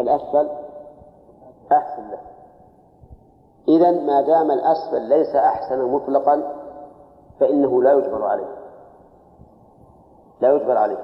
[0.00, 0.48] فالأسفل
[1.72, 2.20] أحسن له.
[3.68, 6.42] إذا ما دام الأسفل ليس أحسن مطلقا
[7.40, 8.56] فإنه لا يجبر عليه.
[10.40, 10.98] لا يجبر عليه.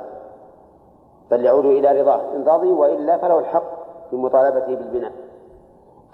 [1.31, 2.35] بل يعود إلى رضاه.
[2.35, 5.13] إن رضي وإلا فله الحق في مطالبته بالبناء.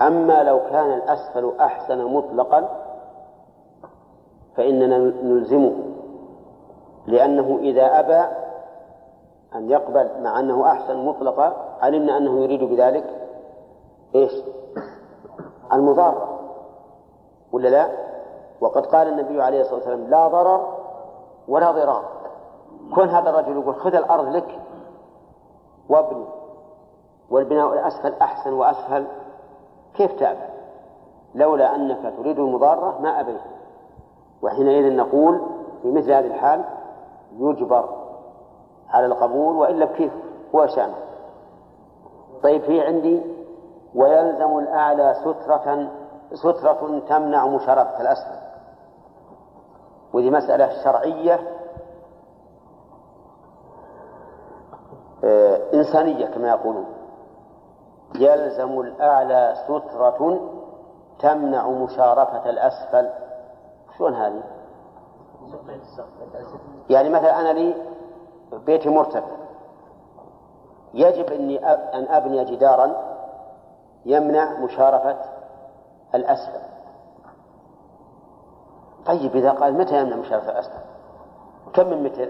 [0.00, 2.68] أما لو كان الأسفل أحسن مطلقا
[4.56, 5.72] فإننا نلزمه.
[7.06, 8.36] لأنه إذا أبى
[9.54, 13.04] أن يقبل مع أنه أحسن مطلقا علمنا أنه يريد بذلك
[14.14, 14.32] إيش؟
[15.72, 16.38] المضارة
[17.52, 17.88] ولا لا؟
[18.60, 20.74] وقد قال النبي عليه الصلاة والسلام لا ضرر
[21.48, 22.04] ولا ضرار.
[22.94, 24.60] كون هذا الرجل يقول خذ الأرض لك
[25.88, 26.24] وابني
[27.30, 29.06] والبناء الأسفل أحسن وأسهل.
[29.94, 30.52] كيف تأبى
[31.34, 33.40] لولا أنك تريد المضارة ما أبيت.
[34.42, 35.40] وحينئذ نقول
[35.82, 36.64] في مثل هذه الحال
[37.38, 37.88] يجبر
[38.88, 40.12] على القبول وإلا بكيف
[40.54, 41.11] هو شأنه.
[42.42, 43.22] طيب في عندي
[43.94, 45.90] ويلزم الأعلى سترة
[46.34, 48.42] سترة تمنع مشاركة الأسفل.
[50.12, 51.40] وهذه مسألة شرعية
[55.24, 56.86] آه، إنسانية كما يقولون.
[58.14, 60.40] يلزم الأعلى سترة
[61.20, 63.10] تمنع مشاركة الأسفل.
[63.98, 64.42] شلون هذه؟
[66.90, 67.74] يعني مثلا أنا لي
[68.66, 69.41] بيتي مرتفع.
[70.94, 72.94] يجب أني أن أبني جدارا
[74.04, 75.16] يمنع مشارفة
[76.14, 76.60] الأسفل
[79.06, 80.80] طيب إذا قال متى يمنع مشارفة الأسفل؟
[81.74, 82.28] كم من متر؟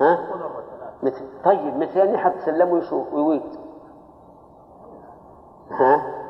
[0.00, 0.18] ها؟
[1.02, 3.58] مثل طيب أن يحط سلم ويشوف ويويت
[5.70, 6.22] ها؟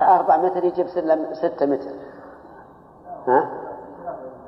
[0.00, 1.90] أربع متر يجيب سلم ستة متر
[3.26, 3.57] ها؟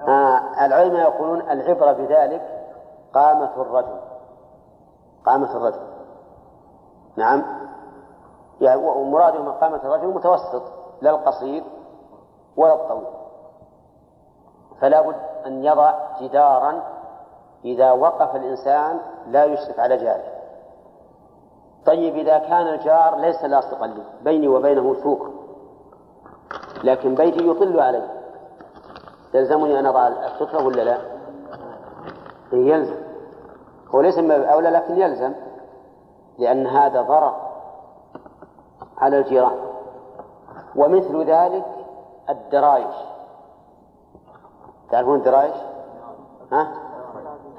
[0.09, 2.67] آه العلماء يقولون العبرة بذلك
[3.15, 4.01] قامة الرجل.
[5.27, 5.81] قامة الرجل.
[7.17, 7.43] نعم.
[8.61, 10.63] يعني ومرادهم قامة الرجل متوسط
[11.01, 11.65] لا القصير
[12.57, 13.07] ولا الطويل.
[14.81, 15.17] فلا بد
[15.47, 16.83] أن يضع جدارا
[17.65, 20.41] إذا وقف الإنسان لا يشرف على جاره.
[21.87, 25.29] طيب إذا كان الجار ليس لاصقا لي بيني وبينه سوق
[26.85, 28.20] لكن بيتي يطل عليه.
[29.35, 30.99] يلزمني أن أضع السترة ولا لا؟
[32.53, 32.97] يلزم.
[33.95, 35.33] هو ليس من أولى لكن يلزم
[36.39, 37.35] لأن هذا ضرر
[38.99, 39.59] على الجيران.
[40.77, 41.65] ومثل ذلك
[42.29, 42.95] الدرايش.
[44.91, 45.57] تعرفون الدرايش؟
[46.53, 46.73] ها؟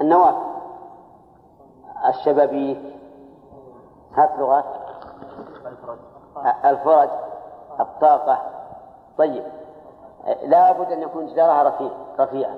[0.02, 0.52] النوافذ
[2.08, 2.96] الشبابيك
[4.16, 4.66] هات لغات.
[6.66, 7.10] الفرج.
[7.80, 8.42] الطاقة.
[9.18, 9.44] طيب.
[10.44, 12.56] لا بد أن يكون جدارها رفيع رفيعا.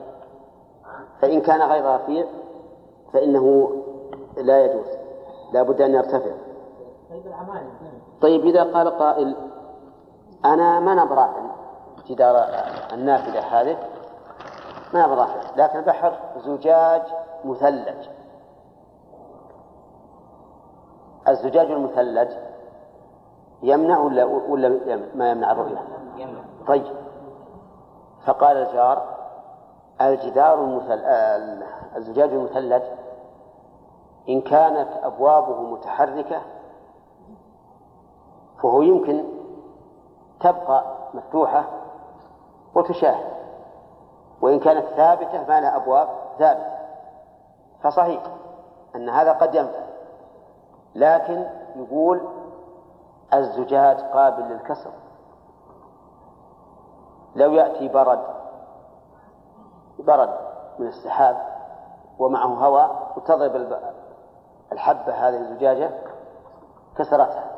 [1.22, 2.26] فإن كان غير رفيع
[3.14, 3.72] فإنه
[4.38, 4.88] لا يجوز.
[5.54, 6.32] لا بد أن يرتفع.
[8.22, 9.36] طيب إذا قال قائل
[10.46, 11.30] أنا ما نبرع
[12.08, 12.36] جدار
[12.94, 13.78] النافذة هذه.
[14.94, 17.02] ما نبرع لكن البحر زجاج
[17.46, 18.10] مثلج.
[21.28, 22.32] الزجاج المثلج
[23.64, 24.70] يمنع ولا ولا
[25.16, 25.84] ما يمنع الرؤية؟
[26.18, 26.40] يمنع.
[26.68, 27.03] طيب.
[28.26, 29.14] فقال الجار
[30.02, 31.00] الجدار المثل...
[31.96, 32.84] الزجاج المثلج
[34.30, 36.42] إن كانت أبوابه متحركة
[38.62, 39.24] فهو يمكن
[40.40, 41.66] تبقى مفتوحة
[42.76, 43.34] وتشاهد.
[44.42, 46.08] وإن كانت ثابتة ما لها أبواب
[46.40, 46.74] ثابتة.
[47.84, 48.22] فصحيح
[48.96, 49.84] أن هذا قد ينفع.
[50.96, 51.46] لكن
[51.76, 52.22] يقول
[53.34, 54.92] الزجاج قابل للكسر.
[57.36, 58.24] لو يأتي برد
[60.00, 60.34] برد
[60.80, 61.38] من السحاب
[62.20, 63.80] ومعه هواء وتضرب
[64.72, 65.92] الحبة هذه الزجاجة
[66.98, 67.52] كسرتها.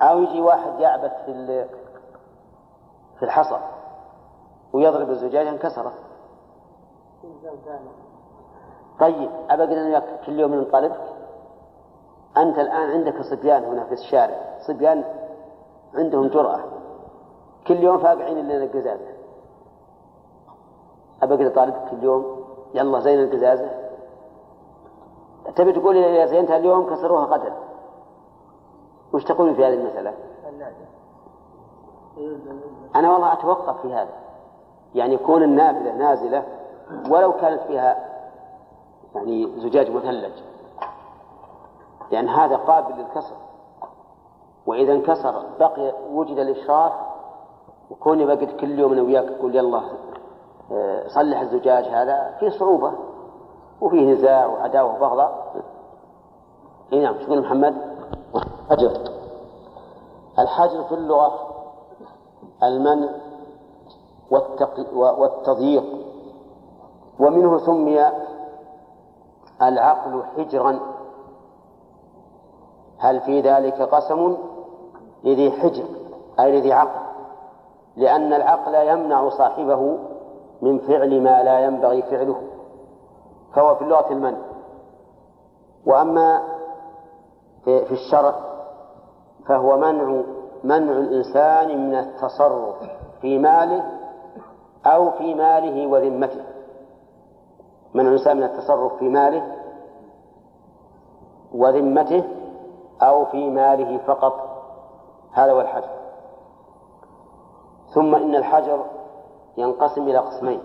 [0.00, 1.66] أو يجي واحد يعبث في
[3.18, 3.58] في الحصى
[4.72, 5.92] ويضرب الزجاجة انكسرت.
[9.00, 10.96] طيب أبقى كل يوم ننطلق
[12.36, 14.36] أنت الآن عندك صبيان هنا في الشارع.
[14.66, 15.04] صبيان
[15.94, 16.60] عندهم جرأة.
[17.66, 19.06] كل يوم فاقعين لنا القزازة
[21.22, 22.44] أبقى طالبك كل يوم
[22.74, 23.70] يلا زين القزازة
[25.56, 27.52] تبي تقول إذا زينتها اليوم كسروها غدا
[29.12, 30.14] وش تقول في هذه المسألة؟
[32.94, 34.14] أنا والله أتوقف في هذا.
[34.94, 36.44] يعني يكون النافذة نازلة
[37.10, 38.08] ولو كانت فيها
[39.14, 40.32] يعني زجاج مثلج.
[42.10, 43.34] لأن هذا قابل للكسر.
[44.66, 46.92] وإذا انكسر بقي وجد الإشراف
[47.92, 49.82] وكوني بقيت كل يوم أنا وياك تقول يلا
[50.72, 52.36] آه، صلح الزجاج هذا.
[52.40, 52.92] في صعوبة
[53.80, 55.54] وفيه نزاع وعداوة وبغضاء
[56.92, 57.74] إي نعم شو محمد؟
[58.70, 58.92] حجر.
[60.38, 61.32] الحجر في اللغة
[62.62, 63.08] المنع
[64.94, 65.84] والتضييق.
[67.20, 68.06] ومنه سمي
[69.62, 70.80] العقل حجرا.
[72.98, 74.36] هل في ذلك قسم
[75.24, 75.84] لذي حجر
[76.40, 77.11] أي لذي عقل؟
[77.96, 79.98] لأن العقل يمنع صاحبه
[80.62, 82.42] من فعل ما لا ينبغي فعله
[83.54, 84.38] فهو في اللغة المنع.
[85.86, 86.42] وأما
[87.64, 88.34] في, الشرع
[89.46, 90.22] فهو منع
[90.64, 92.76] منع الإنسان من التصرف
[93.20, 93.84] في ماله
[94.86, 96.44] أو في ماله وذمته.
[97.94, 99.56] منع الإنسان من التصرف في ماله
[101.54, 102.24] وذمته
[103.02, 104.48] أو في ماله فقط.
[105.32, 106.01] هذا هو الحجر
[107.94, 108.84] ثم إن الحجر
[109.56, 110.60] ينقسم إلى قسمين.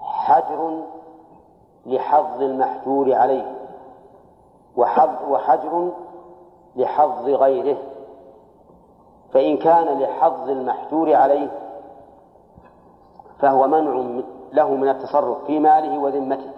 [0.00, 0.82] حجر
[1.86, 3.56] لحظ المحجور عليه
[4.76, 5.90] وحظ وحجر
[6.76, 7.76] لحظ غيره.
[9.32, 11.48] فإن كان لحظ المحجور عليه
[13.38, 14.22] فهو منع
[14.52, 16.50] له من التصرف في ماله وذمته.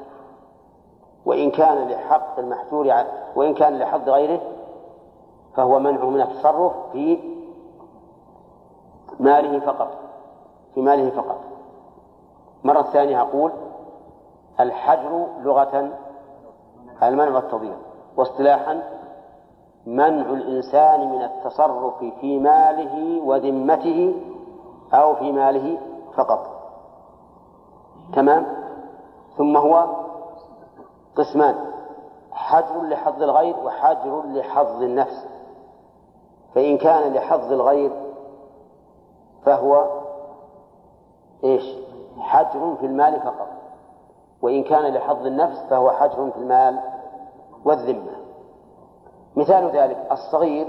[1.27, 2.95] وإن كان لحق المحجور
[3.37, 4.41] وإن كان لحظ غيره
[5.57, 7.34] فهو منع من التصرف في
[9.21, 9.89] ماله فقط
[10.75, 11.41] في ماله فقط.
[12.65, 13.53] مرة ثانية أقول
[14.61, 15.91] الحجر لغة
[17.03, 17.77] المنع والتضييع
[18.17, 18.83] واصطلاحا
[19.87, 24.15] منع الإنسان من التصرف في ماله وذمته
[24.95, 25.79] أو في ماله
[26.17, 26.51] فقط.
[28.15, 28.47] تمام؟
[29.37, 29.87] ثم هو
[31.17, 31.55] قسمان
[32.33, 35.27] حجر لحظ الغير وحجر لحظ النفس.
[36.55, 38.04] فإن كان لحظ الغير
[39.45, 39.85] فهو
[41.45, 41.65] إيش؟
[42.19, 43.49] حجر في المال فقط.
[44.43, 46.81] وإن كان لحظ النفس فهو حجر في المال
[47.65, 48.13] والذمة.
[49.37, 50.67] مثال ذلك الصغير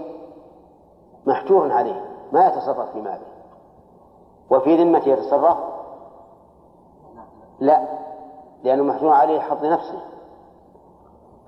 [1.25, 3.25] محجور عليه ما يتصرف في ماله.
[4.49, 5.57] وفي ذمته يتصرف؟
[7.59, 7.87] لا
[8.63, 9.99] لأنه محجور عليه حظ نفسه.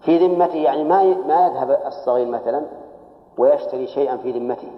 [0.01, 2.65] في ذمته يعني ما ما يذهب الصغير مثلا
[3.37, 4.71] ويشتري شيئا في ذمته.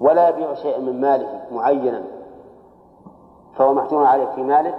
[0.00, 2.04] ولا يبيع شيئا من ماله معينا
[3.56, 4.74] فهو محجور عليه في ماله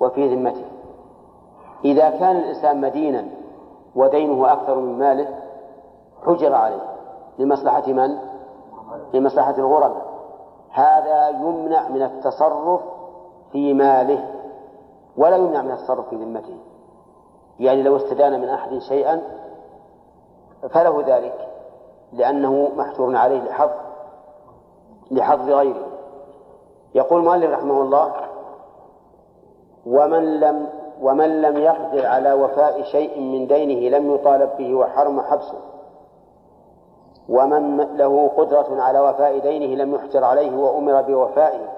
[0.00, 0.64] وفي ذمته.
[1.84, 3.28] إذا كان الإنسان مدينا
[3.96, 5.38] ودينه أكثر من ماله
[6.26, 6.82] حجر عليه.
[7.38, 8.18] لمصلحة من؟
[9.14, 10.10] لمصلحة الغرباء
[10.70, 12.80] هذا يمنع من التصرف
[13.52, 14.34] في ماله
[15.16, 16.56] ولا يمنع من التصرف في ذمته.
[17.60, 19.22] يعني لو استدان من أحد شيئا
[20.70, 21.48] فله ذلك
[22.12, 23.70] لأنه محشور عليه لحظ
[25.10, 25.86] لحظ غيره.
[26.94, 28.12] يقول المؤلف رحمه الله
[29.86, 30.68] ومن لم
[31.02, 35.58] ومن لم يقدر على وفاء شيء من دينه لم يطالب به وحرم حبسه.
[37.28, 41.68] ومن له قدرة على وفاء دينه لم يحجر عليه وأمر بوفائه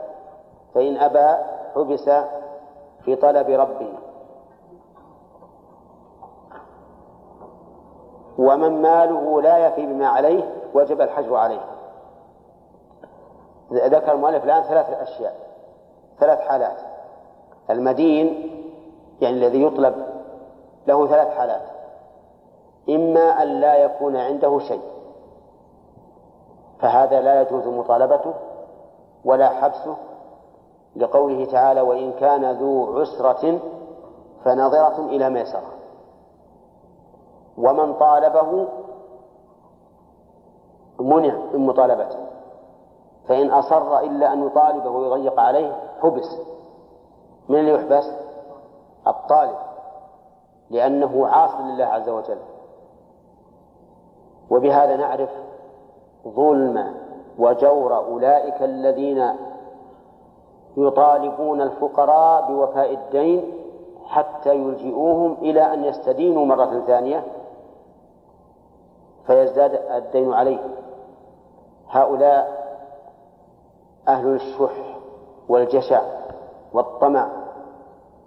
[0.74, 1.42] فإن أبى
[1.74, 2.10] حبس
[3.04, 3.92] في طلب ربه.
[8.38, 11.71] ومن ماله لا يفي بما عليه وجب الحجر عليه.
[13.72, 15.36] ذكر المؤلف الآن ثلاث أشياء
[16.20, 16.76] ثلاث حالات.
[17.70, 18.50] المدين
[19.20, 19.94] يعني الذي يطلب
[20.86, 21.62] له ثلاث حالات.
[22.88, 24.82] إما أن لا يكون عنده شيء
[26.80, 28.34] فهذا لا يجوز مطالبته
[29.24, 29.96] ولا حبسه
[30.96, 33.58] لقوله تعالى وإن كان ذو عسرة
[34.44, 35.72] فنظرة إلى ميسرة
[37.58, 38.68] ومن طالبه
[41.00, 42.18] منع من مطالبته.
[43.28, 46.38] فإن أصر إلا أن يطالبه ويضيق عليه حبس.
[47.48, 48.12] من اللي يحبس؟
[49.06, 49.56] الطالب.
[50.70, 52.38] لأنه عاص لله عز وجل.
[54.50, 55.30] وبهذا نعرف
[56.28, 56.94] ظلم
[57.38, 59.28] وجور أولئك الذين
[60.76, 63.52] يطالبون الفقراء بوفاء الدين
[64.06, 67.24] حتى يلجئوهم إلى أن يستدينوا مرة ثانية
[69.26, 70.58] فيزداد الدين عليه
[71.88, 72.61] هؤلاء
[74.08, 74.98] أهل الشح
[75.48, 76.02] والجشع
[76.72, 77.28] والطمع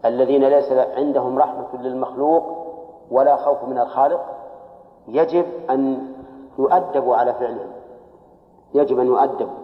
[0.05, 2.43] الذين ليس عندهم رحمة للمخلوق
[3.11, 4.25] ولا خوف من الخالق
[5.07, 6.07] يجب أن
[6.59, 7.71] يؤدبوا على فعلهم.
[8.73, 9.57] يجب أن يؤدبوا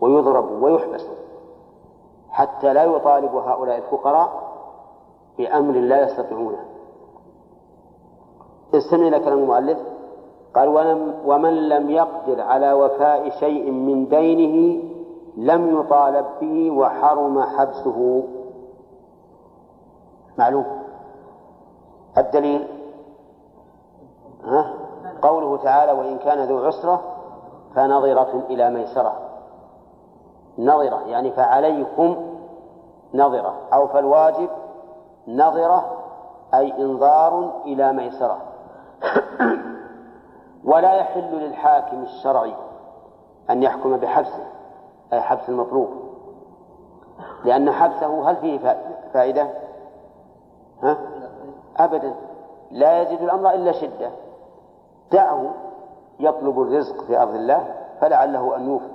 [0.00, 1.14] ويضربوا ويحبسوا
[2.30, 4.52] حتى لا يطالب هؤلاء الفقراء
[5.38, 6.64] بأمر لا يستطيعونه.
[8.74, 9.78] استمع إلى كلام المؤلف.
[10.54, 10.68] قال
[11.26, 14.82] ومن لم يقدر على وفاء شيء من دينه
[15.36, 18.22] لم يطالب به وحرم حبسه.
[20.38, 20.64] معلوم؟
[22.18, 22.68] الدليل؟
[24.44, 24.74] ها؟
[25.22, 27.00] قوله تعالى وإن كان ذو عسرة
[27.74, 29.14] فنظرة إلى ميسرة.
[30.58, 32.16] نظرة يعني فعليكم
[33.14, 34.48] نظرة أو فالواجب
[35.28, 35.98] نظرة
[36.54, 38.38] أي إنظار إلى ميسرة.
[40.64, 42.54] ولا يحل للحاكم الشرعي
[43.50, 44.61] أن يحكم بحبسه.
[45.12, 45.88] أي حبس المطلوب
[47.44, 48.76] لأن حبسه هل فيه
[49.12, 49.48] فائدة؟
[50.82, 50.98] ها؟
[51.76, 52.14] أبدا.
[52.70, 54.10] لا يجد الأمر إلا شدة.
[55.12, 55.54] دعه
[56.20, 58.90] يطلب الرزق في أرض الله فلعله أن يوفي.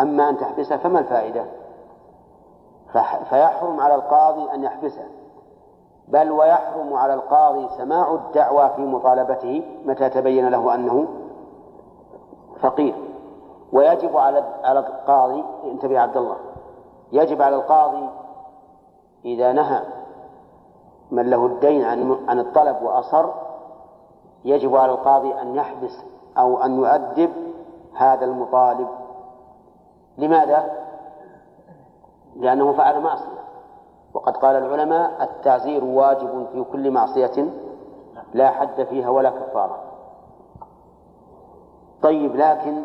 [0.00, 1.44] أما أن تحبسه فما الفائدة؟
[3.30, 5.04] فيحرم على القاضي أن يحبسه.
[6.08, 11.06] بل ويحرم على القاضي سماع الدعوى في مطالبته متى تبين له أنه
[12.60, 13.05] فقير.
[13.72, 16.36] ويجب على على القاضي انتبه عبد الله
[17.12, 18.08] يجب على القاضي
[19.24, 19.82] إذا نهى
[21.10, 23.26] من له الدين عن عن الطلب وأصر
[24.44, 26.04] يجب على القاضي أن يحبس
[26.38, 27.30] أو أن يؤدب
[27.94, 28.88] هذا المطالب.
[30.18, 30.72] لماذا؟
[32.36, 33.46] لأنه فعل معصية.
[34.14, 37.50] وقد قال العلماء التعزير واجب في كل معصية
[38.34, 39.78] لا حد فيها ولا كفارة.
[42.02, 42.82] طيب لكن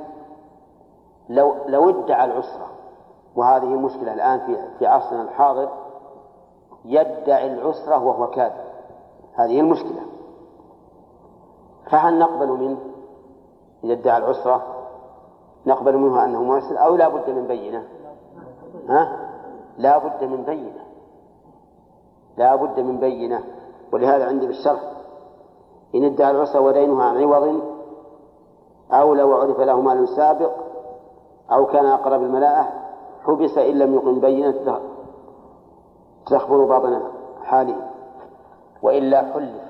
[1.32, 2.68] لو لو ادعى العسرة
[3.36, 5.70] وهذه مشكلة الآن في في عصرنا الحاضر
[6.86, 8.72] يدعي العسرة وهو كاذب.
[9.34, 10.02] هذه المشكلة.
[11.92, 12.78] فهل نقبل منه؟
[13.84, 14.64] إذا ادعى العسرة
[15.66, 17.84] نقبل منه أنه معسر أو لا بد من بينة؟
[18.90, 19.30] ها؟
[19.78, 20.84] لا بد من بينة.
[22.38, 23.44] لا بد من بينة.
[23.92, 24.82] ولهذا عندي بالشرح.
[25.96, 27.62] إن ادعى العسرة ودينها عوض
[28.92, 30.71] أو لو عرف له مال سابق
[31.52, 32.68] أو كان أقرب الملاءة
[33.24, 34.80] حبس إن لم يقم بينة
[36.26, 37.02] تخبر باطن
[37.44, 37.76] حاله.
[38.82, 39.62] وإلا حلف.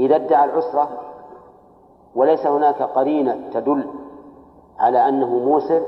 [0.00, 0.88] إذا ادعى العسرة
[2.14, 3.90] وليس هناك قرينة تدل
[4.78, 5.82] على أنه موسر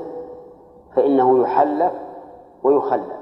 [0.95, 1.93] فإنه يحلف
[2.63, 3.17] ويخلف.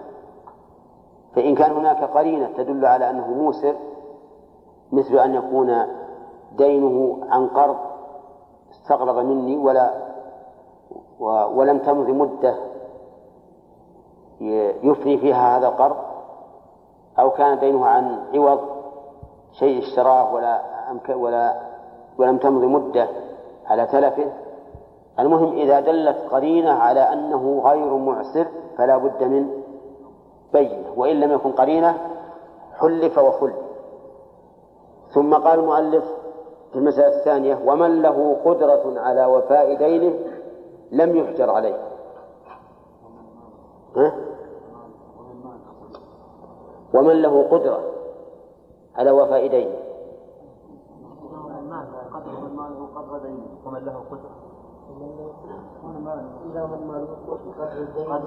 [1.35, 3.75] فإن كان هناك قرينة تدل على أنه موسر
[4.91, 5.85] مثل أن يكون
[6.57, 7.77] دينه عن قرض
[8.71, 10.14] استقرض مني ولا
[11.19, 12.55] ولم تمض مدة
[14.83, 15.95] يفني فيها هذا القرض
[17.19, 18.59] أو كان دينه عن عوض
[19.51, 20.61] شيء اشتراه ولا
[21.09, 21.55] ولا
[22.17, 23.07] ولم تمض مدة
[23.65, 24.31] على تلفه.
[25.19, 29.49] المهم إذا دلت قرينة على أنه غير معسر فلا بد من
[30.53, 31.97] بينة وإن لم يكن قرينة
[32.79, 33.55] حلف وخلف.
[35.13, 36.03] ثم قال المؤلف
[36.71, 40.13] في المسألة الثانية ومن له قدرة على وفاء دينه
[40.91, 41.75] لم يحجر عليه.
[43.95, 44.15] ها؟
[46.93, 47.95] ومن له قدرة.
[48.95, 49.75] على وفاء دينه
[53.65, 54.45] ومن له قدرة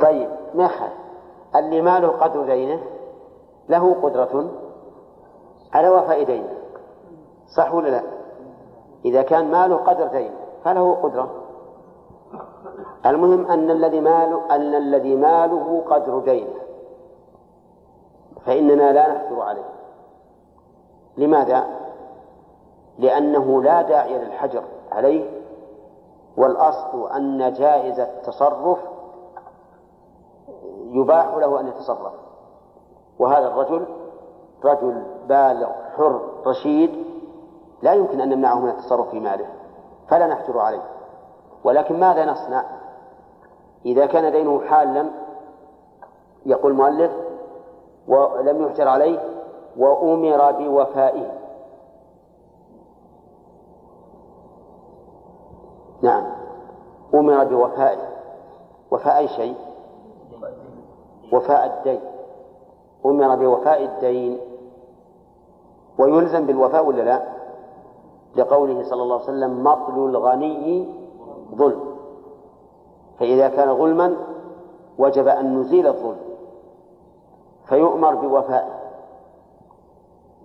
[0.01, 0.93] طيب ما خالف
[1.57, 2.83] اللي ماله قدر دينه
[3.69, 4.51] له قدرة.
[5.73, 6.55] على وفاء دينه
[7.57, 8.03] صح ولا لا؟
[9.05, 11.38] إذا كان ماله قدر دينه فله قدرة.
[13.07, 16.55] المهم أن الذي ماله أن الذي ماله قدر دينه.
[18.47, 19.69] فإننا لا نحجر عليه.
[21.17, 21.67] لماذا؟
[22.99, 25.31] لأنه لا داعي للحجر عليه
[26.37, 28.79] والأصل أن جائز التصرف
[30.91, 32.13] يباح له أن يتصرف.
[33.19, 33.87] وهذا الرجل
[34.65, 37.05] رجل بالغ حر رشيد
[37.83, 39.47] لا يمكن أن نمنعه من التصرف في ماله.
[40.09, 40.98] فلا نحجر عليه.
[41.65, 42.65] ولكن ماذا نصنع؟
[43.87, 45.11] إذا كان دينه حالا
[46.47, 47.13] يقول المؤلف
[48.09, 49.19] ولم يحجر عليه
[49.77, 51.33] وأمر بوفائه.
[56.03, 56.25] نعم
[57.15, 58.09] أمر بوفائه.
[58.91, 59.57] وفاء أي شيء؟
[61.33, 62.01] وفاء الدين.
[63.07, 64.41] أمر بوفاء الدين.
[65.99, 67.23] ويلزم بالوفاء ولا لا؟
[68.37, 70.98] لقوله صلى الله عليه وسلم مطل الغني
[71.55, 71.97] ظلم.
[73.19, 74.17] فإذا كان ظلما
[74.99, 76.21] وجب أن نزيل الظلم
[77.69, 78.79] فيؤمر بوفائه.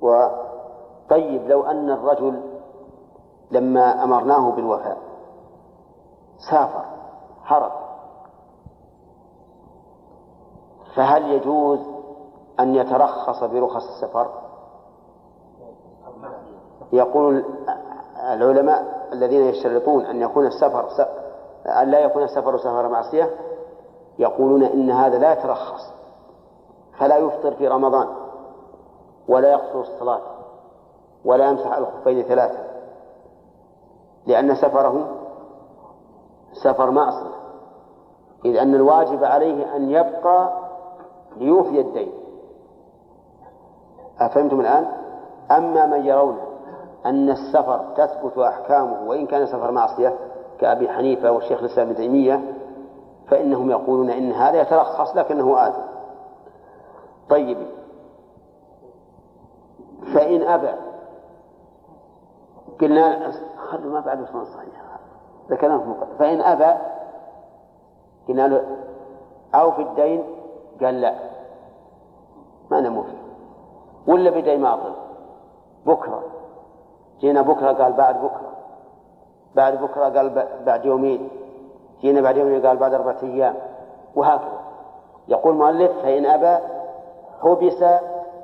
[0.02, 2.42] وطيب لو أن الرجل
[3.52, 4.98] لما أمرناه بالوفاء
[6.52, 6.86] سافر
[7.44, 7.72] هرب
[10.96, 11.80] فهل يجوز
[12.60, 14.28] أن يترخص برخص السفر؟
[16.94, 17.46] يقول
[18.24, 20.88] العلماء الذين يشترطون أن يكون السفر
[21.66, 23.30] أن لا يكون السفر سفر معصية
[24.20, 25.94] يقولون إن هذا لا يترخص
[27.00, 28.08] فلا يفطر في رمضان
[29.28, 30.22] ولا يقصر الصلاة
[31.26, 32.60] ولا يمسح الخفين ثلاثة
[34.26, 35.08] لأن سفره
[36.64, 37.34] سفر معصية
[38.46, 40.54] إذ أن الواجب عليه أن يبقى
[41.38, 42.12] ليوفي الدين
[44.20, 44.88] أفهمتم الآن؟
[45.52, 46.53] أما من يرون
[47.06, 50.14] أن السفر تثبت أحكامه وإن كان سفر معصية
[50.60, 52.54] كأبي حنيفة والشيخ الإسلام ابن تيمية
[53.28, 55.82] فإنهم يقولون إن هذا يترخص لكنه آثم
[57.30, 57.58] طيب.
[60.14, 60.74] فإن أبى.
[62.82, 64.84] قلنا خلوا ما بعد عثمان صحيح
[65.50, 66.80] ذكرناه في فإن أبى
[68.28, 68.78] قلنا له
[69.56, 70.24] أو في الدين؟
[70.82, 71.16] قال لا.
[72.72, 73.24] ما نمو فيه
[74.08, 74.94] ولا بدي ماضي
[75.86, 76.24] بكرة.
[77.24, 78.54] جينا بكرة قال بعد بكرة.
[79.56, 81.30] بعد بكرة قال بعد يومين.
[82.02, 83.56] جينا بعد يومين قال بعد أربعة أيام.
[84.16, 84.60] وهكذا.
[85.28, 86.66] يقول المؤلف فإن أبى
[87.42, 87.84] حبس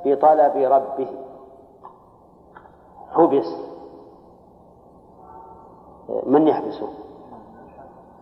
[0.06, 1.08] بطلب ربه.
[3.12, 3.56] حبس.
[6.24, 6.90] من يحبسه؟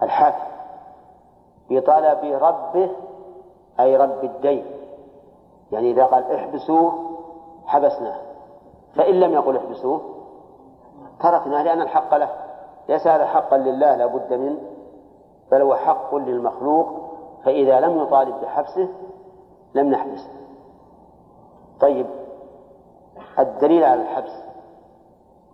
[0.03, 0.47] الحاكم.
[1.69, 2.89] بطلب ربه
[3.79, 4.65] أي رب الدين.
[5.71, 6.93] يعني إذا قال احبسوه
[7.65, 8.17] حبسناه.
[8.95, 10.16] فإن لم يقل احبسوه
[11.19, 12.29] تركناه لأن الحق له.
[12.89, 14.59] ليس هذا حقا لله لا بد منه
[15.51, 16.87] بل هو حق للمخلوق
[17.43, 18.87] فإذا لم يطالب بحبسه
[19.73, 20.29] لم نحبسه
[21.79, 22.05] طيب
[23.39, 24.43] الدليل على الحبس.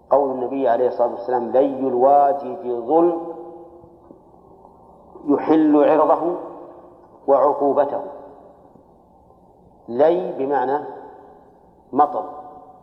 [0.10, 3.34] قول النبي عليه الصلاة والسلام لي الواجد ظلم
[5.28, 6.36] يحل عرضه
[7.28, 8.02] وعقوبته.
[9.88, 10.80] لي بمعنى
[11.94, 12.30] مطر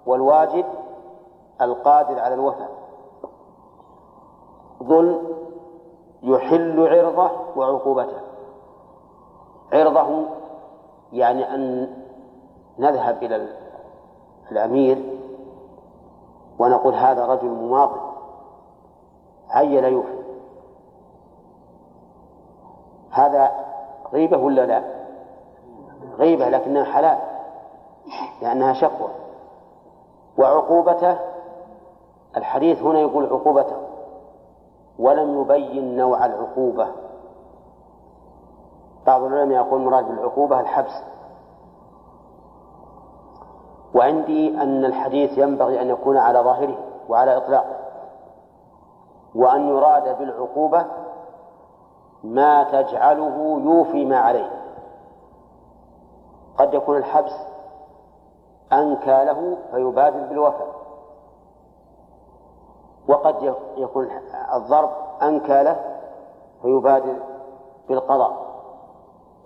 [0.06, 0.64] والواجد
[1.62, 2.70] القادر على الوفاء.
[4.82, 5.36] ظلم
[6.22, 8.20] يحل عرضه وعقوبته.
[9.72, 10.26] عرضه
[11.12, 11.94] يعني أن
[12.78, 13.48] نذهب إلى
[14.52, 15.18] الأمير
[16.58, 18.00] ونقول هذا رجل مماطل.
[19.48, 20.20] عيل يوفي
[23.10, 23.50] هذا
[24.12, 24.84] غيبة ولا لا؟
[26.18, 27.18] غيبة لكنها حلال
[28.42, 29.10] لأنها شقوة.
[30.38, 31.29] وعقوبته
[32.36, 33.76] الحديث هنا يقول عقوبته.
[34.98, 36.88] ولم يبين نوع العقوبة.
[39.06, 41.02] بعض العلماء يقول مراد بالعقوبة الحبس.
[43.94, 47.76] وعندي أن الحديث ينبغي أن يكون على ظاهره وعلى إطلاقه.
[49.34, 50.84] وأن يراد بالعقوبة
[52.24, 54.50] ما تجعله يوفي ما عليه.
[56.58, 57.32] قد يكون الحبس
[58.72, 60.79] أنكى له فيبادر بالوفاء.
[63.10, 64.08] وقد يكون
[64.54, 64.90] الضرب
[65.22, 65.80] أنكى له
[66.62, 67.16] فيبادر
[67.88, 68.50] بالقضاء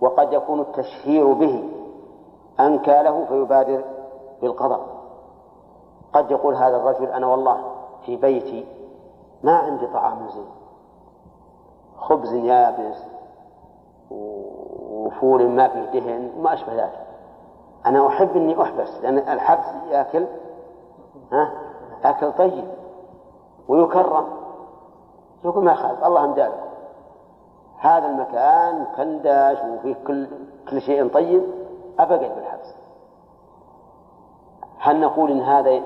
[0.01, 1.69] وقد يكون التشهير به
[2.59, 3.83] أنكى له فيبادر
[4.41, 4.79] بالقضاء.
[6.13, 7.57] قد يقول هذا الرجل أنا والله
[8.05, 8.65] في بيتي
[9.43, 10.47] ما عندي طعام زين.
[11.97, 13.03] خبز يابس
[14.91, 17.05] وفول ما فيه دهن وما أشبه ذلك.
[17.85, 20.25] أنا أحب إني أحبس لأن الحبس يأكل
[21.31, 21.51] ها؟
[22.03, 22.67] أكل طيب.
[23.67, 24.27] ويكرم.
[25.45, 26.63] يقول ما خالف الله مدارك
[27.79, 30.27] هذا المكان مكندش وفيه كل
[30.69, 31.43] كل شيء طيب
[31.99, 32.75] أبقى بالحبس.
[34.79, 35.81] هل نقول إن هذا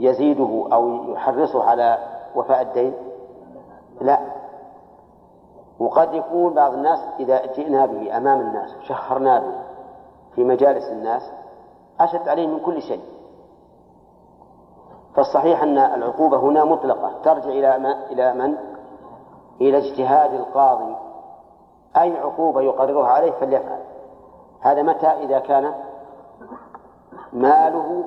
[0.00, 1.98] يزيده أو يحرصه على
[2.34, 2.94] وفاء الدين؟
[4.00, 4.18] لا.
[5.78, 9.52] وقد يكون بعض الناس إذا جئنا به أمام الناس وشهرنا به
[10.34, 11.32] في مجالس الناس
[12.00, 13.00] أشد عليه من كل شيء.
[15.18, 17.12] فالصحيح أن العقوبة هنا مطلقة.
[17.24, 18.54] ترجع إلى ما إلى من؟
[19.60, 20.96] إلى اجتهاد القاضي.
[21.96, 23.80] أي عقوبة يقررها عليه فليفعل.
[24.60, 25.74] هذا متى؟ إذا كان
[27.32, 28.04] ماله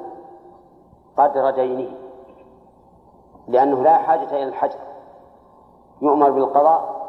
[1.17, 1.91] قدر دينه.
[3.47, 4.79] لأنه لا حاجة إلى الحجر.
[6.01, 7.01] يؤمر بالقضاء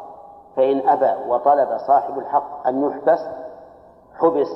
[0.55, 3.19] فإن أبى وطلب صاحب الحق أن يحبس
[4.19, 4.51] حبس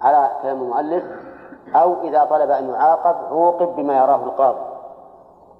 [0.00, 1.04] على كلام المؤلف
[1.74, 4.60] أو إذا طلب أن يعاقب عوقب بما يراه القاضي.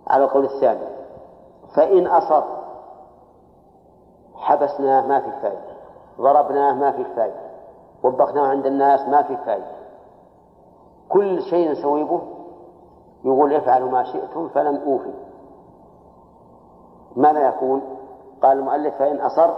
[0.06, 0.86] على القول الثاني.
[1.76, 2.42] فإن أصر
[4.34, 5.72] حبسناه ما في فائدة
[6.20, 7.40] ضربناه ما في فائدة
[8.02, 9.82] وبخناه عند الناس ما في فائدة.
[11.08, 12.22] كل شيء نسوي به
[13.24, 15.14] يقول افعلوا ما شئتم فلم أوفي.
[17.16, 17.82] ماذا يكون؟
[18.42, 19.50] قال المؤلف فإن أصر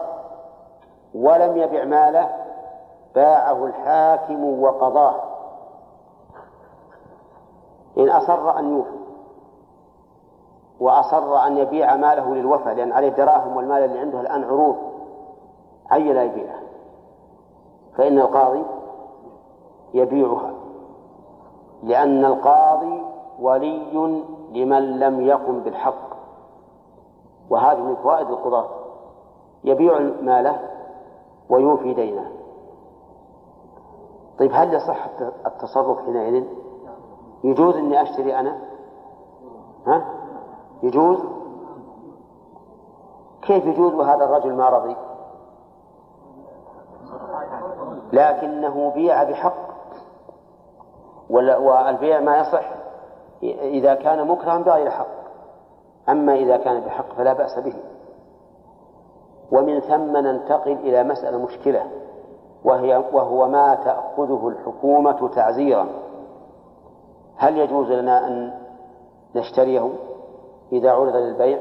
[1.14, 2.30] ولم يبع ماله
[3.14, 5.33] باعه الحاكم وقضاه.
[7.98, 9.04] إن أصر أن يوفي
[10.80, 14.76] وأصر أن يبيع ماله للوفاء لأن عليه دراهم والمال اللي عنده الآن عروض.
[15.92, 16.60] أي لا يبيعه
[17.96, 18.62] فإن القاضي
[19.94, 20.54] يبيعها.
[21.82, 23.02] لأن القاضي
[23.40, 26.14] ولي لمن لم يقم بالحق.
[27.50, 28.68] وهذه من فوائد القضاة.
[29.64, 30.60] يبيع ماله
[31.50, 32.30] ويوفي دينه.
[34.38, 35.06] طيب هل يصح
[35.46, 36.44] التصرف حينئذ؟
[37.44, 38.58] يجوز إني أشتري أنا؟
[39.86, 40.04] ها؟
[40.82, 41.18] يجوز؟
[43.42, 44.96] كيف يجوز وهذا الرجل ما رضي؟
[48.12, 49.64] لكنه بيع بحق
[51.30, 52.64] والبيع ما يصح
[53.42, 55.06] إذا كان مكرها بغير حق
[56.08, 57.74] أما إذا كان بحق فلا بأس به
[59.52, 61.90] ومن ثم ننتقل إلى مسألة مشكلة
[62.64, 65.86] وهي وهو ما تأخذه الحكومة تعزيرا
[67.36, 68.54] هل يجوز لنا أن
[69.34, 69.90] نشتريه
[70.72, 71.58] إذا عرض للبيع؟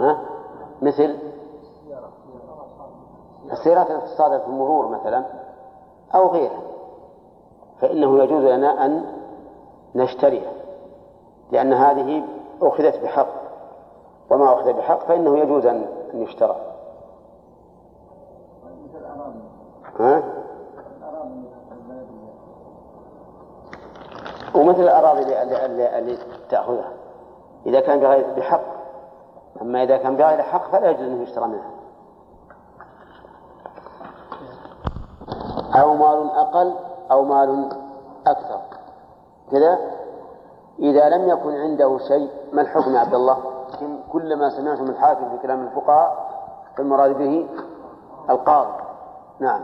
[0.00, 0.18] ها؟
[0.82, 1.16] مثل
[3.52, 5.24] السيارات التي تصادر في المرور مثلا
[6.14, 6.60] أو غيرها
[7.80, 9.04] فإنه يجوز لنا أن
[9.94, 10.52] نشتريها
[11.52, 12.24] لأن هذه
[12.62, 13.28] أخذت بحق
[14.30, 16.56] وما أخذ بحق فإنه يجوز أن يشترى
[19.98, 20.22] ها؟
[24.66, 26.18] ومثل الأراضي اللي,
[26.50, 26.92] تأخذها.
[27.66, 28.60] إذا كان بغير بحق.
[29.62, 31.70] أما إذا كان بغير حق فلا يجوز أنه يشترى منها.
[35.82, 36.74] أو مال أقل
[37.10, 37.68] أو مال
[38.26, 38.60] أكثر.
[39.50, 39.78] كذا.
[40.78, 43.38] إذا لم يكن عنده شيء ما الحكم يا عبد الله؟
[44.12, 46.26] كل ما سمعته من الحاكم في كلام الفقهاء
[46.76, 47.48] فالمراد به
[48.30, 48.82] القاضي.
[49.40, 49.62] نعم.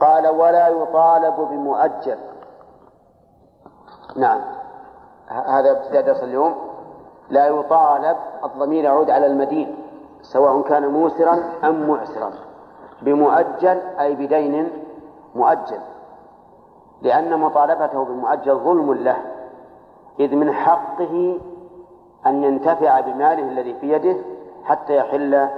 [0.00, 2.18] قال ولا يطالب بمؤجل.
[4.18, 4.40] نعم.
[5.28, 6.54] هذا ابتداء درس اليوم.
[7.30, 9.76] لا يطالب الضمير يعود على المدين
[10.22, 12.30] سواء كان موسرا أم معسرا.
[13.02, 14.70] بمؤجل أي بدين
[15.34, 15.80] مؤجل.
[17.02, 19.16] لأن مطالبته بالمؤجل ظلم له
[20.20, 21.40] إذ من حقه
[22.26, 24.16] أن ينتفع بماله الذي في يده
[24.64, 25.48] حتى يحل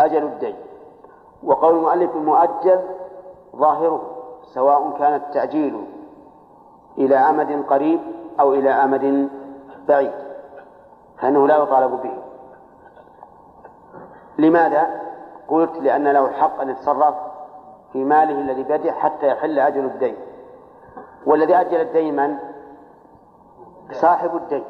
[0.00, 0.56] أجل الدين.
[1.42, 2.80] وقول المؤلف المؤجل
[3.56, 4.02] ظاهره
[4.54, 5.93] سواء كان التأجيل
[6.98, 8.00] إلى أمد قريب
[8.40, 9.28] أو إلى أمد
[9.88, 10.12] بعيد
[11.18, 12.18] فإنه لا يطالب به
[14.38, 15.00] لماذا؟
[15.48, 17.14] قلت لأن له الحق أن يتصرف
[17.92, 20.16] في ماله الذي بيده حتى يحل أجل الدين
[21.26, 22.38] والذي أجل الدين من؟
[23.92, 24.64] صاحب الدين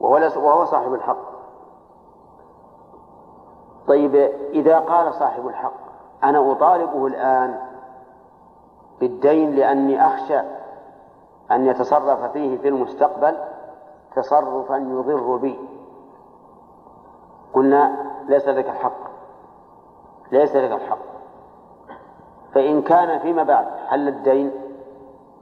[0.00, 1.36] وهو صاحب الحق
[3.88, 4.14] طيب
[4.52, 5.72] إذا قال صاحب الحق
[6.24, 7.58] أنا أطالبه الآن
[9.00, 10.40] بالدين لأني أخشى
[11.52, 13.36] أن يتصرف فيه في المستقبل
[14.16, 15.58] تصرفا يضر بي.
[17.54, 17.96] قلنا
[18.28, 19.06] ليس لك الحق.
[20.32, 20.98] ليس لك الحق.
[22.54, 24.50] فإن كان فيما بعد حل الدين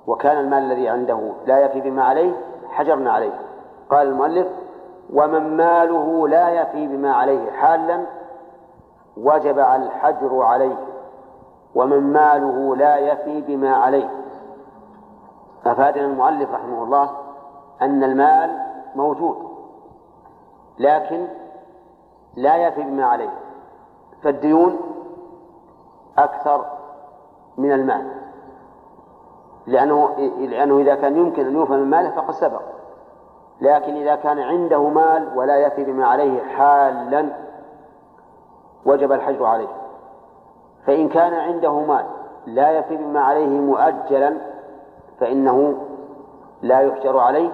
[0.07, 2.33] وكان المال الذي عنده لا يفي بما عليه
[2.69, 3.41] حجرنا عليه.
[3.91, 4.47] قال المؤلف
[5.13, 8.07] ومن ماله لا يفي بما عليه حالا
[9.17, 10.77] وجب الحجر عليه
[11.75, 14.24] ومن ماله لا يفي بما عليه.
[15.67, 17.11] أفادنا المؤلف رحمه الله
[17.83, 18.59] أن المال
[18.95, 19.37] موجود
[20.79, 21.27] لكن
[22.37, 23.31] لا يفي بما عليه
[24.23, 24.79] فالديون
[26.19, 26.65] أكثر
[27.59, 28.11] من المال
[29.67, 32.63] لأنه لأنه إذا كان يمكن أن يوفى من ماله فقد سبق
[33.61, 37.29] لكن إذا كان عنده مال ولا يفي بما عليه حالا
[38.87, 39.69] وجب الحجر عليه
[40.87, 42.07] فإن كان عنده مال
[42.47, 44.37] لا يفي بما عليه مؤجلا
[45.21, 45.75] فإنه
[46.63, 47.51] لا يحجر عليه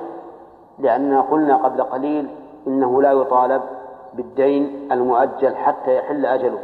[0.79, 3.63] لأننا قلنا قبل قليل إنه لا يطالب
[4.15, 6.63] بالدين المؤجل حتى يحل أجله.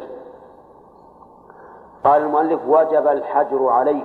[2.05, 4.05] قال المؤلف وجب الحجر عليه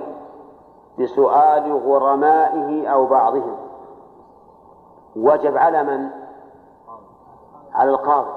[0.98, 3.56] بسؤال غرمائه أو بعضهم.
[5.16, 6.10] وجب على من؟
[7.74, 8.32] على القاضي.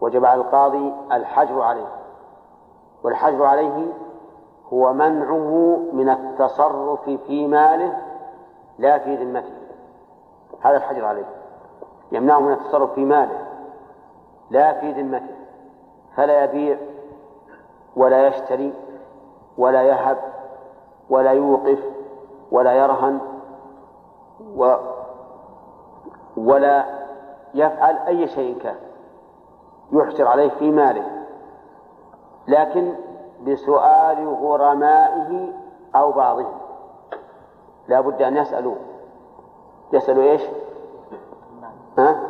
[0.00, 1.88] وجب على القاضي الحجر عليه.
[3.04, 3.92] والحجر عليه
[4.72, 7.98] هو منعه من التصرف في ماله
[8.78, 9.52] لا في ذمته.
[10.60, 11.26] هذا الحجر عليه.
[12.12, 13.46] يمنعه من التصرف في ماله
[14.50, 15.34] لا في ذمته.
[16.16, 16.78] فلا يبيع
[17.96, 18.74] ولا يشتري
[19.58, 20.18] ولا يهب
[21.10, 21.78] ولا يوقف
[22.50, 23.20] ولا يرهن
[24.56, 24.76] و
[26.36, 26.84] ولا
[27.54, 28.76] يفعل أي شيء كان
[29.92, 31.24] يحجر عليه في ماله.
[32.48, 32.94] لكن
[33.46, 35.52] بسؤال غرمائه
[35.94, 36.52] أو بعضهم
[37.88, 38.74] لا بد أن يسألوا.
[39.92, 40.42] يسألوا إيش؟
[41.98, 42.20] ها؟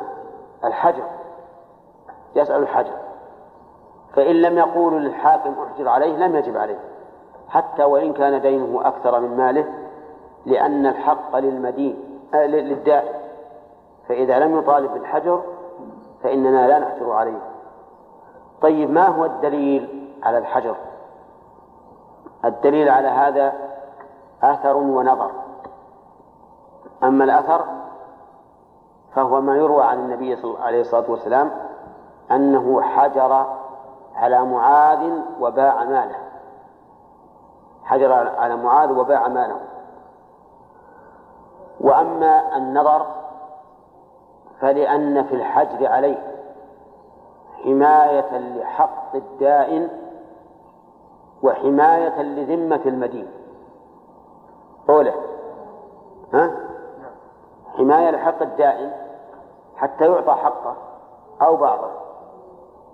[0.64, 1.02] الحجر.
[2.34, 2.92] يسأل الحجر.
[4.14, 6.78] فإن لم يقولوا للحاكم أحجر عليه لم يجب عليه.
[7.48, 9.72] حتى وإن كان دينه أكثر من ماله
[10.46, 13.02] لأن الحق للمدين آه
[14.08, 15.42] فإذا لم يطالب بالحجر
[16.22, 17.38] فإننا لا نحجر عليه.
[18.62, 20.76] طيب ما هو الدليل على الحجر؟
[22.44, 23.52] الدليل على هذا
[24.42, 25.30] أثر ونظر.
[27.02, 27.64] أما الأثر
[29.14, 31.50] فهو ما يروى عن النبي صلى الله عليه الصلاة والسلام
[32.30, 33.46] أنه حجر
[34.16, 36.16] على معاذ وباع ماله.
[37.84, 39.60] حجر على معاذ وباع ماله.
[41.80, 43.06] وأما النظر
[44.60, 46.36] فلأن في الحجر عليه
[47.64, 50.05] حماية لحق الدائن
[51.42, 53.26] وحماية لذمة المدين.
[54.88, 55.14] أولى
[56.34, 56.50] ها؟
[57.76, 58.92] حماية لحق الدائن
[59.76, 60.76] حتى يعطى حقه
[61.42, 61.90] أو بعضه.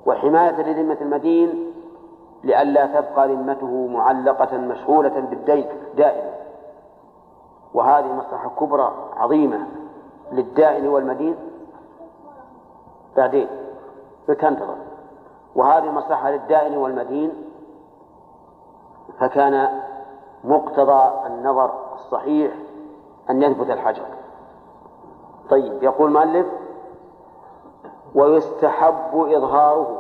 [0.07, 1.73] وحماية لذمة المدين
[2.45, 6.33] لئلا تبقى ذمته معلقة مشغولة بالدين دائما
[7.75, 9.67] وهذه مصلحة كبرى عظيمة
[10.33, 11.37] للدائن والمدين.
[13.17, 13.49] بعدين
[14.29, 14.77] بتنتظر
[15.55, 17.33] وهذه مصلحة للدائن والمدين
[19.19, 19.69] فكان
[20.45, 22.53] مقتضى النظر الصحيح
[23.31, 24.07] أن يثبت الحجر.
[25.51, 26.47] طيب يقول المؤلف
[28.15, 29.99] ويستحب إظهاره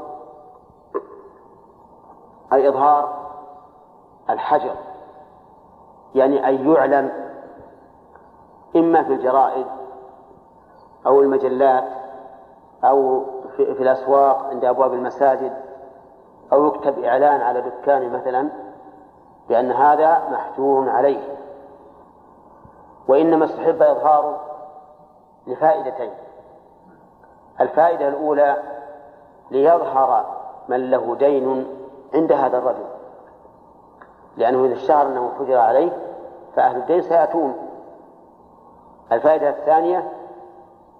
[2.53, 3.23] أي إظهار
[4.31, 4.75] الحجر
[6.15, 7.13] يعني أن يعلن
[8.77, 9.67] إما في الجرائد
[11.07, 11.85] أو المجلات
[12.85, 13.25] أو
[13.57, 15.53] في الأسواق عند أبواب المساجد
[16.53, 18.49] أو يكتب إعلان على دكان مثلا.
[19.49, 21.37] بأن هذا محجور عليه
[23.09, 24.41] وإنما استحب إظهاره
[25.47, 26.11] لفائدتين.
[27.61, 28.57] الفائدة الأولى
[29.51, 30.25] ليظهر
[30.69, 31.67] من له دين
[32.15, 32.85] عند هذا الرجل
[34.37, 35.93] لأنه إذا اشتهر أنه حجر عليه
[36.57, 37.69] فأهل الدين سيأتون.
[39.13, 40.13] الفائدة الثانية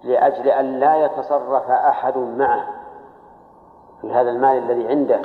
[0.03, 2.67] لأجل أن لا يتصرف أحد معه
[4.01, 5.21] في هذا المال الذي عنده.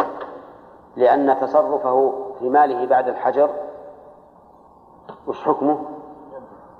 [0.96, 3.50] لأن تصرفه في ماله بعد الحجر
[5.26, 5.78] وش حكمه؟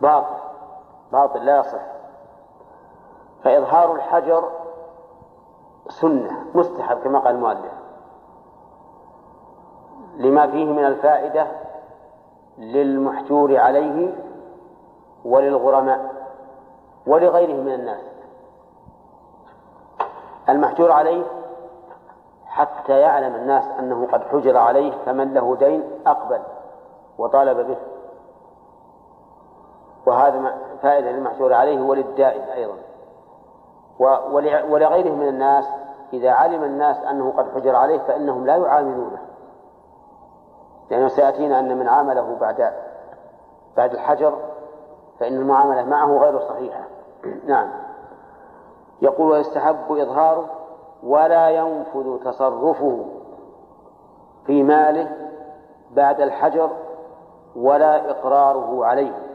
[0.00, 0.34] باطل
[1.12, 1.80] باطل لا يصح.
[3.44, 4.44] فإظهار الحجر
[5.88, 7.72] سنة مستحب كما قال المؤلف.
[10.16, 11.46] لما فيه من الفائدة
[12.58, 14.14] للمحجور عليه
[15.24, 16.14] وللغرماء
[17.06, 18.00] ولغيره من الناس.
[20.48, 21.24] المحجور عليه
[22.58, 26.40] حتى يعلم الناس أنه قد حجر عليه فمن له دين أقبل
[27.18, 27.76] وطالب به.
[30.06, 32.76] وهذا فائدة للمحجور عليه وللدائن أيضا.
[34.70, 35.64] ولغيره من الناس
[36.12, 39.18] إذا علم الناس أنه قد حجر عليه فإنهم لا يعاملونه.
[40.90, 42.72] لأنه سيأتينا أن من عامله بعد
[43.76, 44.38] بعد الحجر
[45.20, 46.84] فإن المعاملة معه غير صحيحة.
[47.48, 47.68] نعم.
[49.02, 50.57] يقول ويستحب إظهاره
[51.02, 53.06] ولا ينفذ تصرفه
[54.46, 55.16] في ماله
[55.90, 56.70] بعد الحجر
[57.56, 59.28] ولا إقراره عليه.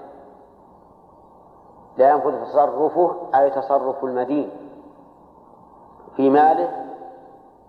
[1.97, 4.51] لا ينفذ تصرفه أي تصرف المدين
[6.15, 6.85] في ماله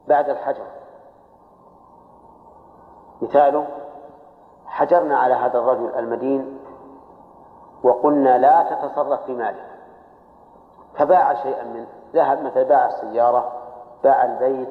[0.09, 0.67] بعد الحجر.
[3.23, 3.67] مثاله
[4.67, 6.59] حجرنا على هذا الرجل المدين
[7.83, 9.65] وقلنا لا تتصرف في ماله.
[10.95, 13.64] فباع شيئا منه ذهب مثلا باع السيارة
[14.05, 14.69] باع البيت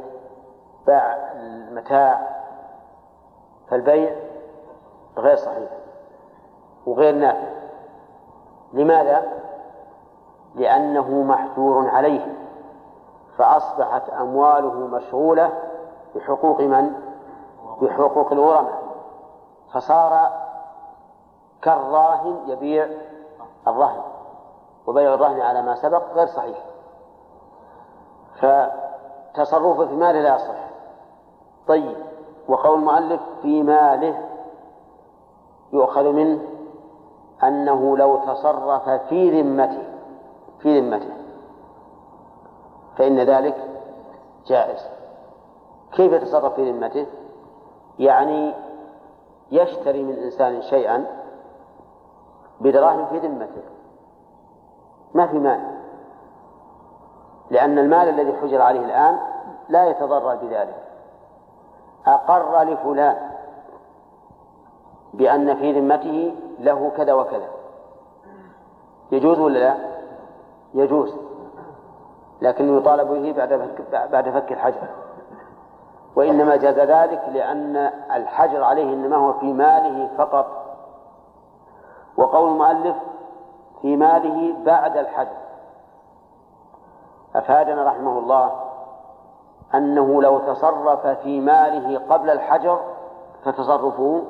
[0.87, 2.27] باع المتاع
[3.69, 4.15] فالبيع
[5.17, 5.69] غير صحيح
[6.85, 7.47] وغير نافع
[8.73, 9.23] لماذا؟
[10.55, 12.35] لأنه محجور عليه
[13.37, 15.53] فأصبحت أمواله مشغولة
[16.15, 16.93] بحقوق من؟
[17.81, 18.83] بحقوق الغرماء
[19.73, 20.29] فصار
[21.61, 22.87] كالراهن يبيع
[23.67, 24.01] الرهن
[24.87, 26.57] وبيع الرهن على ما سبق غير صحيح
[29.33, 30.69] فتصرفه في ماله لا يصح
[31.67, 31.95] طيب
[32.47, 34.29] وقول المؤلف في ماله
[35.73, 36.41] يؤخذ منه
[37.43, 39.83] أنه لو تصرف في ذمته
[40.59, 41.13] في ذمته
[42.97, 43.55] فإن ذلك
[44.47, 44.79] جائز.
[45.91, 47.05] كيف يتصرف في ذمته؟
[47.99, 48.53] يعني
[49.51, 51.05] يشتري من إنسان شيئا
[52.61, 53.61] بدراهم في ذمته.
[55.13, 55.72] ما في مال
[57.53, 59.19] لأن المال الذي حجر عليه الآن
[59.69, 60.75] لا يتضرر بذلك.
[62.07, 63.31] أقر لفلان
[65.13, 67.47] بأن في ذمته له كذا وكذا.
[69.11, 69.75] يجوز ولا لا؟
[70.73, 71.15] يجوز.
[72.41, 74.87] لكن يطالب به بعد فك بعد فك الحجر.
[76.15, 77.75] وإنما جاز ذلك لأن
[78.15, 80.45] الحجر عليه إنما هو في ماله فقط.
[82.17, 82.95] وقول المؤلف
[83.81, 85.42] في ماله بعد الحجر.
[87.35, 88.51] أفادنا رحمه الله
[89.75, 92.79] أنه لو تصرف في ماله قبل الحجر
[93.45, 94.23] فتصرفه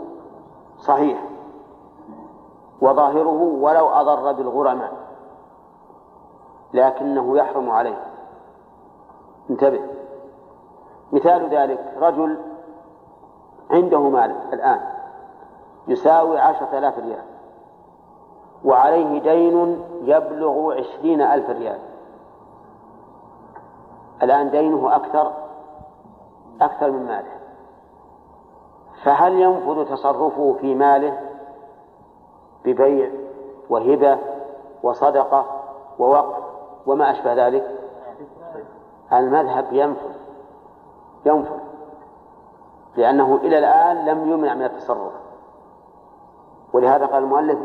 [0.77, 1.23] صحيح
[2.81, 4.91] وظاهره ولو أضر بالغرماء
[6.73, 7.97] لكنه يحرم عليه.
[9.49, 9.81] انتبه.
[11.11, 12.37] مثال ذلك رجل
[13.71, 14.79] عنده مال الآن
[15.87, 17.23] يساوي عشرة آلاف ريال
[18.65, 21.79] وعليه دين يبلغ عشرين ألف ريال.
[24.23, 25.31] الآن دينه أكثر
[26.61, 27.33] أكثر من ماله.
[29.03, 31.19] فهل ينفذ تصرفه في ماله
[32.65, 33.11] ببيع
[33.69, 34.17] وهبة
[34.83, 35.45] وصدقة
[35.99, 36.43] ووقف
[36.85, 37.79] وما أشبه ذلك؟
[39.13, 40.13] المذهب ينفذ
[41.25, 41.59] ينفذ
[42.95, 45.13] لأنه إلى الآن لم يمنع من التصرف.
[46.73, 47.59] ولهذا قال المؤلف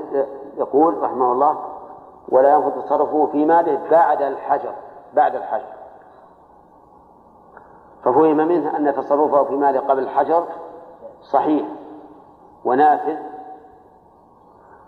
[0.57, 1.59] يقول رحمه الله
[2.29, 4.73] ولا ينفذ تصرفه في ماله بعد الحجر
[5.15, 5.78] بعد الحجر.
[8.03, 10.45] ففهم منه أن تصرفه في ماله قبل الحجر
[11.23, 11.67] صحيح
[12.65, 13.17] ونافذ.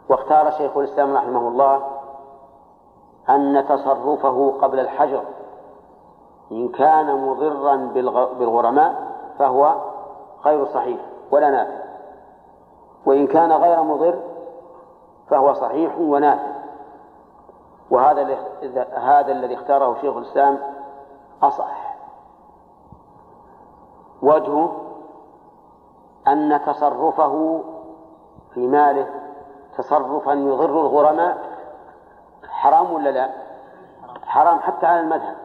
[0.08, 1.82] واختار شيخ الإسلام رحمه الله
[3.28, 5.22] أن تصرفه قبل الحجر.
[6.52, 7.76] إن كان مضرا
[8.38, 8.94] بالغرماء
[9.38, 9.74] فهو
[10.44, 11.80] غير صحيح ولا نافع
[13.06, 14.18] وإن كان غير مضر
[15.28, 16.50] فهو صحيح ونافع
[17.90, 18.38] وهذا
[18.94, 20.58] هذا الذي اختاره شيخ الإسلام
[21.42, 21.89] أصح.
[24.22, 24.76] وجهه
[26.28, 27.62] أن تصرفه
[28.54, 29.06] في ماله
[29.78, 31.38] تصرفا يضر الغرماء؟
[32.48, 33.30] حرام ولا لا؟
[34.26, 35.36] حرام حتى على المذهب.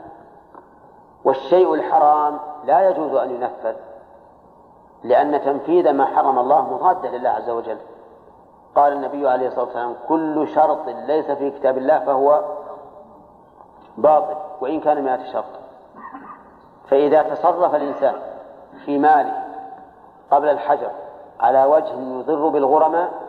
[1.26, 3.76] والشيء الحرام لا يجوز أن ينفذ
[5.04, 7.78] لأن تنفيذ ما حرم الله مضاد لله عز وجل.
[8.76, 12.44] قال النبي عليه الصلاة والسلام كل شرط ليس في كتاب الله فهو
[13.98, 15.46] باطل وإن كان مئة شرط.
[16.88, 18.35] فإذا تصرف الإنسان
[18.86, 19.44] في ماله
[20.32, 20.92] قبل الحجر
[21.40, 23.26] على وجه يضر بالغرماء؟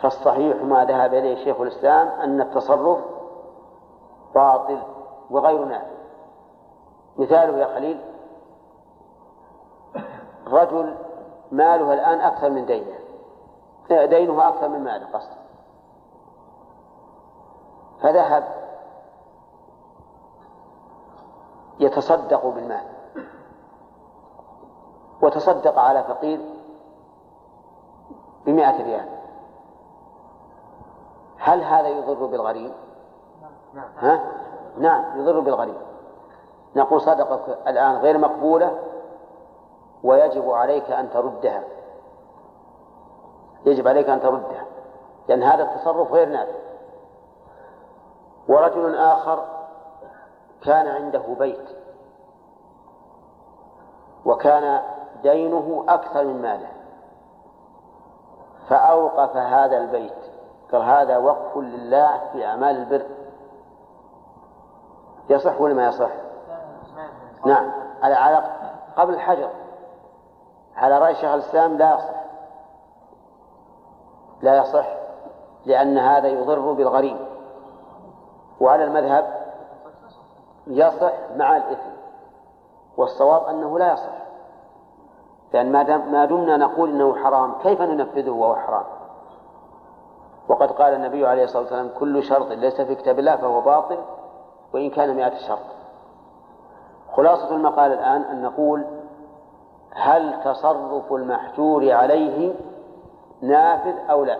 [0.00, 2.98] فالصحيح ما ذهب إليه شيخ الإسلام أن التصرف
[4.34, 4.82] باطل
[5.30, 5.94] وغير نافع.
[7.18, 8.00] مثاله يا خليل
[10.46, 10.94] رجل
[11.52, 12.98] ماله الآن أكثر من دينه.
[13.88, 15.30] دينه أكثر من ماله قصد.
[18.02, 18.44] فذهب
[21.80, 22.93] يتصدق بالمال.
[25.24, 26.40] وتصدق على فقير
[28.46, 29.08] بمائة ريال
[31.38, 32.72] هل هذا يضر بالغريب؟
[33.98, 34.20] ها؟
[34.78, 35.76] نعم يضر بالغريب
[36.76, 38.78] نقول صدقك الآن غير مقبولة
[40.02, 41.62] ويجب عليك أن تردها
[43.66, 44.64] يجب عليك أن تردها
[45.28, 46.58] لأن هذا التصرف غير نافع
[48.48, 49.44] ورجل آخر
[50.62, 51.68] كان عنده بيت
[54.24, 54.93] وكان
[55.24, 56.68] دينه أكثر من ماله.
[58.68, 60.12] فأوقف هذا البيت.
[60.72, 63.06] قال هذا وقف لله في أعمال البر.
[65.30, 66.10] يصح ولا ما يصح؟
[67.46, 67.72] نعم.
[68.02, 68.44] على على
[68.96, 69.50] قبل الحجر.
[70.76, 72.14] على رأي شيخ الإسلام لا يصح.
[74.42, 74.86] لا يصح
[75.64, 77.16] لأن هذا يضر بالغريب.
[78.60, 79.44] وعلى المذهب
[80.66, 81.90] يصح مع الإثم.
[82.96, 84.23] والصواب أنه لا يصح.
[85.52, 88.84] لأن ما ما دمنا نقول إنه حرام كيف ننفذه وهو حرام؟
[90.48, 93.98] وقد قال النبي عليه الصلاة والسلام كل شرط ليس في كتاب الله فهو باطل
[94.74, 95.58] وإن كان مئة شرط.
[97.12, 98.84] خلاصة المقال الآن أن نقول
[99.94, 102.54] هل تصرف المحجور عليه
[103.42, 104.38] نافذ أو لا؟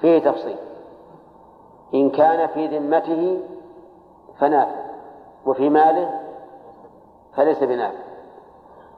[0.00, 0.56] فيه تفصيل.
[1.94, 3.42] إن كان في ذمته
[4.38, 4.84] فنافذ
[5.46, 6.20] وفي ماله
[7.36, 8.13] فليس بنافذ.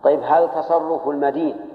[0.03, 1.71] طيب هل تصرف المدين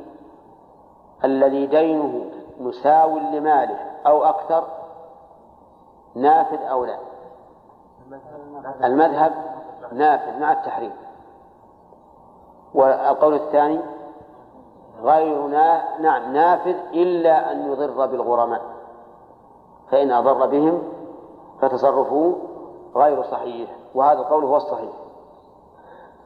[1.24, 2.26] الذي دينه
[2.60, 4.64] مساو لماله أو أكثر
[6.16, 6.98] نافذ أو لا؟
[8.84, 9.34] المذهب
[9.92, 10.94] نافذ مع التحريم.
[12.74, 13.80] والقول الثاني
[15.02, 15.48] غير
[16.00, 18.62] نعم نافذ إلا أن يضر بالغرماء
[19.90, 20.84] فإن أضر بهم
[21.62, 22.36] فتصرفه
[22.96, 24.92] غير صحيح وهذا القول هو الصحيح.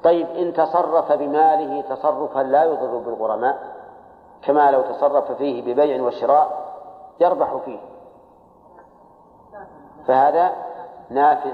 [0.03, 3.57] طيب إن تصرف بماله تصرفا لا يضر بالغرماء
[4.41, 6.65] كما لو تصرف فيه ببيع وشراء
[7.19, 7.79] يربح فيه.
[10.07, 10.51] فهذا
[11.09, 11.53] نافذ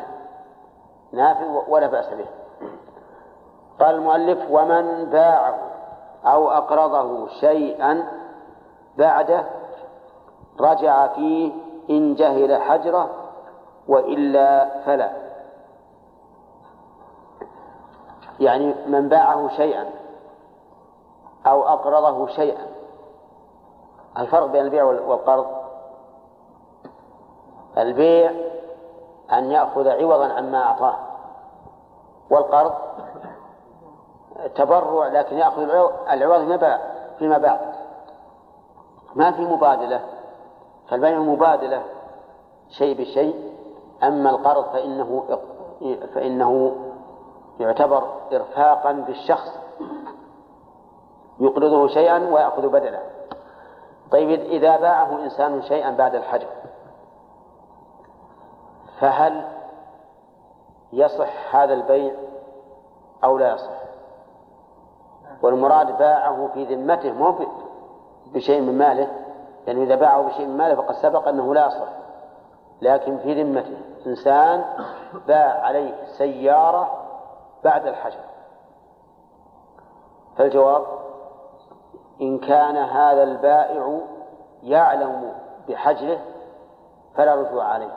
[1.12, 2.26] نافذ ولا بأس به.
[3.80, 5.58] قال المؤلف ومن باعه
[6.26, 8.08] أو أقرضه شيئا
[8.98, 9.46] بعده
[10.60, 11.52] رجع فيه
[11.90, 13.10] إن جهل حجره
[13.88, 15.31] وإلا فلا.
[18.42, 19.90] يعني من باعه شيئا
[21.48, 22.68] أو أقرضه شيئا.
[24.18, 25.48] الفرق بين البيع والقرض.
[27.78, 28.32] البيع
[29.32, 30.96] أن يأخذ عوضا عما أعطاه
[32.30, 32.74] والقرض
[34.56, 35.62] تبرع لكن يأخذ
[36.12, 36.68] العوض
[37.20, 37.60] فيما بعد
[39.16, 40.02] ما في مبادلة.
[40.90, 41.84] فالبيع مبادلة
[42.70, 43.52] شيء بشيء.
[44.04, 45.24] أما القرض فإنه
[46.16, 46.76] فإنه
[47.60, 49.60] يعتبر إرفاقا بالشخص
[51.40, 53.02] يقرضه شيئا ويأخذ بدله
[54.12, 56.48] طيب إذا باعه إنسان شيئا بعد الحجر
[59.00, 59.48] فهل
[60.94, 62.14] يصح هذا البيع
[63.24, 63.82] أو لا يصح؟
[65.42, 67.36] والمراد باعه في ذمته مو
[68.34, 69.08] بشيء من ماله
[69.68, 71.88] يعني إذا باعه بشيء من ماله فقد سبق أنه لا يصح.
[72.82, 73.78] لكن في ذمته
[74.08, 74.64] إنسان
[75.28, 77.01] باع عليه سيارة
[77.64, 78.20] بعد الحجر.
[80.38, 80.86] فالجواب
[82.22, 84.00] إن كان هذا البائع
[84.64, 85.34] يعلم
[85.70, 86.20] بحجره
[87.16, 87.96] فلا رجوع عليه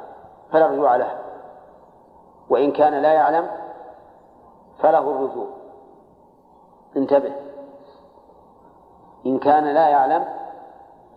[0.52, 1.18] فلا رجوع له.
[2.48, 3.50] وإن كان لا يعلم
[4.78, 5.46] فله الرجوع.
[6.96, 7.32] انتبه.
[9.26, 10.24] إن كان لا يعلم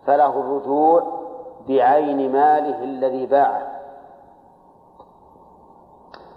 [0.06, 1.18] فله الرجوع
[1.68, 3.78] بعين ماله الذي باعه.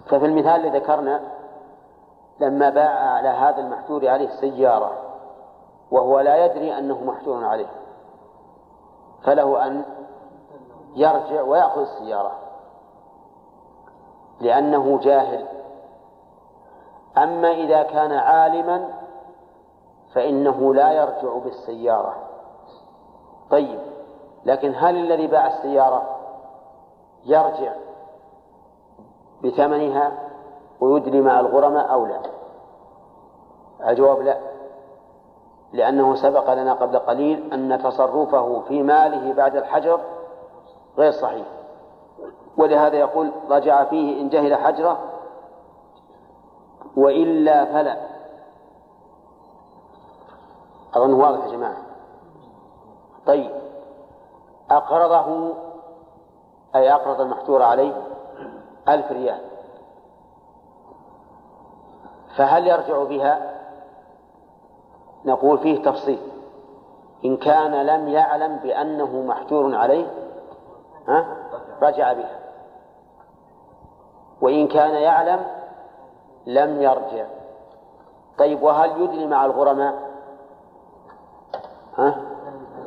[0.06, 1.41] ففي المثال الذي ذكرنا
[2.42, 4.92] لما باع على هذا المحجور عليه السيارة
[5.92, 7.68] وهو لا يدري أنه محجور عليه
[9.24, 9.84] فله أن
[10.96, 12.32] يرجع ويأخذ السيارة
[14.40, 15.48] لأنه جاهل.
[17.18, 18.90] أما إذا كان عالما
[20.14, 22.16] فإنه لا يرجع بالسيارة.
[23.50, 23.80] طيب
[24.46, 26.04] لكن هل الذي باع السيارة
[27.26, 27.74] يرجع
[29.44, 30.31] بثمنها؟
[30.82, 32.22] ويدري مع الغرماء أو لا؟
[33.88, 34.38] الجواب لا.
[35.74, 40.02] لأنه سبق لنا قبل قليل أن تصرفه في ماله بعد الحجر
[40.98, 41.48] غير صحيح.
[42.58, 45.00] ولهذا يقول رجع فيه إن جهل حجره
[46.98, 47.98] وإلا فلا.
[50.96, 51.78] أظن واضح يا جماعة.
[53.26, 53.52] طيب.
[54.72, 55.54] أقرضه
[56.76, 57.94] أي أقرض المحجور عليه
[58.88, 59.51] ألف ريال.
[62.38, 63.52] فهل يرجع بها؟
[65.26, 66.20] نقول فيه تفصيل.
[67.26, 70.08] إن كان لم يعلم بأنه محجور عليه
[71.08, 71.26] ها؟
[71.82, 72.40] رجع بها.
[74.42, 75.40] وإن كان يعلم
[76.46, 77.26] لم يرجع.
[78.38, 79.94] طيب وهل يدري مع الغرماء؟
[81.98, 82.16] ها؟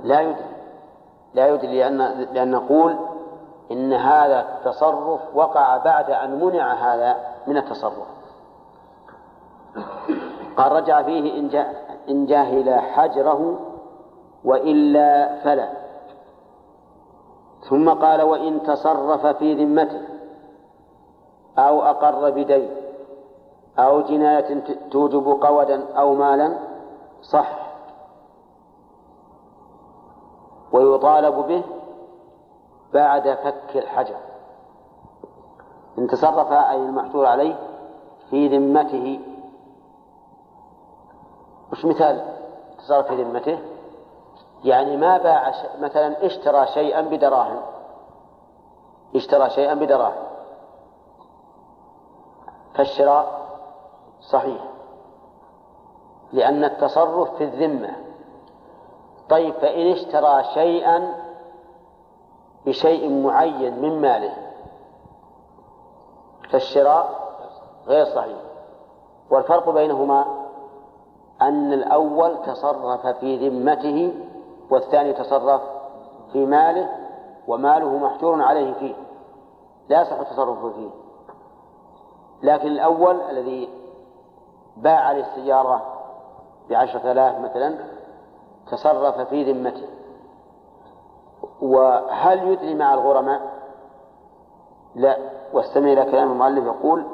[0.03, 0.55] لا يدري
[1.35, 1.99] لا يدري لأن
[2.33, 2.97] لأن نقول
[3.71, 7.17] إن هذا التصرف وقع بعد أن منع هذا
[7.47, 8.14] من التصرف.
[10.57, 11.75] قال رجع فيه إن,
[12.09, 13.59] إن جاهل حجره
[14.45, 15.69] وإلا فلا.
[17.69, 20.01] ثم قال وإن تصرف في ذمته
[21.59, 22.71] أو أقر بدين
[23.79, 26.59] أو جناية توجب قودا أو مالا
[27.23, 27.65] صح.
[30.73, 31.63] ويطالب به
[32.95, 34.17] بعد فك الحجر.
[35.99, 37.55] إن تصرف أي المحجور عليه
[38.31, 39.21] في ذمته
[41.73, 42.25] وش مثال
[42.79, 43.59] تصرف في ذمته؟
[44.65, 47.61] يعني ما باع مثلا اشترى شيئا بدراهم.
[49.15, 50.25] اشترى شيئا بدراهم.
[52.75, 53.41] فالشراء
[54.21, 54.65] صحيح.
[56.33, 57.97] لأن التصرف في الذمة.
[59.29, 61.15] طيب فإن اشترى شيئا
[62.67, 64.35] بشيء معين من ماله
[66.51, 67.25] فالشراء
[67.87, 68.39] غير صحيح.
[69.31, 70.27] والفرق بينهما
[71.43, 74.15] أن الأول تصرف في ذمته
[74.71, 75.61] والثاني تصرف
[76.33, 76.89] في ماله
[77.49, 78.95] وماله محجور عليه فيه.
[79.89, 80.91] لا يصح التصرف فيه.
[82.43, 83.69] لكن الأول الذي
[84.77, 85.83] باع عليه السيارة
[86.71, 87.75] بعشرة آلاف مثلا
[88.71, 89.87] تصرف في ذمته.
[91.63, 93.41] وهل يدري مع الغرماء؟
[94.95, 95.17] لا.
[95.53, 97.05] واستمع إلى كلام المؤلف يقول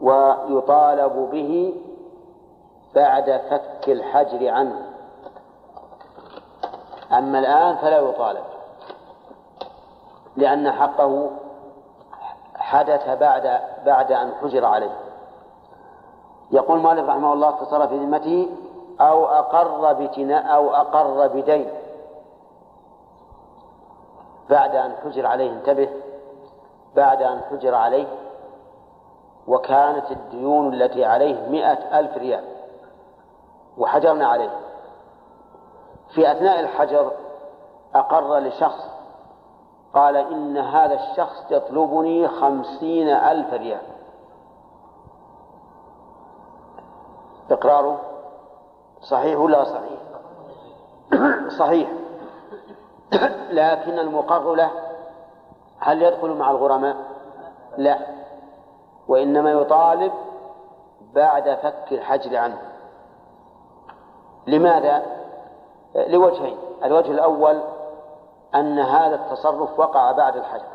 [0.00, 1.74] ويطالب به
[2.94, 4.82] بعد فك الحجر عنه.
[7.12, 8.44] أما الآن فلا يطالب
[10.36, 11.30] لأن حقه
[12.56, 14.96] حدث بعد بعد أن حجر عليه.
[16.50, 18.48] يقول مالك رحمه الله تصرف في ذمته
[19.00, 21.70] أو أقر بتناء أو أقر بدين.
[24.50, 25.88] بعد أن حجر عليه انتبه
[26.96, 28.06] بعد أن حجر عليه
[29.48, 32.44] وكانت الديون التي عليه مئة ألف ريال.
[33.78, 34.50] وحجرنا عليه.
[36.14, 37.12] في أثناء الحجر
[37.94, 38.88] أقر لشخص
[39.94, 43.80] قال إن هذا الشخص يطلبني خمسين ألف ريال.
[47.50, 48.00] إقراره
[49.00, 50.00] صحيح ولا صحيح؟
[51.58, 51.88] صحيح.
[53.50, 54.70] لكن المقر له.
[55.78, 56.96] هل يدخل مع الغرماء؟
[57.76, 57.98] لا.
[59.08, 60.12] وإنما يطالب
[61.14, 62.67] بعد فك الحجر عنه.
[64.48, 65.02] لماذا؟
[65.94, 66.56] لوجهين.
[66.84, 67.60] الوجه الأول
[68.54, 70.68] أن هذا التصرف وقع بعد الحجر.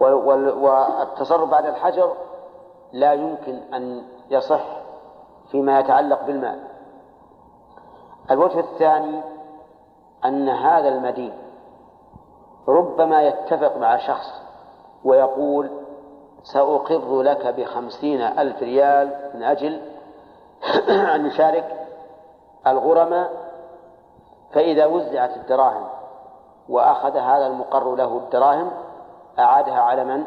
[0.00, 2.12] والتصرف بعد الحجر
[2.92, 4.64] لا يمكن أن يصح
[5.50, 6.58] فيما يتعلق بالمال.
[8.30, 9.20] الوجه الثاني
[10.24, 11.32] أن هذا المدين
[12.68, 14.42] ربما يتفق مع شخص
[15.04, 15.70] ويقول
[16.42, 19.82] سأقر لك بخمسين ألف ريال من أجل
[21.14, 21.86] أن يشارك
[22.66, 23.30] الغرماء
[24.52, 25.84] فإذا وزعت الدراهم
[26.68, 28.70] وأخذ هذا المقر له الدراهم
[29.38, 30.24] أعادها على من؟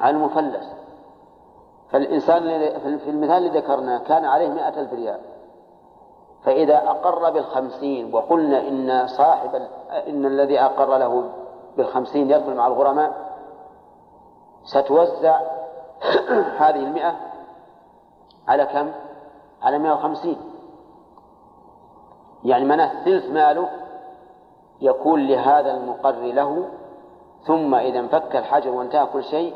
[0.00, 0.72] على المفلس
[1.90, 2.42] فالإنسان
[2.98, 5.20] في المثال اللي ذكرناه كان عليه مئة ألف ريال
[6.44, 9.54] فإذا أقر بالخمسين وقلنا إن صاحب
[10.08, 11.30] إن الذي أقر له
[11.76, 13.12] بالخمسين يدخل مع الغرماء
[14.64, 15.40] ستوزع
[16.58, 17.16] هذه المئة
[18.48, 18.92] على كم؟
[19.62, 20.36] على مئة وخمسين.
[22.44, 23.68] يعني من ثلث ماله
[24.80, 26.68] يكون لهذا المقر له
[27.46, 29.54] ثم إذا انفك الحجر وانتهى كل شيء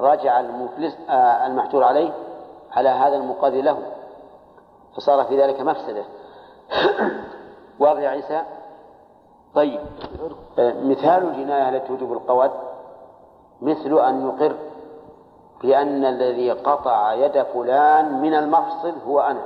[0.00, 2.12] رجع المفلس آه المحجور عليه
[2.72, 3.78] على هذا المقر له.
[4.96, 6.04] فصار في ذلك مفسدة.
[7.80, 8.42] واضح يا عيسى؟
[9.54, 9.80] طيب.
[10.58, 12.50] آه مثال الجناية التي توجب القود
[13.62, 14.56] مثل أن يقر
[15.62, 19.42] بأن الذي قطع يد فلان من المفصل هو أنا.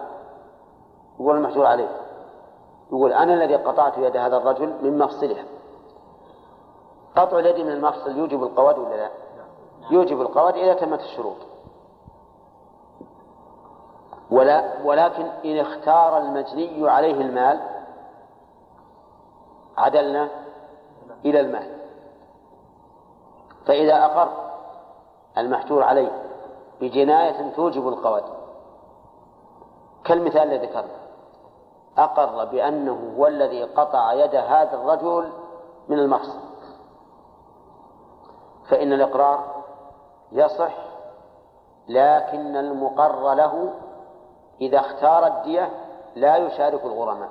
[1.21, 1.89] هو المحجور عليه.
[2.93, 5.45] يقول أنا الذي قطعت يد هذا الرجل من مفصله.
[7.17, 9.11] قطع اليد من المفصل يوجب القود ولا لا؟
[9.91, 11.37] يوجب القود إذا تمت الشروط.
[14.31, 17.61] ولا ولكن إن اختار المجني عليه المال
[19.77, 20.29] عدلنا
[21.25, 21.71] إلى المال.
[23.67, 24.44] فإذا أقر
[25.39, 26.23] المحجور عليه
[26.81, 28.25] بجناية توجب القود
[30.05, 31.05] كالمثال الذي ذكرنا.
[31.99, 35.33] أقر بأنه هو الذي قطع يد هذا الرجل
[35.89, 36.41] من المقصد
[38.69, 39.63] فإن الإقرار
[40.33, 40.75] يصح
[41.89, 43.75] لكن المقر له
[44.61, 45.71] إذا اختار الدية
[46.17, 47.31] لا يشارك الغرماء.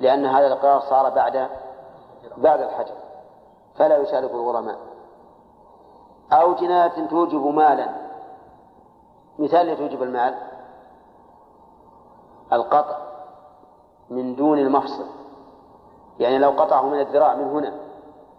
[0.00, 1.48] لأن هذا الإقرار صار بعد
[2.36, 2.94] بعد الحجر.
[3.76, 4.89] فلا يشارك الغرماء.
[6.32, 7.88] أو جناية توجب مالا.
[9.38, 10.34] مثال توجب المال؟
[12.52, 12.98] القطع
[14.10, 15.06] من دون المفصل
[16.18, 17.72] يعني لو قطعه من الذراع من هنا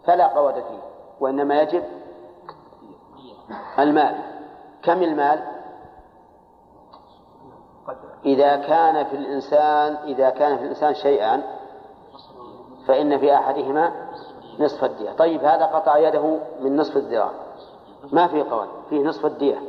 [0.04, 0.82] فلا قود فيه
[1.20, 1.84] وإنما يجب
[3.78, 4.18] المال.
[4.82, 5.42] كم المال؟
[8.24, 11.42] إذا كان في الإنسان إذا كان في الإنسان شيئان
[12.86, 13.92] فإن في أحدهما
[14.58, 17.30] نصف الدية طيب هذا قطع يده من نصف الذراع.
[18.12, 19.62] ما في قول فيه نصف الدية.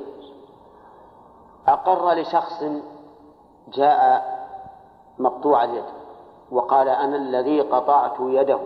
[1.67, 2.63] أقر لشخص
[3.67, 4.33] جاء
[5.19, 5.83] مقطوع اليد
[6.51, 8.59] وقال أنا الذي قطعت يده.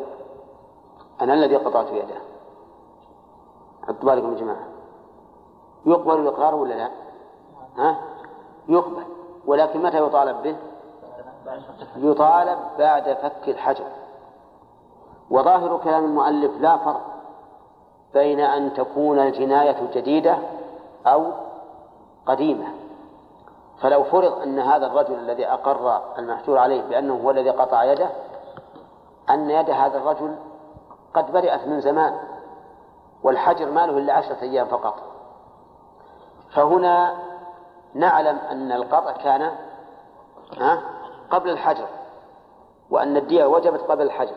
[1.22, 2.16] أنا الذي قطعت يده.
[3.88, 4.68] حطوا بالكم يا جماعة؟
[5.86, 6.90] يقبل الإقرار ولا لا؟
[7.78, 7.98] ها؟
[8.68, 9.04] يقبل.
[9.46, 10.58] ولكن متى يطالب به؟
[11.96, 13.86] يطالب بعد فك الحجر.
[15.30, 17.17] وظاهر كلام المؤلف لا فرق.
[18.18, 20.38] بين أن تكون الجناية جديدة
[21.08, 21.32] أو
[22.26, 22.68] قديمة.
[23.82, 28.10] فلو فرض أن هذا الرجل الذي أقر المحجور عليه بأنه هو الذي قطع يده
[29.30, 30.36] أن يد هذا الرجل
[31.14, 32.18] قد برئت من زمان
[33.24, 34.96] والحجر ماله إلا عشرة أيام فقط.
[36.56, 37.18] فهنا
[37.94, 39.52] نعلم أن القطع كان
[41.30, 41.88] قبل الحجر
[42.90, 44.36] وأن الدية وجبت قبل الحجر.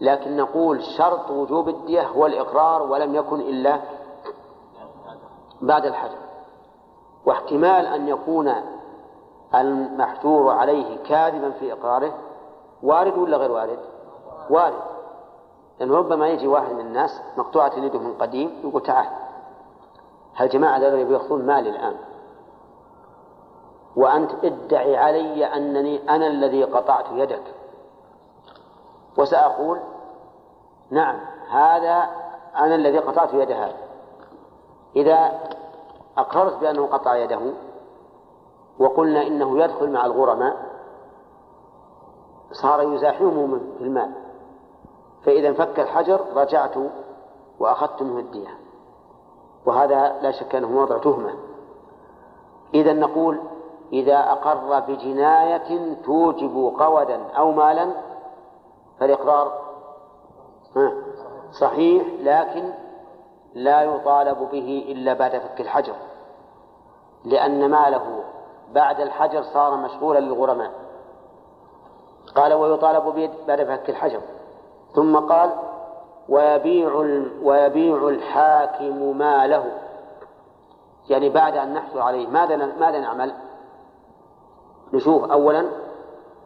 [0.00, 3.80] لكن نقول شرط وجوب الدية هو الإقرار ولم يكن إلا
[5.62, 6.18] بعد الحجر.
[7.26, 8.54] واحتمال أن يكون
[9.54, 12.12] المحجور عليه كاذبا في إقراره
[12.82, 13.78] وارد ولا غير وارد؟
[14.50, 14.80] وارد.
[15.80, 19.06] لأنه ربما يجي واحد من الناس مقطوعة يده من قديم يقول تعال
[20.36, 21.96] هالجماعة الذين بيأخذون مالي الآن؟
[23.96, 27.42] وأنت ادعي علي أنني أنا الذي قطعت يدك.
[29.18, 29.78] وسأقول
[30.90, 31.16] نعم
[31.50, 32.08] هذا
[32.56, 33.76] أنا الذي قطعت يد هذا.
[34.96, 35.40] إذا
[36.18, 37.40] أقررت بأنه قطع يده
[38.78, 40.56] وقلنا إنه يدخل مع الغرماء
[42.52, 44.12] صار يزاحمه في المال
[45.22, 46.74] فإذا انفك الحجر رجعت
[47.58, 48.58] وأخذت منه الدية.
[49.66, 51.34] وهذا لا شك أنه موضع تهمة.
[52.74, 53.40] إذا نقول
[53.92, 58.05] إذا أقر بجناية توجب قودا أو مالا
[59.00, 59.52] فالإقرار
[61.60, 62.72] صحيح لكن
[63.54, 65.94] لا يطالب به إلا بعد فك الحجر
[67.24, 68.24] لأن ماله
[68.72, 70.70] بعد الحجر صار مشغولا للغرماء.
[72.34, 74.20] قال ويطالب به بعد فك الحجر.
[74.94, 75.50] ثم قال
[76.28, 76.94] ويبيع
[77.42, 79.64] ويبيع الحاكم ماله.
[81.08, 83.34] يعني بعد أن نحصل عليه ماذا ماذا نعمل؟
[84.92, 85.66] نشوف أولا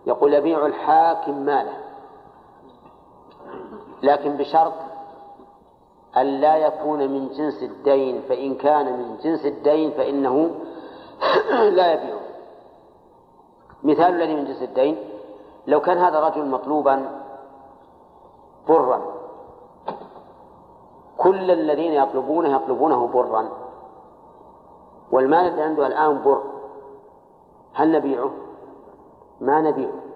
[0.07, 1.90] يقول يبيع الحاكم ماله.
[4.03, 4.73] لكن بشرط
[6.17, 10.51] أن لا يكون من جنس الدين فإن كان من جنس الدين فإنه
[11.77, 12.21] لا يبيعه
[13.83, 14.97] مثال الذي من جنس الدين
[15.67, 17.21] لو كان هذا الرجل مطلوبا
[18.69, 19.03] برا
[21.19, 23.49] كل الذين يطلبونه يطلبونه برا
[25.13, 26.43] والمال الذي عنده الآن بر
[27.73, 28.31] هل نبيعه؟
[29.41, 30.10] ما نبيعه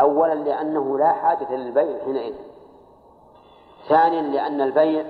[0.00, 2.34] أولا لأنه لا حاجة للبيع حينئذ.
[3.88, 5.04] ثانيا لأن البيع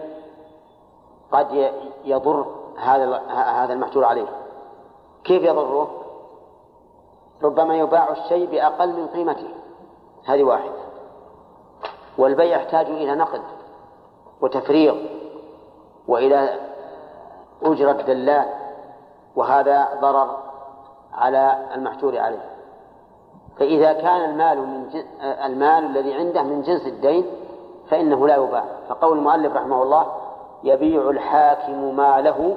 [1.33, 1.73] قد
[2.05, 2.47] يضر
[2.79, 4.27] هذا هذا المحجور عليه.
[5.25, 5.91] كيف يضره؟
[7.43, 9.49] ربما يباع الشيء بأقل من قيمته.
[10.27, 10.83] هذه واحدة.
[12.19, 13.43] والبيع يحتاج إلى نقد
[14.41, 14.97] وتفريغ
[16.09, 16.61] وإلى
[17.63, 18.49] أجرة دلال
[19.37, 20.37] وهذا ضرر
[21.13, 22.52] على المحجور عليه.
[23.59, 27.27] فإذا كان المال من المال الذي عنده من جنس الدين
[27.91, 28.65] فإنه لا يباع.
[28.89, 30.13] فقول المؤلف رحمه الله
[30.65, 32.57] يبيع الحاكم ماله.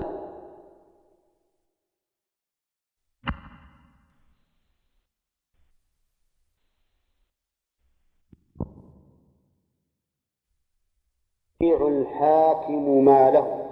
[11.62, 13.66] يبيع الحاكم ماله.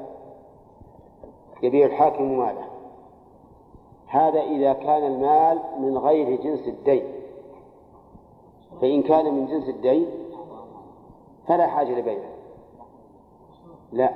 [1.63, 2.72] يبيع الحاكم ماله.
[4.13, 7.03] هذا إذا كان المال من غير جنس الدين.
[8.81, 10.07] فإن كان من جنس الدين
[11.47, 12.29] فلا حاجة لبيعه.
[13.91, 14.13] لا.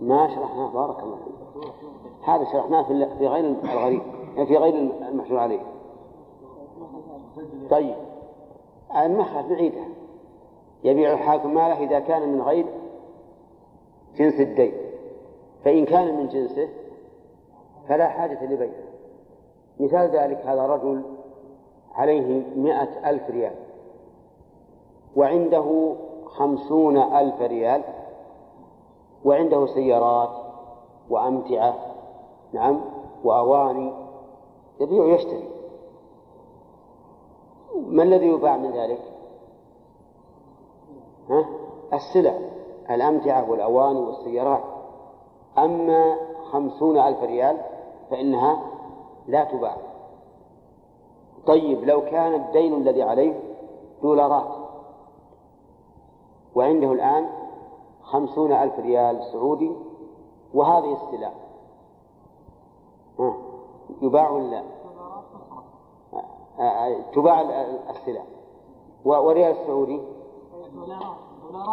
[0.00, 1.70] ما شرحناه بارك الله فيك.
[2.28, 2.82] هذا شرحناه
[3.18, 4.02] في غير الغريب.
[4.34, 4.74] في غير
[5.08, 5.60] المحجور عليه.
[7.70, 7.96] طيب.
[8.96, 9.84] المخرج نعيده
[10.84, 12.66] يبيع الحاكم ماله إذا كان من غير
[14.16, 14.72] جنس الدين.
[15.64, 16.68] فإن كان من جنسه
[17.90, 18.84] فلا حاجة لبيعه
[19.80, 21.02] مثال ذلك هذا رجل
[21.94, 23.54] عليه مئة ألف ريال.
[25.16, 25.94] وعنده
[26.26, 27.82] خمسون ألف ريال.
[29.24, 30.30] وعنده سيارات
[31.10, 31.74] وأمتعة.
[32.52, 32.80] نعم.
[33.24, 33.92] وأواني.
[34.80, 35.48] يبيع ويشتري.
[37.76, 39.02] ما الذي يباع من ذلك؟
[41.30, 41.44] ها؟
[41.92, 42.38] السلع
[42.90, 44.64] الأمتعة والأواني والسيارات.
[45.58, 46.16] أما
[46.52, 47.69] خمسون ألف ريال
[48.10, 48.62] فإنها
[49.26, 49.76] لا تباع.
[51.46, 53.40] طيب لو كان الدين الذي عليه
[54.02, 54.48] دولارات
[56.54, 57.28] وعنده الآن
[58.02, 59.72] خمسون ألف ريال سعودي
[60.54, 61.32] وهذه السلع
[64.02, 64.62] يباع ولا
[67.12, 67.40] تباع
[67.90, 68.22] السلع.
[69.04, 70.00] وريال السعودي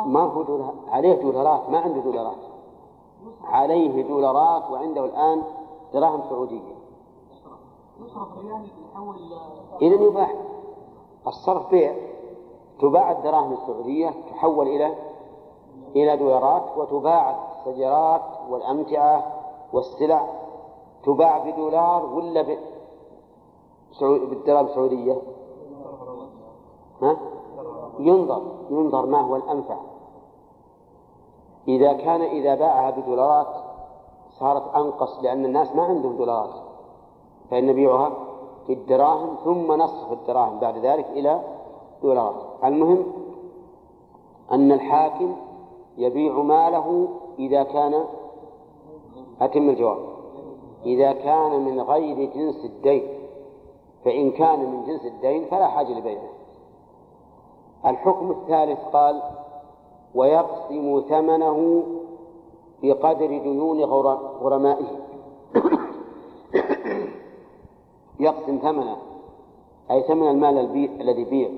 [0.06, 2.38] ما هو دولار عليه دولارات ما عنده دولارات.
[3.44, 5.44] عليه دولارات وعنده الآن
[5.94, 6.78] دراهم سعودية.
[9.82, 10.36] إذا يباح
[11.28, 11.96] الصرف بيع.
[12.82, 14.96] تباع الدراهم السعودية تحول إلى
[15.96, 19.34] إلى دولارات وتباع السيارات والأمتعة
[19.74, 20.28] والسلع.
[21.04, 22.58] تباع بدولار ولا ب...
[24.02, 25.22] بالدراهم السعودية؟
[27.02, 27.18] ها؟
[28.00, 28.42] ينظر.
[28.70, 29.78] ينظر ما هو الأنفع.
[31.68, 33.67] إذا كان إذا باعها بدولارات
[34.40, 36.50] صارت أنقص لأن الناس ما عندهم دولارات.
[37.52, 38.12] فإن نبيعها
[38.68, 41.42] في الدراهم ثم نصف الدراهم بعد ذلك إلى
[42.02, 42.36] دولارات.
[42.64, 43.04] المهم
[44.52, 45.36] أن الحاكم
[45.98, 47.08] يبيع ماله
[47.40, 48.04] إذا كان
[49.42, 49.98] أتم الجواب
[50.86, 53.04] إذا كان من غير جنس الدين
[54.06, 56.30] فإن كان من جنس الدين فلا حاجة لبيعه.
[57.86, 59.22] الحكم الثالث قال
[60.16, 61.84] ويقسم ثمنه
[62.84, 63.84] بقدر ديون
[64.42, 64.88] غرمائه.
[68.20, 68.98] يقسم ثمنه
[69.92, 70.58] أي ثمن المال
[71.02, 71.50] الذي بيع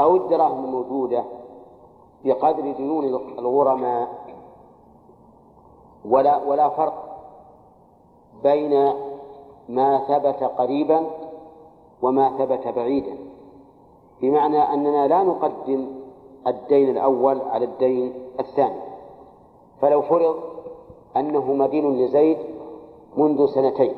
[0.00, 1.24] أو الدراهم الموجودة
[2.24, 3.04] بقدر ديون
[3.38, 4.08] الغرماء.
[6.04, 7.18] ولا ولا فرق
[8.42, 8.92] بين
[9.68, 11.06] ما ثبت قريبا
[12.02, 13.16] وما ثبت بعيدا.
[14.22, 15.86] بمعنى أننا لا نقدم
[16.46, 18.89] الدين الأول على الدين الثاني.
[19.80, 20.36] فلو فرض
[21.16, 22.38] أنه مدين لزيد
[23.16, 23.94] منذ سنتين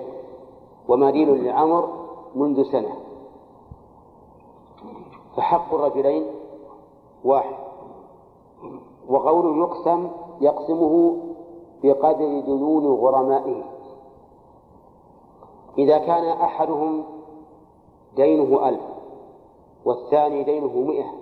[0.89, 1.89] ومدين لعمر
[2.35, 2.97] منذ سنة
[5.37, 6.27] فحق الرجلين
[7.25, 7.55] واحد
[9.09, 10.11] وقوله يقسم
[10.41, 11.17] يقسمه
[11.83, 13.63] بقدر ديون غرمائه
[15.79, 17.05] إذا كان أحدهم
[18.17, 18.81] دينه ألف
[19.85, 21.13] والثاني دينه مئة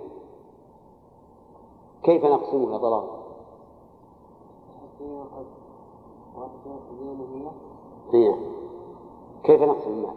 [2.03, 3.20] كيف نقسمه يا ضلال؟
[8.13, 8.35] هي
[9.43, 10.15] كيف نقسم المال؟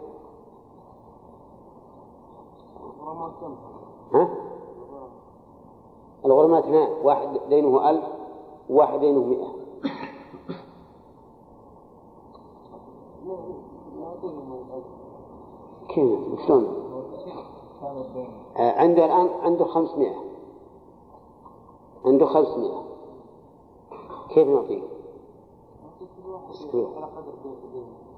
[4.13, 4.29] ها؟
[6.25, 8.03] الغرماء اثنان واحد دينه ألف
[8.69, 9.47] وواحد دينه مئة
[15.89, 16.65] كيف شلون؟
[18.57, 20.15] آه، عنده الآن عنده خمسمائة
[22.05, 22.83] عنده خمسمائة
[24.35, 24.81] كيف نعطيه؟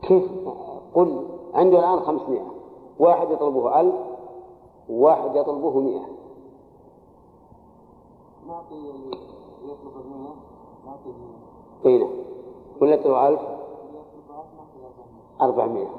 [0.02, 0.32] كيف؟
[0.96, 2.48] قل عنده الآن خمسمائة.
[3.00, 3.96] واحد يطلبه ألف
[4.90, 6.06] وواحد يطلبه مئة.
[8.48, 8.76] نعطي
[9.64, 10.36] يطلب المئة
[10.86, 11.12] نعطيه
[11.86, 12.10] أي نعم.
[12.82, 13.42] ولا ألف
[15.42, 15.90] أربعمائة.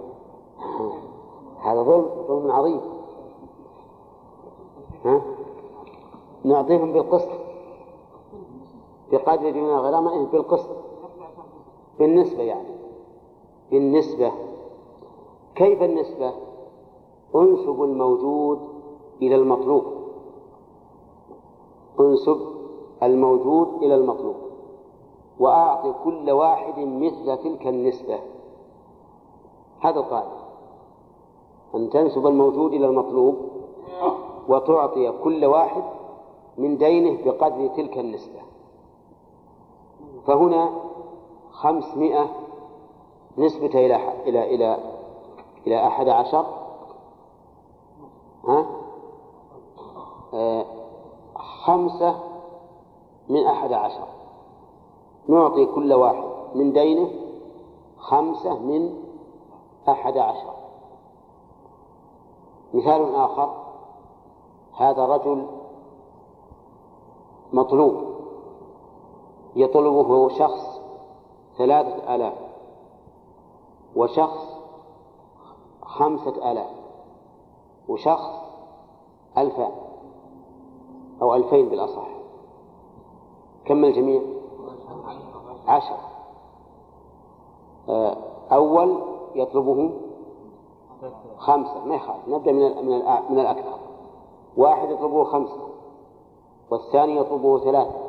[1.61, 2.81] هذا ظلم ظلم عظيم.
[5.05, 5.23] ها؟
[6.45, 7.48] نعطيهم بالقسط.
[9.13, 10.71] بقدر من الغرامة بالقسط
[11.99, 12.75] بالنسبة يعني.
[13.71, 14.33] بالنسبة.
[15.55, 16.33] كيف النسبة؟
[17.35, 18.59] أنسب الموجود
[19.23, 19.85] إلى المطلوب.
[22.01, 22.41] أنسب
[23.03, 24.37] الموجود إلى المطلوب.
[25.41, 28.19] وأعطي كل واحد مثل تلك النسبة.
[29.81, 30.39] هذا القاعدة.
[31.75, 33.37] أن تنسب الموجود إلى المطلوب
[34.49, 35.83] وتعطي كل واحد
[36.59, 38.48] من دينه بقدر تلك النسبة.
[40.29, 40.71] فهنا
[41.51, 42.29] خمسمائة
[43.39, 43.97] نسبة إلى
[44.29, 44.79] إلى إلى
[45.67, 46.47] إلى أحد عشر.
[48.49, 48.67] ها؟
[50.35, 50.65] آه
[51.65, 52.21] خمسة
[53.29, 54.09] من أحد عشر.
[55.29, 56.25] نعطي كل واحد
[56.55, 57.11] من دينه
[57.99, 59.05] خمسة من
[59.89, 60.55] أحد عشر.
[62.75, 63.55] مثال آخر
[64.77, 65.47] هذا رجل
[67.53, 68.08] مطلوب.
[69.59, 70.81] يطلبه شخص
[71.59, 72.35] ثلاثة آلاف
[73.97, 74.59] وشخص
[75.83, 76.71] خمسة آلاف
[77.89, 78.31] وشخص
[79.39, 79.73] ألفان
[81.23, 82.09] أو ألفين بالأصح.
[83.65, 84.23] كم الجميع؟
[85.67, 85.97] عشر.
[87.89, 88.17] آه،
[88.53, 89.03] أول
[89.35, 89.91] يطلبه
[91.37, 91.85] خمسة.
[91.85, 92.29] ما يخالف.
[92.29, 93.79] نبدأ من من من الأكثر.
[94.57, 95.69] واحد يطلبه خمسة
[96.71, 98.08] والثاني يطلبه ثلاثة.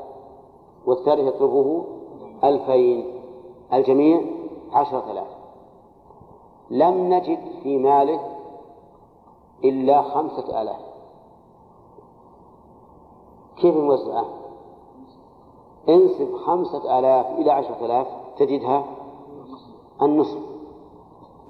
[0.89, 1.85] والثالث يطلبه
[2.43, 3.05] ألفين
[3.73, 4.21] الجميع
[4.71, 5.27] عشرة آلاف.
[6.69, 8.19] لم نجد في ماله
[9.63, 10.81] إلا خمسة آلاف.
[13.57, 14.25] كيف نوزعه؟
[15.89, 18.85] انسب خمسة آلاف إلى عشرة آلاف تجدها
[20.01, 20.39] النصف.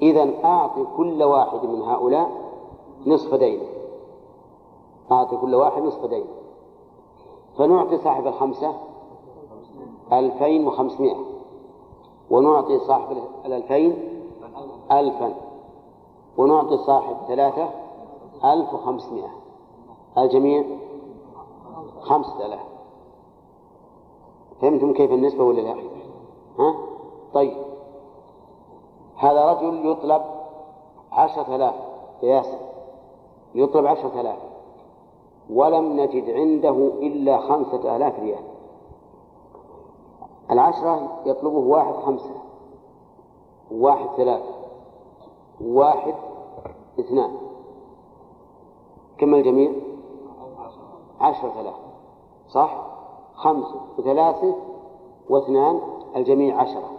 [0.01, 2.29] إذا أعطي كل واحد من هؤلاء
[3.05, 3.65] نصف دينه.
[5.11, 6.29] أعطي كل واحد نصف دينه.
[7.57, 8.88] فنعطي صاحب الخمسة
[10.13, 11.15] ألفين وخمسمائة.
[12.29, 14.21] ونعطي صاحب الألفين
[14.91, 15.33] ألفا.
[16.37, 17.69] ونعطي صاحب ثلاثة
[18.45, 19.29] ألف وخمسمائة.
[20.17, 20.63] الجميع
[22.01, 22.65] خمسة آلاف.
[24.61, 25.75] فهمتم كيف النسبة ولا لا؟
[26.59, 26.75] ها؟
[27.33, 27.57] طيب.
[29.15, 30.21] هذا رجل يطلب
[31.11, 31.75] عشرة آلاف
[32.23, 32.57] ياسر
[33.55, 34.39] يطلب عشرة آلاف.
[35.53, 38.43] ولم نجد عنده إلا خمسة آلاف ريال.
[40.51, 42.35] العشرة يطلبه واحد خمسة
[43.71, 44.53] واحد ثلاثة
[45.61, 46.13] واحد
[46.99, 47.31] اثنان.
[49.17, 49.71] كم الجميع؟
[51.21, 51.75] عشرة آلاف.
[52.49, 52.85] صح؟
[53.35, 54.55] خمسة وثلاثة
[55.29, 55.79] واثنان
[56.15, 56.89] الجميع عشرة.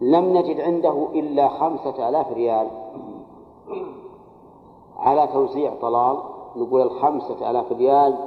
[0.00, 2.68] لم نجد عنده إلا خمسة آلاف ريال.
[4.96, 6.18] على توزيع طلال
[6.56, 8.18] نقول الخمسة آلاف ريال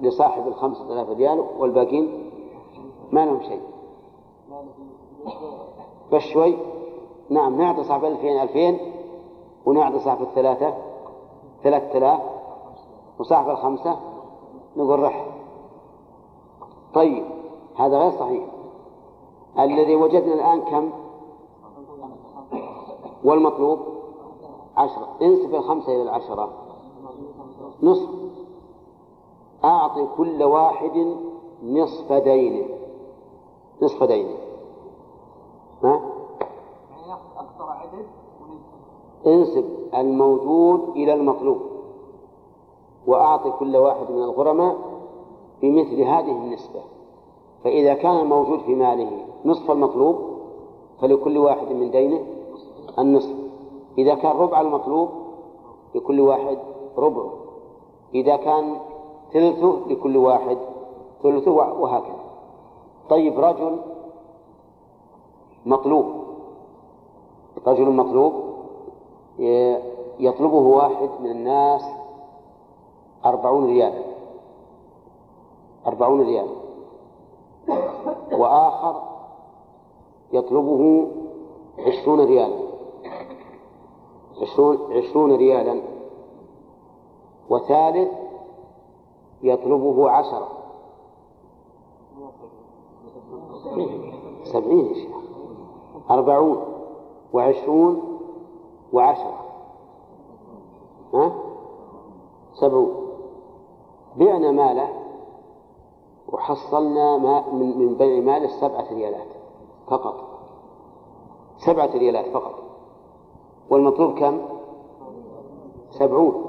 [0.00, 2.23] لصاحب الخمسة آلاف ريال والباقين
[3.12, 3.62] ما لهم شيء.
[6.12, 6.56] بس شوي.
[7.30, 8.78] نعم نعطي صاحب ألفين ألفين
[9.66, 10.74] ونعطي صاحب الثلاثة.
[11.62, 12.20] ثلاثة آلاف
[13.18, 13.96] وصاحب الخمسة.
[14.76, 15.26] نقول رح.
[16.94, 17.24] طيب
[17.76, 18.44] هذا غير صحيح.
[19.58, 20.90] الذي وجدنا الآن كم؟
[23.24, 23.78] والمطلوب
[24.76, 25.08] عشرة.
[25.22, 26.52] انسب الخمسة إلى العشرة.
[27.82, 28.10] نصف.
[29.64, 31.16] أعطي كل واحد
[31.62, 32.83] نصف دينه.
[33.82, 34.34] نصف دينه
[35.84, 36.00] ها؟
[39.26, 39.64] انسب
[39.94, 41.60] الموجود إلى المطلوب
[43.06, 44.76] وأعطي كل واحد من الغرماء
[45.62, 46.80] بمثل هذه النسبة.
[47.64, 50.16] فإذا كان الموجود في ماله نصف المطلوب
[51.00, 52.20] فلكل واحد من دينه
[52.98, 53.34] النصف.
[53.98, 55.08] إذا كان ربع المطلوب
[55.94, 56.58] لكل واحد
[56.98, 57.32] ربعه
[58.14, 58.76] إذا كان
[59.32, 60.58] ثلثه لكل واحد
[61.22, 62.23] ثلثه وهكذا.
[63.08, 63.80] طيب رجل
[65.66, 66.24] مطلوب.
[67.66, 68.32] رجل مطلوب
[70.18, 71.82] يطلبه واحد من الناس
[73.24, 74.04] أربعون ريالا
[75.86, 76.54] أربعون ريالا
[78.32, 79.02] وآخر
[80.32, 81.06] يطلبه
[81.78, 82.64] عشرون ريالا
[84.90, 85.82] عشرون ريالا.
[87.50, 88.12] وثالث
[89.42, 90.48] يطلبه عشرة.
[94.44, 95.16] سبعين يا شيخ.
[96.10, 96.64] أربعون
[97.32, 98.18] وعشرون
[98.92, 99.44] وعشرة.
[101.14, 101.32] ها؟
[102.54, 102.94] سبعون.
[104.16, 104.88] بعنا ماله
[106.28, 109.28] وحصلنا ما من, من بيع ماله سبعة ريالات
[109.86, 110.14] فقط.
[111.56, 112.54] سبعة ريالات فقط.
[113.70, 114.38] والمطلوب كم؟
[115.90, 116.44] سبعون.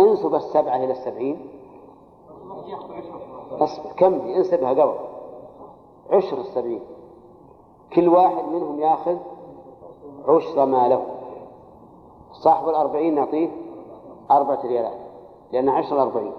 [0.00, 1.46] انسب السبعة إلى السبعين.
[3.52, 4.94] اصبر كم انسبها قبل؟
[6.10, 6.80] عشر السبعين
[7.92, 9.16] كل واحد منهم ياخذ
[10.28, 11.06] عشر ما له.
[12.32, 13.48] صاحب الأربعين نعطيه
[14.30, 14.98] أربعة ريالات
[15.52, 16.32] لأن عشر الأربعين.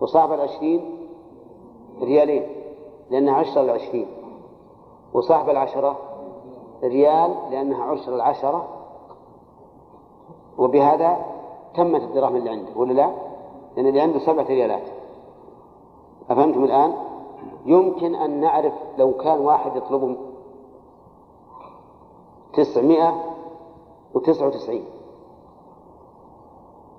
[0.00, 1.08] وصاحب العشرين
[2.00, 2.46] ريالين
[3.10, 4.06] لأنها عشر العشرين.
[5.14, 5.96] وصاحب العشرة
[6.82, 8.68] ريال لأنها عشر العشرة.
[10.58, 11.16] وبهذا
[11.76, 13.10] تمت الدراهم اللي عنده ولا لا؟
[13.76, 14.93] لأن اللي عنده سبعة ريالات.
[16.30, 16.94] أفهمتم الآن؟
[17.64, 20.16] يمكن أن نعرف لو كان واحد يطلب
[22.54, 23.14] تسعمائة
[24.14, 24.84] وتسعة وتسعين.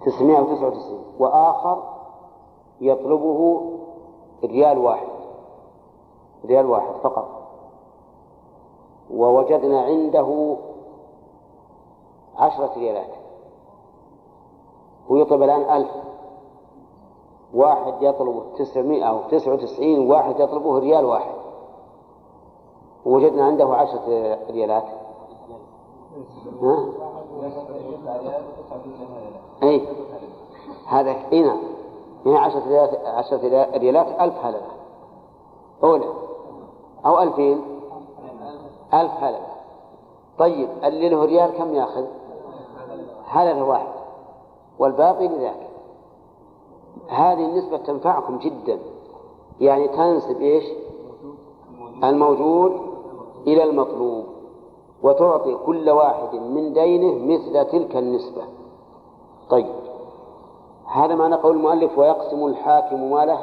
[0.05, 1.01] تسعمائة وتسعة وتسعين.
[1.19, 1.83] وآخر
[2.81, 3.71] يطلبه
[4.43, 5.07] ريال واحد.
[6.45, 7.27] ريال واحد فقط.
[9.13, 10.57] ووجدنا عنده
[12.37, 13.13] عشرة ريالات.
[15.09, 15.91] ويطلب الآن ألف.
[17.55, 21.35] واحد يطلب تسعمائة أو تسعة وتسعين واحد يطلبه ريال واحد.
[23.05, 24.83] وجدنا عنده عشرة ريالات.
[26.61, 26.89] ها؟
[29.63, 29.87] أي
[30.87, 31.59] هذا اي نعم
[32.25, 33.37] هنا عشرة ريالات عشرة
[33.77, 34.61] ريالات ألف هللة
[35.83, 36.05] أولى.
[37.05, 37.61] أو ألفين.
[38.93, 39.47] ألف هللة
[40.37, 42.05] طيب اللي له ريال كم ياخذ؟
[43.25, 43.87] هللة واحد.
[44.79, 45.64] والباقي لذاك
[47.07, 48.79] هذه النسبة تنفعكم جدا
[49.61, 50.63] يعني تنسب إيش؟
[52.03, 52.71] الموجود
[53.47, 54.25] إلى المطلوب
[55.03, 58.41] وتعطي كل واحد من دينه مثل تلك النسبة
[59.49, 59.75] طيب
[60.93, 63.39] هذا معنى قول المؤلف ويقسم الحاكم ماله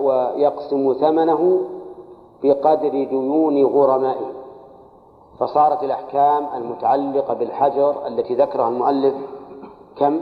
[0.00, 1.60] ويقسم ثمنه
[2.42, 4.30] بقدر ديون غرمائه
[5.38, 9.14] فصارت الأحكام المتعلقة بالحجر التي ذكرها المؤلف
[9.96, 10.20] كم؟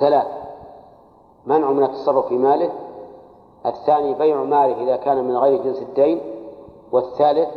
[0.00, 0.43] ثلاث
[1.46, 2.70] منع من التصرف في ماله.
[3.66, 6.20] الثاني بيع ماله إذا كان من غير جنس الدين.
[6.92, 7.48] والثالث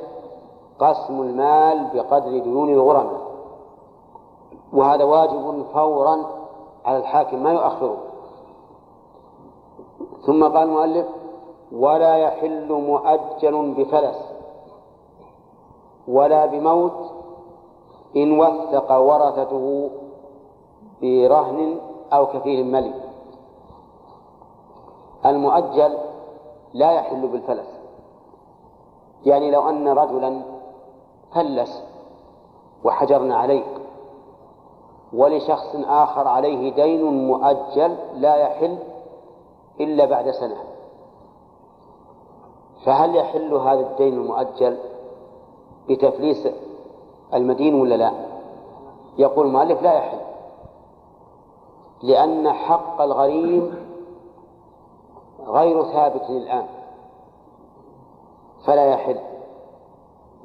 [0.79, 3.21] قسم المال بقدر ديون الغرماء.
[4.73, 6.25] وهذا واجب فورا
[6.85, 7.97] على الحاكم ما يؤخره.
[10.25, 11.07] ثم قال المؤلف
[11.71, 14.17] ولا يحل مؤجل بفلس
[16.07, 17.11] ولا بموت
[18.15, 19.89] إن وثق ورثته
[21.01, 21.77] برهن
[22.13, 22.93] أو كفيل ملي
[25.29, 25.97] المؤجل
[26.73, 27.67] لا يحل بالفلس
[29.25, 30.41] يعني لو أن رجلا
[31.35, 31.83] فلس
[32.83, 33.63] وحجرنا عليه
[35.13, 38.77] ولشخص آخر عليه دين مؤجل لا يحل
[39.79, 40.55] إلا بعد سنة
[42.85, 44.77] فهل يحل هذا الدين المؤجل
[45.89, 46.47] بتفليس
[47.33, 48.11] المدين ولا لا؟
[49.17, 50.17] يقول المؤلف لا يحل
[52.03, 53.86] لأن حق الغريم
[55.47, 56.65] غير ثابت الآن
[58.65, 59.19] فلا يحل.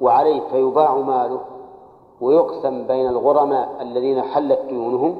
[0.01, 1.39] وعليه فيباع ماله
[2.21, 5.15] ويقسم بين الغرماء الذين حلت ديونهم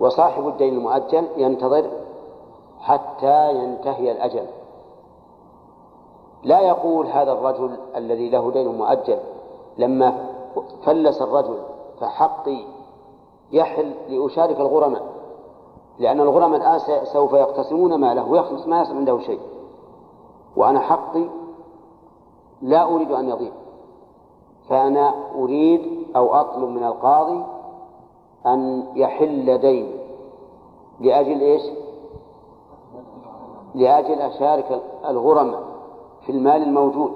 [0.00, 1.90] وصاحب الدين المؤجل ينتظر
[2.80, 4.46] حتى ينتهي الأجل.
[6.42, 9.18] لا يقول هذا الرجل الذي له دين مؤجل
[9.78, 10.26] لما
[10.84, 11.58] فلس الرجل
[12.00, 12.58] فحقي
[13.52, 15.17] يحل لأشارك الغرماء.
[15.98, 19.40] لأن الغرماء الآن سوف يقتسمون ماله ويخلص ما يصل عنده شيء.
[20.56, 21.24] وأنا حقي
[22.62, 23.52] لا أريد أن يضيع.
[24.68, 27.44] فأنا أريد أو أطلب من القاضي
[28.46, 29.92] أن يحل دين.
[31.00, 31.62] لأجل إيش؟
[33.74, 35.62] لأجل أشارك الغرماء
[36.26, 37.12] في المال الموجود.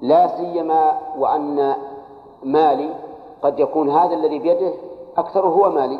[0.00, 1.74] لا سيما وأن
[2.42, 2.94] مالي
[3.42, 4.72] قد يكون هذا الذي بيده
[5.16, 5.98] أكثره هو مالي.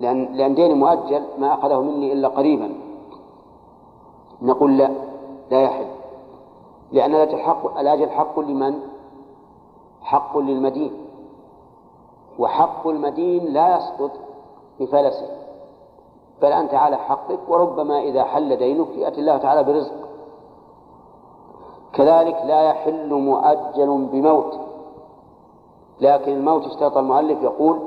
[0.00, 2.72] لأن لأن دين مؤجل ما أخذه مني إلا قريبا.
[4.42, 4.90] نقول لا
[5.50, 5.86] لا يحل.
[6.92, 8.80] لأن الأجل حق الأجل حق لمن؟
[10.02, 10.92] حق للمدين.
[12.38, 14.10] وحق المدين لا يسقط
[14.80, 15.28] بفلسه
[16.42, 19.94] بل أنت على حقك وربما إذا حل دينك يأتي الله تعالى برزق.
[21.92, 24.60] كذلك لا يحل مؤجل بموت.
[26.00, 27.78] لكن الموت اشترط المؤلف يقول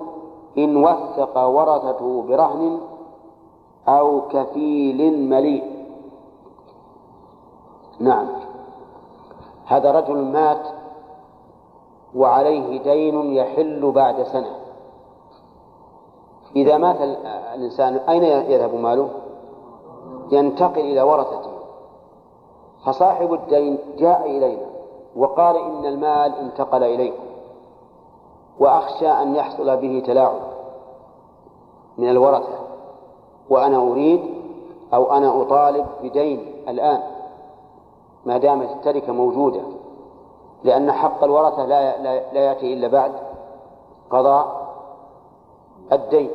[0.57, 2.79] إن وثق ورثته برهن
[3.87, 5.85] أو كفيل مليء.
[7.99, 8.27] نعم.
[9.65, 10.67] هذا رجل مات
[12.15, 14.55] وعليه دين يحل بعد سنة.
[16.55, 17.01] إذا مات
[17.53, 19.09] الإنسان أين يذهب ماله؟
[20.31, 21.51] ينتقل إلى ورثته.
[22.85, 24.65] فصاحب الدين جاء إلينا
[25.15, 27.32] وقال إن المال انتقل إليكم.
[28.59, 30.41] وأخشى أن يحصل به تلاعب
[31.97, 32.59] من الورثة
[33.49, 34.21] وأنا أريد
[34.93, 37.03] أو أنا أطالب بدين الآن
[38.25, 39.61] ما دامت التركة موجودة
[40.63, 42.01] لأن حق الورثة لا,
[42.33, 43.11] لا, يأتي إلا بعد
[44.09, 44.63] قضاء
[45.91, 46.29] الدين.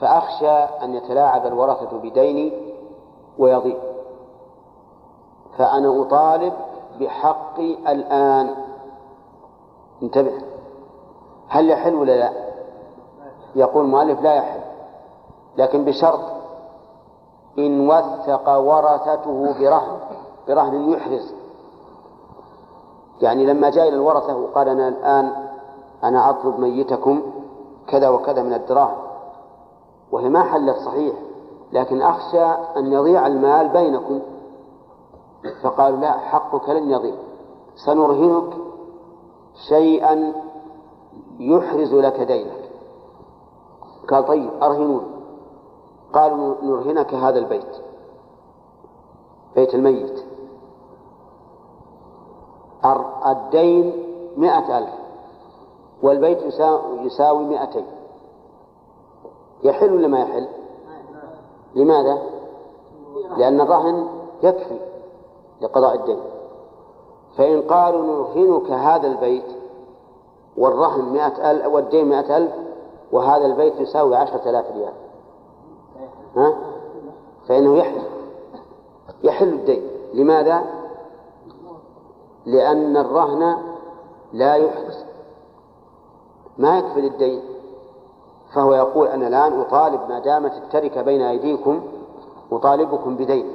[0.00, 0.50] فأخشى
[0.84, 2.52] أن يتلاعب الورثة بديني
[3.38, 3.76] ويضيع.
[5.58, 6.52] فأنا أطالب
[7.00, 8.54] بحقي الآن.
[10.02, 10.49] انتبه.
[11.50, 12.32] هل يحل ولا لا؟
[13.54, 14.60] يقول المؤلف لا يحل.
[15.56, 16.20] لكن بشرط
[17.58, 19.98] إن وثق ورثته برهن
[20.48, 21.34] برهن يحرز.
[23.20, 25.32] يعني لما جاء إلى الورثة وقال أنا الآن
[26.04, 27.22] أنا أطلب ميتكم
[27.86, 28.98] كذا وكذا من الدراهم.
[30.12, 31.14] وهي ما حلت صحيح
[31.72, 32.44] لكن أخشى
[32.76, 34.20] أن يضيع المال بينكم.
[35.62, 37.14] فقالوا لا حقك لن يضيع.
[37.76, 38.52] سنرهنك
[39.68, 40.32] شيئا
[41.40, 42.70] يحرز لك دينك.
[44.08, 45.02] قال طيب أرهنون.
[46.12, 47.76] قالوا نرهنك هذا البيت.
[49.54, 50.24] بيت الميت.
[53.26, 53.92] الدين
[54.36, 54.94] مئة ألف.
[56.02, 56.42] والبيت
[57.02, 57.86] يساوي مئتين.
[59.62, 60.48] يحل ولا ما يحل؟
[61.74, 62.22] لماذا؟
[63.36, 64.08] لأن الرهن
[64.42, 64.78] يكفي
[65.60, 66.20] لقضاء الدين.
[67.36, 69.59] فإن قالوا نرهنك هذا البيت
[70.56, 72.52] والرهن مئة ألف والدين مئة ألف
[73.12, 74.92] وهذا البيت يساوي عشرة آلاف ريال.
[76.36, 76.54] ها؟
[77.48, 78.02] فإنه يحل.
[79.22, 79.82] يحل الدين.
[80.14, 80.64] لماذا؟
[82.46, 83.56] لأن الرهن
[84.32, 85.04] لا يحرز
[86.58, 87.42] ما يكفي للدين.
[88.54, 91.80] فهو يقول أنا الآن أطالب ما دامت التركة بين أيديكم
[92.52, 93.52] أطالبكم بدين.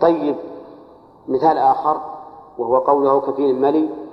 [0.00, 0.36] طيب
[1.28, 2.00] مثال آخر
[2.58, 4.03] وهو قوله كفيل ملي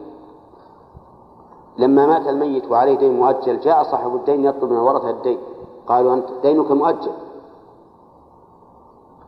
[1.78, 5.40] لما مات الميت وعليه دين مؤجل جاء صاحب الدين يطلب من ورثة الدين.
[5.88, 7.12] قالوا أنت دينك مؤجل.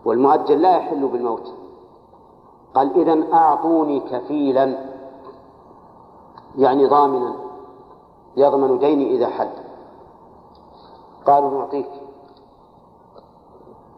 [0.05, 1.53] والمؤجل لا يحل بالموت.
[2.73, 4.77] قال إذا أعطوني كفيلا
[6.57, 7.33] يعني ضامنا
[8.37, 9.49] يضمن ديني إذا حل.
[11.25, 11.89] قالوا نعطيك.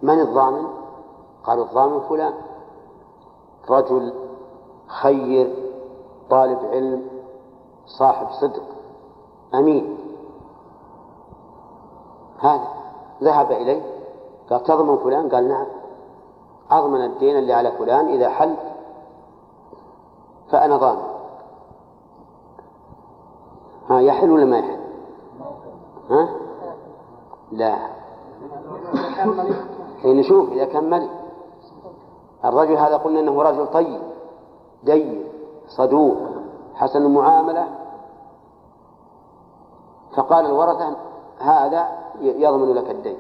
[0.01, 0.67] من الضامن؟
[1.43, 2.33] قالوا الضامن فلان.
[3.69, 4.13] رجل
[4.87, 5.55] خير
[6.29, 7.14] طالب علم
[7.85, 8.63] صاحب صدق
[9.53, 9.97] أمين.
[12.39, 12.67] هذا
[13.23, 13.81] ذهب إليه
[14.49, 15.65] قال تضمن فلان؟ قال نعم.
[16.71, 18.55] أضمن الدين اللي على فلان إذا حل
[20.51, 21.15] فأنا ضامن.
[23.89, 24.79] ها يحل ولا ما يحل؟
[26.09, 26.29] ها؟
[27.51, 27.75] لا.
[30.01, 31.09] حين نشوف إذا كان ملك
[32.45, 34.01] الرجل هذا قلنا أنه رجل طيب
[34.83, 35.23] دين
[35.67, 36.34] صدوق.
[36.75, 37.67] حسن المعاملة.
[40.15, 40.95] فقال الورثة
[41.39, 41.87] هذا
[42.21, 43.17] يضمن لك الدين.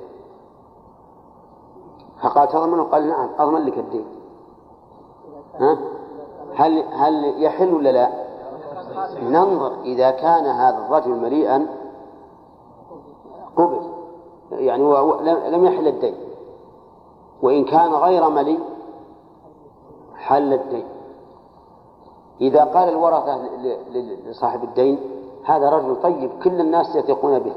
[2.21, 4.05] فقال تضمن؟ قال نعم أضمن لك الدين.
[5.59, 5.77] ها؟
[6.55, 8.25] هل هل يحل ولا لا؟
[9.21, 11.67] ننظر إذا كان هذا الرجل مليئا
[13.55, 13.81] قبل
[14.51, 14.83] يعني
[15.49, 16.15] لم يحل الدين.
[17.41, 18.59] وإن كان غير ملي
[20.15, 20.94] حل الدين.
[22.41, 23.39] إذا قال الورثة
[24.25, 24.99] لصاحب الدين
[25.45, 27.53] هذا رجل طيب كل الناس يثقون به.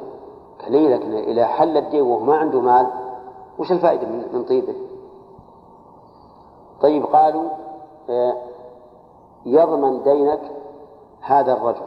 [0.69, 2.87] ليه لكن إذا حل الدين وهو ما عنده مال
[3.59, 4.75] وش الفائدة من طيبه؟
[6.81, 7.51] طيب قالوا
[8.11, 8.37] آه،
[9.47, 10.41] يضمن دينك
[11.21, 11.87] هذا الرجل.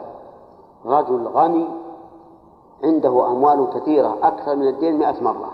[0.84, 1.68] رجل غني
[2.84, 5.52] عنده أموال كثيرة أكثر من الدين مئة مرة.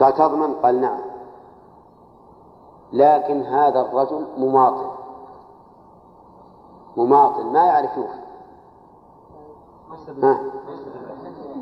[0.00, 1.00] قال تضمن؟ قال نعم.
[2.92, 5.05] لكن هذا الرجل مماطل.
[6.96, 8.26] مماطل ما يعرف يوفي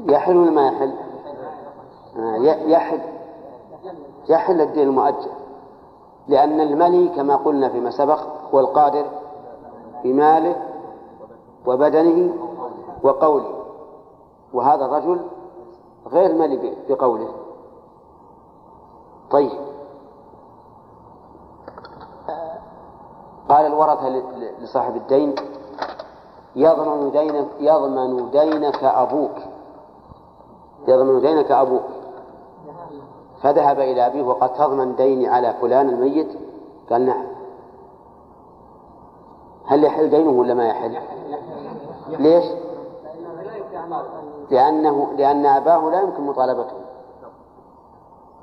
[0.08, 0.94] يحل ولا ما يحل؟
[2.70, 3.00] يحل.
[4.28, 5.30] يحل الدين المؤجل.
[6.28, 8.20] لأن الملي كما قلنا فيما سبق
[8.54, 9.06] هو القادر
[10.04, 10.62] بماله
[11.66, 12.34] وبدنه
[13.02, 13.64] وقوله.
[14.52, 15.20] وهذا الرجل
[16.06, 17.28] غير ملي بقوله
[19.30, 19.73] طيب.
[23.48, 24.08] قال الورثة
[24.60, 25.34] لصاحب الدين
[26.56, 29.36] يضمن دينك يضمن دينك أبوك.
[30.88, 31.82] يضمن دينك أبوك.
[33.42, 36.38] فذهب إلى أبيه وقد تضمن ديني على فلان الميت؟
[36.90, 37.26] قال نعم.
[39.66, 40.98] هل يحل دينه ولا ما يحل؟
[42.08, 42.44] ليش؟
[44.50, 46.76] لأنه لأن أباه لا يمكن مطالبته.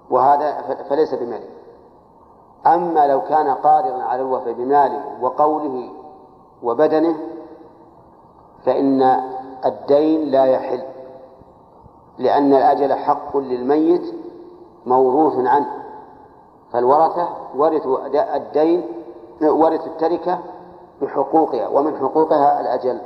[0.09, 1.60] وهذا فليس بمالي
[2.65, 5.89] أما لو كان قادرا على الوفاء بماله وقوله
[6.63, 7.15] وبدنه
[8.65, 9.01] فإن
[9.65, 10.83] الدين لا يحل
[12.17, 14.15] لأن الأجل حق للميت
[14.85, 15.67] موروث عنه.
[16.73, 17.97] فالورثة ورثوا
[18.35, 18.85] الدين
[19.41, 20.39] ورثوا التركة
[21.01, 23.01] بحقوقها ومن حقوقها الأجل.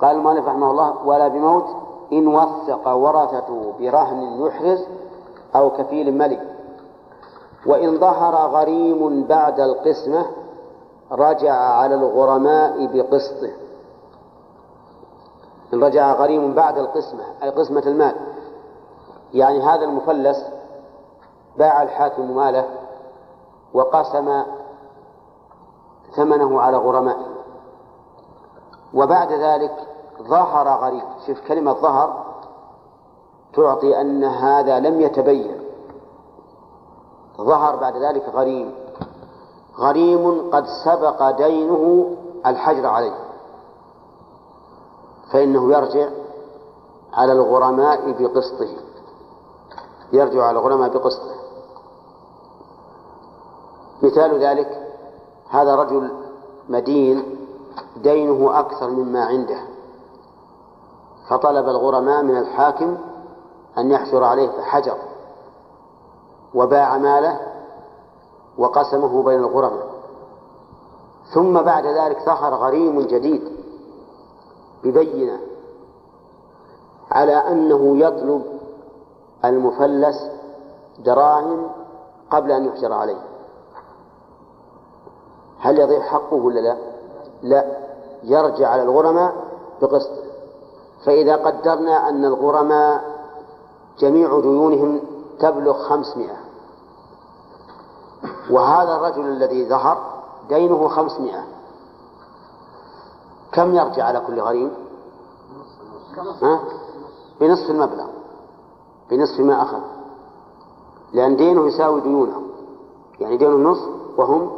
[0.00, 1.66] قال المؤلف رحمه الله ولا بموت
[2.12, 4.86] إن وثق ورثته برهن يحرز
[5.56, 6.57] أو كفيل ملك.
[7.66, 10.26] وإن ظهر غريم بعد القسمة
[11.12, 13.50] رجع على الغرماء بقسطه.
[15.74, 18.14] إن رجع غريم بعد القسمة أي قسمة المال.
[19.34, 20.46] يعني هذا المفلس
[21.58, 22.64] باع الحاكم ماله
[23.74, 24.42] وقسم
[26.16, 27.26] ثمنه على غرمائه.
[28.94, 29.74] وبعد ذلك
[30.22, 32.24] ظهر غريب شوف كلمة ظهر
[33.54, 35.57] تعطي أن هذا لم يتبين.
[37.40, 38.74] ظهر بعد ذلك غريم.
[39.78, 42.16] غريم قد سبق دينه
[42.46, 43.14] الحجر عليه.
[45.32, 46.08] فإنه يرجع
[47.12, 48.68] على الغرماء بقسطه.
[50.12, 51.34] يرجع على الغرماء بقسطه.
[54.02, 54.88] مثال ذلك
[55.50, 56.10] هذا رجل
[56.68, 57.46] مدين
[57.96, 59.58] دينه أكثر مما عنده.
[61.28, 62.98] فطلب الغرماء من الحاكم
[63.78, 65.07] أن يحشر عليه فحجر
[66.54, 67.40] وباع ماله
[68.58, 69.88] وقسمه بين الغرماء.
[71.34, 73.42] ثم بعد ذلك ظهر غريم جديد
[74.84, 75.38] ببينة
[77.10, 78.42] على أنه يطلب
[79.44, 80.30] المفلس
[80.98, 81.70] دراهم
[82.30, 83.20] قبل أن يحجر عليه.
[85.60, 86.76] هل يضيع حقه ولا لا؟
[87.42, 87.64] لا
[88.22, 89.34] يرجع على الغرماء
[89.82, 90.10] بقسط
[91.04, 93.04] فإذا قدرنا أن الغرماء
[93.98, 95.00] جميع ديونهم
[95.40, 96.36] تبلغ خمسمائة.
[98.50, 101.44] وهذا الرجل الذي ظهر دينه خمسمائة.
[103.52, 104.74] كم يرجع على كل غريم؟
[106.42, 106.60] ها؟
[107.40, 108.06] بنصف المبلغ.
[109.10, 109.80] بنصف ما أخذ.
[111.12, 112.42] لأن دينه يساوي ديونه.
[113.20, 114.50] يعني دينه النصف وهم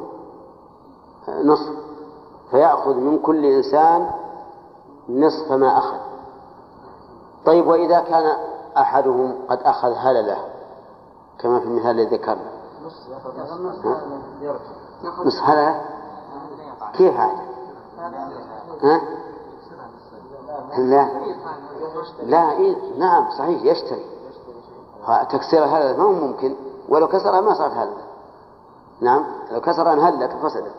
[1.28, 1.73] نصف.
[2.51, 4.11] فيأخذ من كل إنسان
[5.09, 5.98] نصف ما أخذ.
[7.47, 8.36] طيب وإذا كان
[8.77, 10.49] أحدهم قد أخذ هللة
[11.43, 12.51] كما في المثال الذي ذكرنا.
[15.25, 15.85] نصف هللة
[16.93, 17.41] كيف هذا؟
[18.83, 19.01] ها؟
[20.79, 21.09] لا.
[22.23, 24.07] لا إيه؟ نعم صحيح يشتري.
[25.31, 26.57] تكسير هذا ما هو ممكن؟
[26.89, 27.97] ولو كسرها ما صارت هلة
[29.01, 30.75] نعم لو كسرها انهلت وفسدت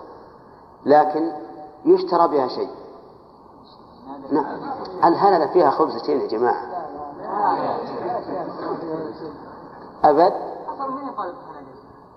[0.85, 1.31] لكن
[1.85, 2.69] يشترى بها شيء.
[4.31, 4.45] نعم.
[5.03, 6.61] الهللة فيها خبزتين يا جماعة؟
[10.03, 10.50] أبد؟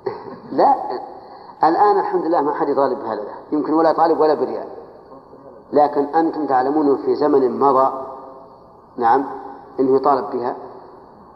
[0.58, 0.74] لا.
[1.64, 4.68] الآن الحمد لله ما حد يطالب بهللة يمكن ولا طالب ولا بريال.
[5.72, 8.06] لكن أنتم تعلمون في زمن مضى
[8.96, 9.26] نعم
[9.80, 10.56] أنه يطالب بها.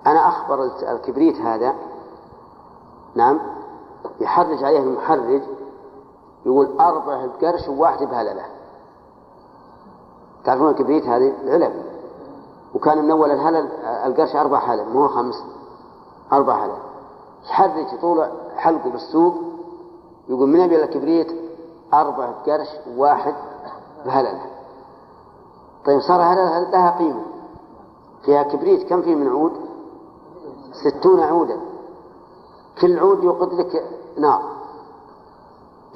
[0.07, 1.75] أنا أخبر الكبريت هذا
[3.15, 3.41] نعم
[4.21, 5.43] يحرج عليه المحرج
[6.47, 8.45] يقول أربع بقرش وواحد بهللة.
[10.45, 11.73] تعرفون الكبريت هذه العلب؟
[12.75, 15.45] وكان من أول الهلل القرش أربع هلل مو خمس
[16.33, 16.88] أربع هلل.
[17.51, 19.35] يحرك طول حلقه بالسوق
[20.29, 21.33] يقول من أبي الكبريت
[21.95, 23.35] أربع بقرش وواحد
[24.05, 24.59] بهللة
[25.87, 27.23] طيب صار هللة لها قيمة؟
[28.25, 29.53] فيها كبريت كم فيه من عود؟
[30.73, 31.61] ستون عودا.
[32.81, 33.85] كل عود يوقد لك
[34.19, 34.43] نار.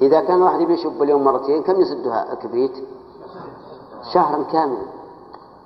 [0.01, 2.71] إذا كان يبي يشب اليوم مرتين كم يسدها الكبريت؟
[4.13, 4.85] شهرا كاملا.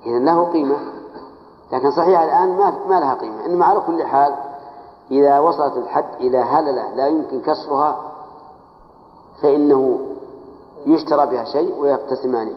[0.06, 0.76] إذا له قيمة.
[1.72, 3.46] لكن صحيح الآن ما ما لها قيمة.
[3.46, 4.34] إنما على كل حال
[5.10, 7.96] إذا وصلت الحد إلى هللة لا يمكن كسرها
[9.42, 9.98] فإنه
[10.86, 12.52] يشترى بها شيء ويقتسمان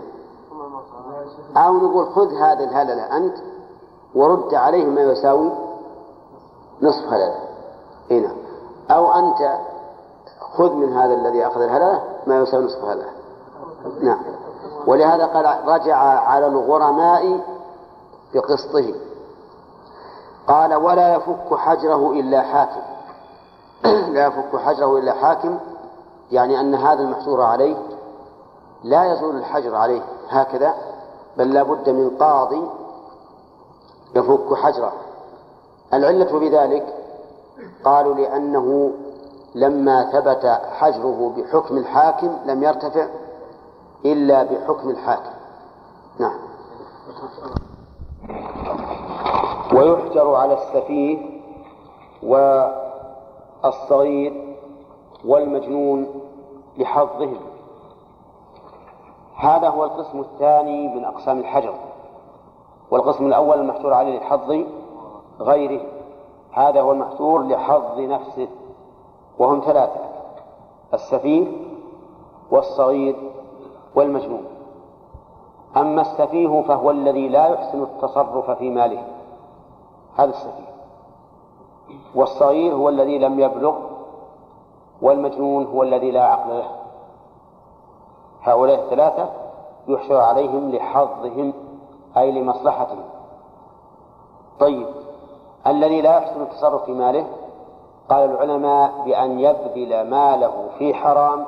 [1.57, 3.37] أو نقول خذ هذه الهللة أنت
[4.15, 5.51] ورد عليه ما يساوي
[6.81, 7.39] نصف هللة
[8.11, 8.35] هنا
[8.91, 9.59] أو أنت
[10.39, 13.09] خذ من هذا الذي أخذ الهللة ما يساوي نصف هللة
[14.01, 14.19] نعم.
[14.87, 17.39] ولهذا قال رجع على الغرماء
[18.33, 18.93] بقسطه.
[20.47, 22.81] قال ولا يفك حجره إلا حاكم.
[24.13, 25.59] لا يفك حجره إلا حاكم
[26.31, 27.75] يعني أن هذا المحجور عليه
[28.83, 30.73] لا يزول الحجر عليه هكذا
[31.37, 32.67] بل لا بد من قاضي
[34.15, 34.93] يفك حجره.
[35.93, 36.95] العلة بذلك
[37.83, 38.91] قالوا لأنه
[39.55, 43.07] لما ثبت حجره بحكم الحاكم لم يرتفع
[44.05, 45.31] إلا بحكم الحاكم.
[46.19, 46.39] نعم.
[49.75, 51.17] ويحجر على السفيه
[53.63, 54.55] والصغير
[55.25, 56.07] والمجنون
[56.77, 57.37] لحظهم.
[59.35, 61.73] هذا هو القسم الثاني من أقسام الحجر
[62.91, 64.63] والقسم الأول المحجور عليه لحظ
[65.39, 65.81] غيره.
[66.51, 68.47] هذا هو المحجور لحظ نفسه
[69.39, 69.99] وهم ثلاثة
[70.93, 71.47] السفيه
[72.51, 73.15] والصغير
[73.95, 74.43] والمجنون.
[75.77, 79.03] أما السفيه فهو الذي لا يحسن التصرف في ماله.
[80.15, 80.71] هذا السفيه
[82.15, 83.75] والصغير هو الذي لم يبلغ
[85.01, 86.71] والمجنون هو الذي لا عقل له.
[88.41, 89.29] هؤلاء الثلاثة
[89.87, 91.53] يحشر عليهم لحظهم
[92.17, 93.03] أي لمصلحتهم.
[94.59, 94.87] طيب
[95.67, 97.27] الذي لا يحسن التصرف في ماله؟
[98.09, 101.45] قال العلماء بأن يبذل ماله في حرام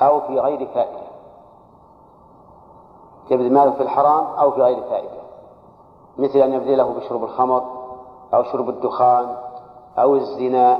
[0.00, 1.06] أو في غير فائدة.
[3.30, 5.15] يبذل ماله في الحرام أو في غير فائدة.
[6.18, 7.62] مثل أن يبذله بشرب الخمر
[8.34, 9.36] أو شرب الدخان
[9.98, 10.78] أو الزنا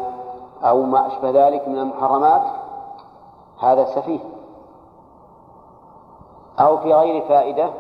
[0.62, 2.42] أو ما أشبه ذلك من المحرمات
[3.58, 4.20] هذا سفيه.
[6.60, 7.70] أو في غير فائدة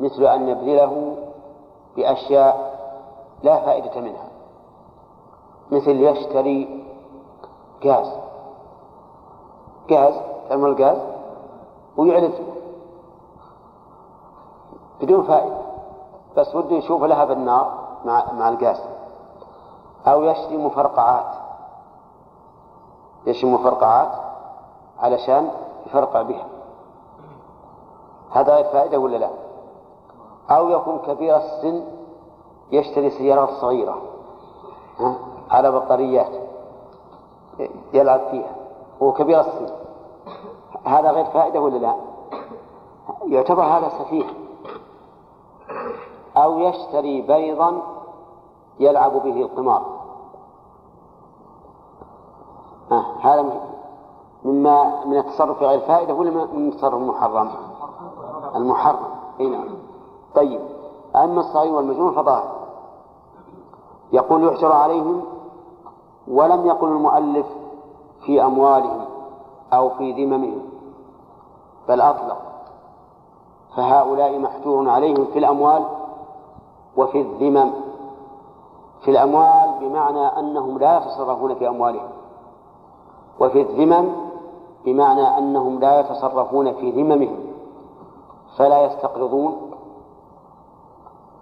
[0.00, 1.16] مثل أن يبذله
[1.96, 2.76] بأشياء
[3.42, 4.28] لا فائدة منها
[5.70, 6.84] مثل يشتري
[7.84, 8.12] غاز.
[9.90, 10.14] غاز
[10.48, 10.98] تعمل الغاز
[11.96, 12.32] ويعرف
[15.00, 15.65] بدون فائدة.
[16.36, 17.72] بس وده يشوف لها بالنار
[18.04, 18.80] مع مع الغاز
[20.06, 21.34] أو يشتري مفرقعات
[23.26, 24.12] يشتري مفرقعات
[24.98, 25.50] علشان
[25.86, 26.46] يفرقع بها.
[28.30, 29.30] هذا فائدة ولا لا؟
[30.50, 31.84] أو يكون كبير السن
[32.72, 34.02] يشتري سيارات صغيرة
[35.50, 36.32] على بطاريات
[37.92, 38.56] يلعب فيها.
[39.02, 39.68] هو كبير السن.
[40.84, 41.94] هذا غير فائدة ولا لا؟
[43.26, 44.24] يعتبر هذا سفيه
[46.36, 47.82] أو يشتري بيضا
[48.80, 49.82] يلعب به القمار.
[52.92, 53.60] آه هذا
[54.44, 57.50] مما من التصرف غير فائدة ولا من التصرف المحرم؟
[58.56, 59.08] المحرم.
[59.40, 59.68] إي نعم.
[60.34, 60.60] طيب.
[61.16, 62.56] أما الصغير والمجنون فظاهر.
[64.12, 65.22] يقول يحشر عليهم
[66.28, 67.46] ولم يقل المؤلف
[68.20, 69.04] في أموالهم
[69.72, 70.62] أو في ذممهم
[71.88, 72.38] بل أطلق.
[73.76, 75.95] فهؤلاء محجور عليهم في الأموال
[76.96, 77.70] وفي الذمم
[79.00, 82.08] في الأموال بمعنى أنهم لا يتصرفون في أموالهم.
[83.40, 84.12] وفي الذمم
[84.84, 87.36] بمعنى أنهم لا يتصرفون في ذممهم.
[88.56, 89.70] فلا يستقرضون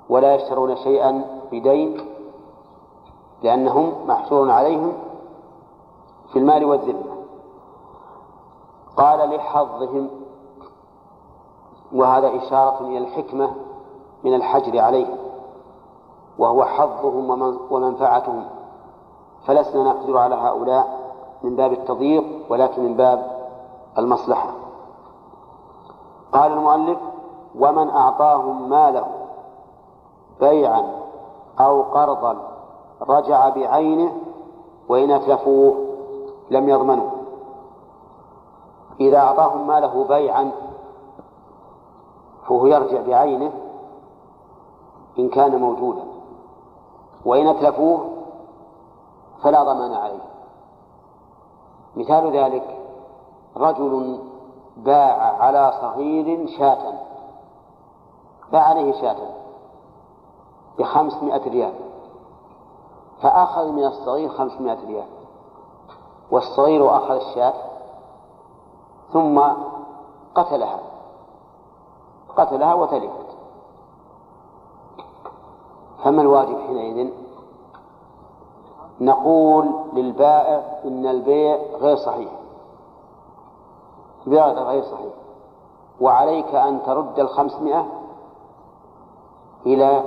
[0.09, 2.01] ولا يشترون شيئا بدين
[3.43, 4.93] لأنهم محشور عليهم
[6.33, 7.15] في المال والذمة.
[8.97, 10.11] قال لحظهم
[11.93, 13.51] وهذا إشارة إلى الحكمة
[14.25, 15.24] من الحجر عليهم.
[16.39, 18.45] وهو حظهم ومنفعتهم.
[19.47, 21.13] فلسنا نحجر على هؤلاء
[21.43, 23.49] من باب التضييق ولكن من باب
[23.99, 24.51] المصلحة.
[26.33, 26.99] قال المؤلف
[27.59, 29.07] ومن أعطاهم ماله
[30.41, 30.85] بيعا
[31.61, 32.37] أو قرضا
[33.09, 34.13] رجع بعينه
[34.89, 35.75] وإن أتلفوه
[36.51, 37.11] لم يضمنوا
[39.01, 40.51] إذا أعطاهم ماله بيعا
[42.47, 43.53] فهو يرجع بعينه
[45.19, 46.14] إن كان موجودا.
[47.25, 48.11] وإن أتلفوه
[49.43, 50.25] فلا ضمان عليه.
[51.97, 52.79] مثال ذلك
[53.57, 54.19] رجل
[54.77, 56.93] باع على صغير شاة
[58.53, 59.17] باع عليه شاة
[60.79, 61.75] بخمسمائة ريال
[63.23, 65.07] فأخذ من الصغير خمسمائة ريال
[66.31, 67.55] والصغير أخذ الشاة
[69.13, 69.41] ثم
[70.35, 70.79] قتلها
[72.37, 73.24] قتلها وتلفت
[76.05, 77.11] فما الواجب حينئذ؟
[79.01, 82.31] نقول للبائع إن البيع غير صحيح.
[84.27, 85.13] بيع غير صحيح.
[86.01, 87.87] وعليك أن ترد الخمسمائة
[89.67, 90.05] إلى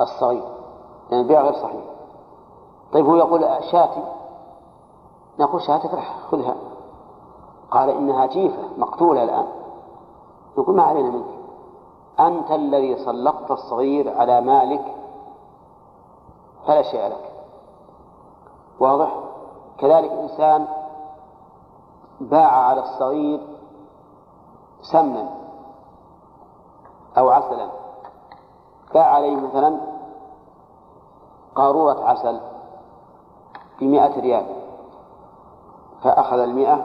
[0.00, 0.42] الصغير.
[0.42, 0.50] لأن
[1.10, 1.84] يعني البيع غير صحيح.
[2.92, 4.02] طيب هو يقول شاتي.
[5.38, 6.54] نقول شاتك راح خذها
[7.70, 9.46] قال إنها جيفة مقتولة الآن.
[10.58, 11.38] نقول ما علينا منك.
[12.20, 14.97] أنت الذي سلطت الصغير على مالك
[16.68, 17.32] فلا شيء لك
[18.80, 19.14] واضح؟
[19.78, 20.68] كذلك إنسان
[22.20, 23.40] باع على الصغير
[24.82, 25.28] سمنا
[27.18, 27.68] أو عسلا.
[28.94, 29.80] باع عليه مثلا
[31.54, 32.40] قارورة عسل
[33.80, 34.46] بمئة ريال
[36.02, 36.84] فأخذ المئة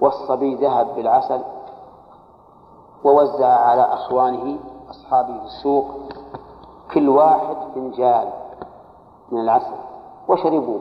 [0.00, 1.42] والصبي ذهب بالعسل
[3.04, 4.58] ووزع على أخوانه
[4.90, 5.86] أصحابه في السوق
[6.94, 8.45] كل واحد فنجان
[9.32, 9.74] من العسل
[10.28, 10.80] وشربوه.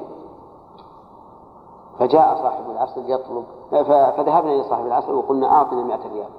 [2.00, 6.30] فجاء صاحب العسل يطلب فذهبنا إلى صاحب العسل وقلنا أعطنا مئة ريال.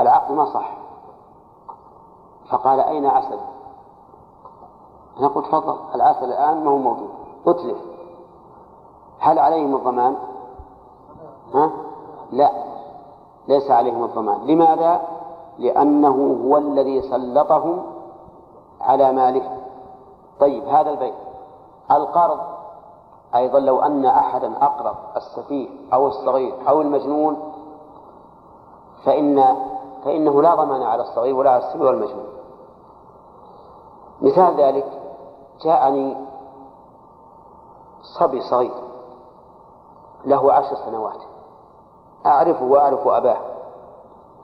[0.00, 0.76] العقد ما صح.
[2.50, 3.38] فقال أين عسل؟
[5.18, 7.10] أنا قلت تفضل العسل الآن ما هو موجود.
[7.46, 7.78] أتلف.
[9.18, 10.16] هل عليهم الضمان؟
[11.54, 11.70] ها؟
[12.32, 12.50] لا.
[13.48, 14.46] ليس عليهم الضمان.
[14.46, 15.00] لماذا؟
[15.58, 17.82] لأنه هو الذي سلطهم
[18.80, 19.57] على ماله
[20.40, 21.14] طيب هذا البيت.
[21.90, 22.40] القرض
[23.34, 27.52] أيضا لو أن أحدا أقرض السفيه أو الصغير أو المجنون
[29.04, 29.56] فإن
[30.04, 32.26] فإنه لا ضمان على الصغير ولا على السفيه والمجنون.
[34.20, 35.00] مثال ذلك
[35.64, 36.16] جاءني
[38.18, 38.74] صبي صغير
[40.24, 41.20] له عشر سنوات.
[42.26, 43.38] أعرفه وأعرف أباه.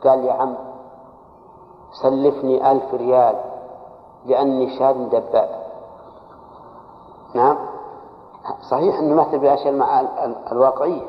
[0.05, 0.55] قال لي يا عم
[2.03, 3.37] سلفني ألف ريال
[4.27, 5.65] لأني شاد دباب
[7.35, 7.57] نعم
[8.70, 10.07] صحيح أنه مثل بالأشياء
[10.53, 11.07] الواقعية.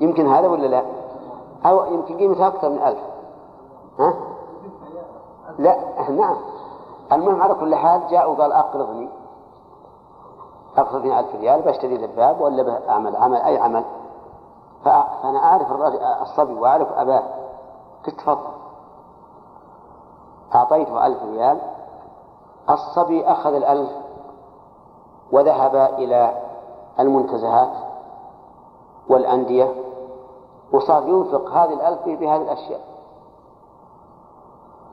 [0.00, 0.82] يمكن هذا ولا لا؟
[1.66, 2.98] أو يمكن قيمتها أكثر من ألف.
[3.98, 4.14] ها؟
[5.58, 5.76] لا
[6.10, 6.36] نعم.
[7.12, 9.08] المهم على كل حال جاء وقال أقرضني.
[10.76, 13.84] أقرضني ألف ريال بشتري دباب ولا أعمل عمل أي عمل.
[14.84, 15.66] فأنا أعرف
[16.22, 17.22] الصبي وأعرف أباه.
[18.06, 18.50] قلت تفضل.
[20.54, 21.58] أعطيته ألف ريال.
[22.70, 23.90] الصبي أخذ الألف
[25.32, 26.51] وذهب إلى
[27.00, 27.72] المنتزهات
[29.08, 29.74] والأندية
[30.72, 32.80] وصار ينفق هذه الألف في هذه الأشياء.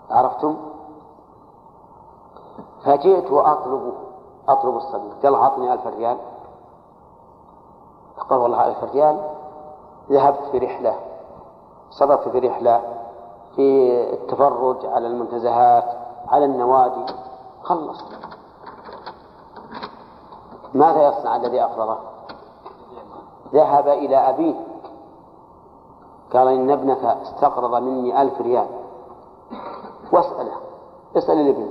[0.09, 0.57] عرفتم؟
[2.84, 3.93] فجئت وأطلب
[4.49, 6.17] أطلب الصبي قال أعطني ألف ريال.
[8.17, 9.30] فقال والله ألف ريال.
[10.09, 10.95] ذهبت في رحلة.
[11.89, 12.81] صدرت في رحلة
[13.55, 15.85] في التفرج على المنتزهات
[16.27, 17.05] على النوادي.
[17.63, 18.03] خلص
[20.74, 21.98] ماذا يصنع الذي أقرضه
[23.54, 24.56] ذهب إلى أبيه.
[26.34, 28.68] قال إن ابنك استقرض مني ألف ريال.
[30.12, 30.56] واسأله.
[31.18, 31.70] اسأل الابن.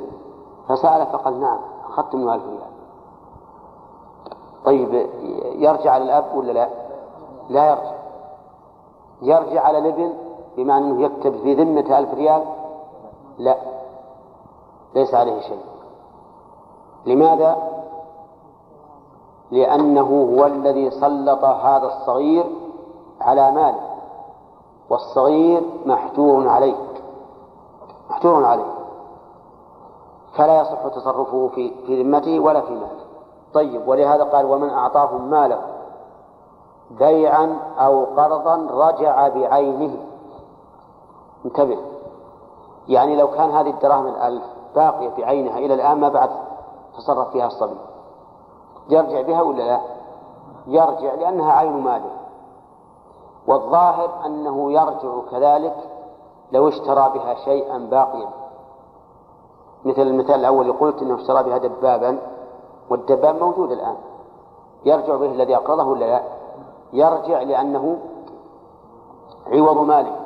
[0.68, 1.58] فسأل فقال نعم
[1.88, 2.70] أخذت منه ألف ريال.
[4.64, 5.06] طيب
[5.62, 6.68] يرجع على الأب ولا لا؟
[7.48, 7.92] لا يرجع.
[9.22, 10.14] يرجع على الابن
[10.56, 12.44] بمعنى أنه يكتب في ذمة ألف ريال؟
[13.38, 13.56] لا.
[14.94, 15.64] ليس عليه شيء.
[17.06, 17.67] لماذا؟
[19.50, 22.44] لأنه هو الذي سلط هذا الصغير
[23.20, 23.80] على ماله
[24.90, 26.76] والصغير محجور عليه
[28.10, 28.78] محجور عليه
[30.36, 33.08] فلا يصح تصرفه في في ذمته ولا في ماله.
[33.54, 35.60] طيب ولهذا قال ومن أعطاهم ماله
[36.90, 39.96] بيعا أو قرضا رجع بعينه.
[41.44, 41.78] انتبه
[42.88, 44.42] يعني لو كان هذه الدراهم الألف
[44.74, 46.30] باقية بعينها إلى الآن ما بعد
[46.96, 47.76] تصرف فيها الصبي.
[48.88, 49.80] يرجع بها ولا لا؟
[50.66, 52.10] يرجع لأنها عين ماله.
[53.46, 55.76] والظاهر أنه يرجع كذلك
[56.52, 58.28] لو اشترى بها شيئا باقيا.
[59.84, 62.18] مثل المثال الأول اللي قلت أنه اشترى بها دبابا
[62.90, 63.96] والدباب موجود الآن.
[64.84, 66.22] يرجع به الذي أقرضه ولا لا؟
[66.92, 67.98] يرجع لأنه
[69.46, 70.16] عوض ماله.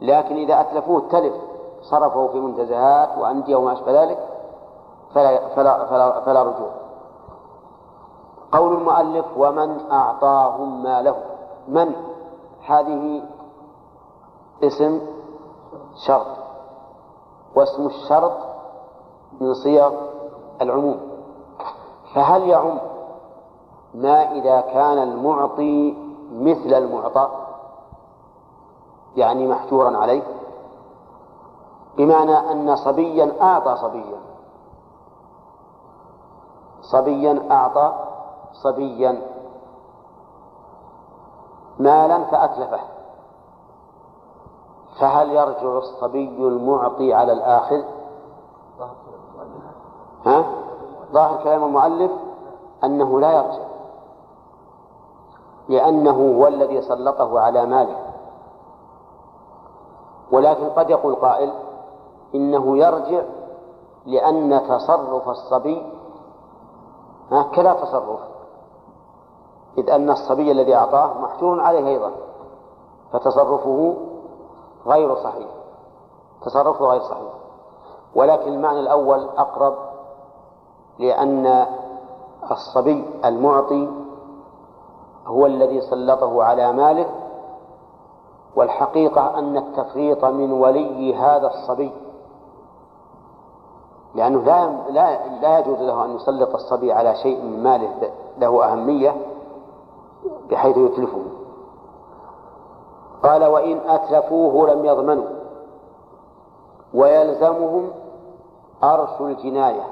[0.00, 1.34] لكن إذا أتلفوه تلف
[1.82, 4.18] صرفه في منتزهات وأندية وما أشبه ذلك
[5.14, 6.81] فلا, فلا, فلا, فلا رجوع.
[8.52, 11.16] قول المؤلف ومن أعطاهم ماله
[11.68, 11.94] من؟
[12.66, 13.22] هذه
[14.62, 15.00] اسم
[16.06, 16.26] شرط.
[17.54, 18.32] واسم الشرط
[19.40, 19.92] من صيغ
[20.60, 21.00] العموم.
[22.14, 22.78] فهل يعم
[23.94, 25.96] ما إذا كان المعطي
[26.32, 27.28] مثل المعطى؟
[29.16, 30.22] يعني محجورا عليه.
[31.96, 34.18] بمعنى أن صبيا أعطى صبيا.
[36.80, 38.11] صبيا أعطى
[38.52, 39.22] صبيا.
[41.78, 42.80] مالا فأتلفه.
[45.00, 47.82] فهل يرجع الصبي المعطي على الآخذ؟
[50.26, 50.44] ها؟
[51.12, 52.12] ظاهر كلام المؤلف
[52.84, 53.64] أنه لا يرجع.
[55.68, 57.96] لأنه هو الذي سلطه على ماله.
[60.32, 61.52] ولكن قد يقول قائل
[62.34, 63.22] إنه يرجع
[64.06, 65.92] لأن تصرف الصبي
[67.54, 68.20] كلا تصرف.
[69.78, 72.12] إذ أن الصبي الذي أعطاه محجور عليه أيضا
[73.12, 73.96] فتصرفه
[74.86, 75.48] غير صحيح
[76.42, 77.32] تصرفه غير صحيح.
[78.14, 79.74] ولكن المعنى الأول أقرب
[80.98, 81.66] لأن
[82.50, 83.88] الصبي المعطي
[85.26, 87.06] هو الذي سلطه على ماله
[88.56, 91.92] والحقيقة أن التفريط من ولي هذا الصبي
[94.14, 99.31] لأنه لا لا لا يجوز له أن يسلط الصبي على شيء من ماله له أهمية
[100.50, 101.22] بحيث يتلفه.
[103.22, 105.28] قال وإن أتلفوه لم يضمنوا.
[106.94, 107.90] ويلزمهم
[108.84, 109.82] أرش الجناية.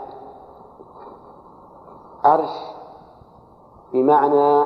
[2.25, 2.75] أرش
[3.93, 4.65] بمعنى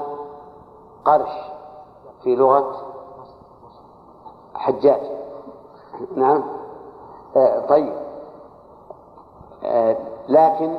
[1.04, 1.32] قرش
[2.22, 2.76] في لغة
[4.54, 5.00] حجاج.
[6.16, 6.42] نعم.
[7.36, 7.94] آه طيب.
[9.64, 9.96] آه
[10.28, 10.78] لكن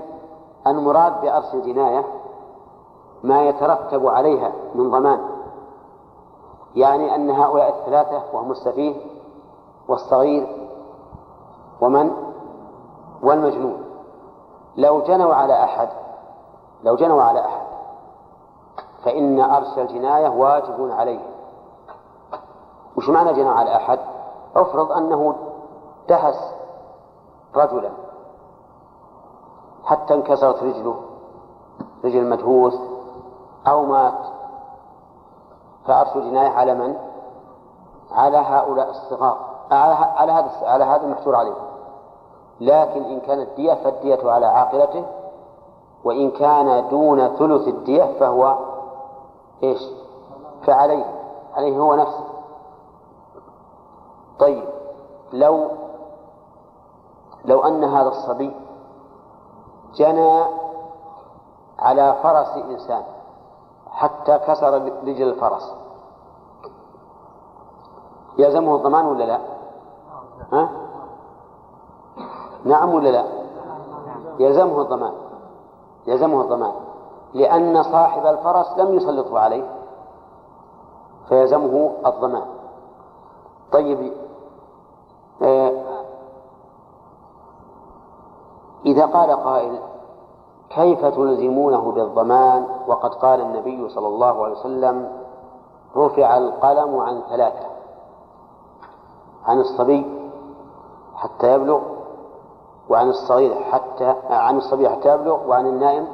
[0.67, 2.05] المراد بأرش الجناية
[3.25, 5.19] ما يترتب عليها من ضمان.
[6.75, 8.95] يعني أن هؤلاء الثلاثة وهم السفيه
[9.87, 10.69] والصغير
[11.81, 12.11] ومن؟
[13.23, 13.83] والمجنون.
[14.77, 15.89] لو جنوا على أحد
[16.83, 17.65] لو جنوا على أحد
[19.03, 21.19] فإن أرش الجناية واجب عليه.
[22.97, 23.99] وش معنى جنى على أحد؟
[24.55, 25.35] افرض أنه
[26.09, 26.53] دهس
[27.55, 27.91] رجلا
[29.83, 30.95] حتى انكسرت رجله
[32.05, 32.94] رجل المدهوس
[33.67, 34.13] أو مات
[35.87, 36.95] فأرش الجناية على من؟
[38.11, 39.37] على هؤلاء الصغار.
[39.71, 41.55] على على هذا على هذا المحجور عليه.
[42.59, 45.05] لكن إن كانت دية فالدية على عاقلته
[46.03, 48.57] وإن كان دون ثلث الدية فهو
[49.63, 49.81] إيش؟
[50.65, 51.05] فعليه.
[51.55, 52.25] عليه هو نفسه.
[54.39, 54.63] طيب.
[55.33, 55.67] لو
[57.45, 58.55] لو أن هذا الصبي
[59.95, 60.43] جنى
[61.79, 63.03] على فرس إنسان.
[63.95, 64.73] حتى كسر
[65.03, 65.73] رجل الفرس
[68.37, 69.39] يلزمه الضمان ولا لا؟
[70.53, 70.69] ها؟
[72.65, 73.25] نعم ولا لا؟
[74.39, 75.13] يلزمه الضمان
[76.07, 76.73] يلزمه الضمان
[77.33, 79.63] لأن صاحب الفرس لم يسلطه عليه
[81.29, 82.45] فيلزمه الضمان
[83.71, 84.13] طيب
[85.41, 85.71] آه
[88.85, 89.79] إذا قال قائل
[90.75, 95.11] كيف تلزمونه بالضمان؟ وقد قال النبي صلى الله عليه وسلم
[95.95, 97.67] رفع القلم عن ثلاثة
[99.45, 100.05] عن الصبي
[101.15, 101.81] حتى يبلغ
[102.89, 106.07] وعن الصغير حتى عن الصبي حتى يبلغ وعن النائم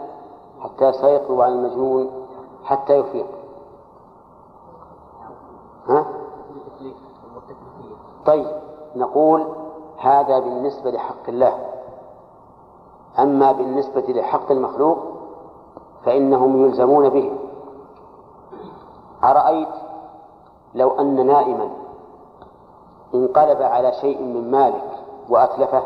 [0.60, 2.12] حتى يستيقظ وعن المجنون
[2.64, 3.28] حتى يفيق.
[5.88, 6.06] ها؟
[8.26, 8.48] طيب
[8.96, 9.48] نقول
[9.98, 11.71] هذا بالنسبة لحق الله.
[13.20, 14.98] أما بالنسبة لحق المخلوق
[16.06, 17.32] فإنهم يلزمون به
[19.24, 19.68] أرأيت
[20.76, 21.70] لو أن نائما
[23.16, 24.84] انقلب على شيء من مالك
[25.30, 25.84] وأتلفه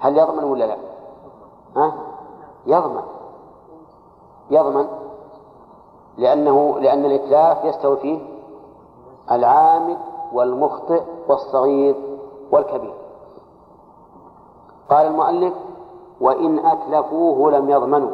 [0.00, 0.76] هل يضمن ولا لا؟
[1.76, 1.92] ها؟
[2.66, 3.02] يضمن
[4.50, 4.86] يضمن
[6.18, 8.18] لأنه لأن الإتلاف يستوي فيه
[9.30, 9.98] العامد
[10.32, 11.94] والمخطئ والصغير
[12.52, 12.94] والكبير
[14.90, 15.54] قال المؤلف
[16.20, 18.10] وإن أتلفوه لم يضمنوا.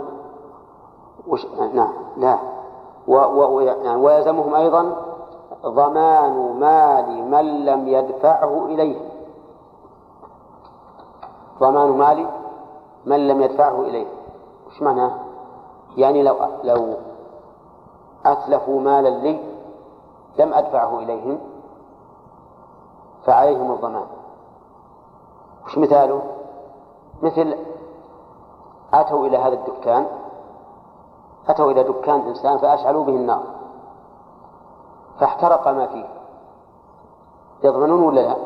[1.29, 1.47] وش...
[1.75, 2.39] نعم لا.
[3.09, 3.17] و...
[3.17, 3.61] و...
[3.61, 4.97] يعني ويلزمهم أيضا
[5.67, 8.99] ضمان مال من لم يدفعه إليه.
[11.61, 12.27] ضمان مال
[13.07, 14.07] من لم يدفعه إليه.
[14.67, 15.13] وش معناه؟
[15.97, 16.95] يعني لو لو
[18.27, 19.41] أتلفوا مالا لي
[20.39, 21.39] لم أدفعه إليهم
[23.25, 24.07] فعليهم الضمان.
[25.67, 26.23] وش مثاله؟
[27.23, 27.55] مثل
[28.95, 30.07] أتوا إلى هذا الدكان
[31.49, 33.43] أتوا إلى دكان إنسان فأشعلوا به النار
[35.21, 36.07] فاحترق ما فيه.
[37.65, 38.37] يضمنون ولا لا؟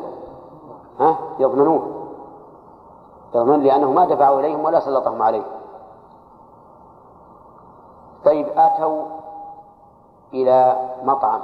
[0.99, 2.07] ها؟ يضمنون.
[3.35, 5.43] يضمنون لأنه ما دفعوا إليهم ولا سلطهم عليه
[8.25, 9.03] طيب أتوا
[10.33, 11.41] إلى مطعم.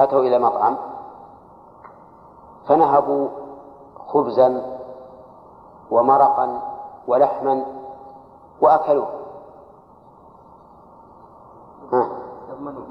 [0.00, 0.76] أتوا إلى مطعم.
[2.68, 3.28] فنهبوا
[4.08, 4.78] خبزا
[5.90, 6.73] ومرقا
[7.08, 7.64] ولحما
[8.60, 9.08] وأكلوه.
[11.92, 12.08] ها؟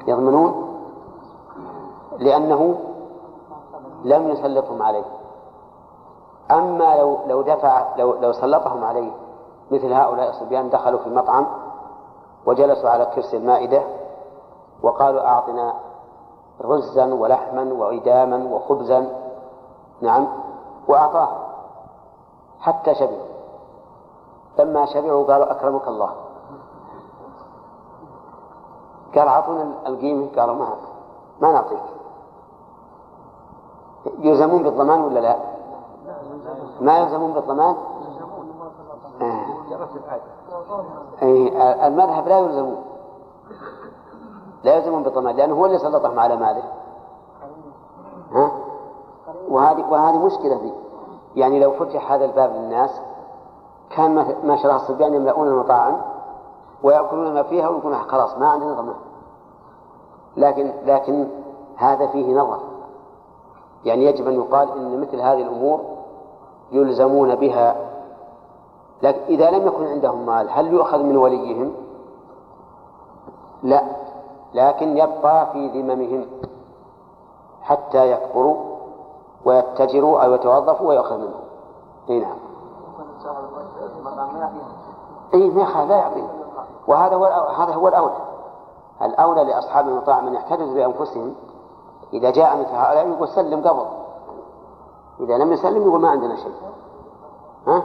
[0.07, 0.79] يضمنون؟
[2.17, 2.75] لأنه
[4.03, 5.05] لم يسلطهم عليه.
[6.51, 9.11] أما لو لو دفع لو لو سلطهم عليه
[9.71, 11.47] مثل هؤلاء الصبيان دخلوا في المطعم
[12.45, 13.83] وجلسوا على كرسي المائدة
[14.83, 15.73] وقالوا أعطنا
[16.61, 19.09] رزا ولحما وعداما وخبزا
[20.01, 20.27] نعم
[20.87, 21.29] وأعطاه
[22.59, 23.32] حتى شبعوا
[24.59, 26.09] لما شبعوا قالوا أكرمك الله
[29.15, 30.67] قال أعطونا القيمة قالوا ما
[31.41, 31.79] ما نعطيك
[34.19, 35.35] يلزمون بالضمان ولا لا؟
[36.81, 37.75] ما يلزمون بالضمان؟
[39.21, 39.45] آه.
[41.21, 42.83] أي المذهب لا يلزمون
[44.63, 46.63] لا يلزمون بالضمان لأنه هو اللي سلطهم على ماله
[48.31, 48.51] ها؟
[49.49, 50.73] وهذه وهذه مشكلة فيه
[51.35, 53.01] يعني لو فتح هذا الباب للناس
[53.95, 56.01] كان ما شرع الصبيان يملؤون المطاعم
[56.83, 58.95] ويأكلون ما فيها ويقولون خلاص ما عندنا ضمان
[60.37, 61.27] لكن لكن
[61.75, 62.59] هذا فيه نظر.
[63.85, 65.81] يعني يجب أن يقال إن مثل هذه الأمور
[66.71, 67.75] يلزمون بها.
[69.03, 71.73] لكن إذا لم يكن عندهم مال هل يؤخذ من وليهم؟
[73.63, 73.83] لا.
[74.53, 76.25] لكن يبقى في ذممهم
[77.61, 78.57] حتى يكبروا
[79.45, 81.43] ويتجروا أو يتوظفوا ويؤخذ منهم.
[82.09, 82.37] إي نعم.
[85.33, 86.27] اي ما لا يعطي
[86.87, 87.25] وهذا هو
[87.57, 88.17] هذا هو الأولى.
[89.01, 91.35] الأولى لأصحاب المطاعم ان يحتجزوا بأنفسهم.
[92.13, 93.85] إذا جاء مثل هؤلاء يقول سلم قبل.
[95.19, 96.53] إذا لم يسلم يقول ما عندنا شيء.
[97.67, 97.83] ها؟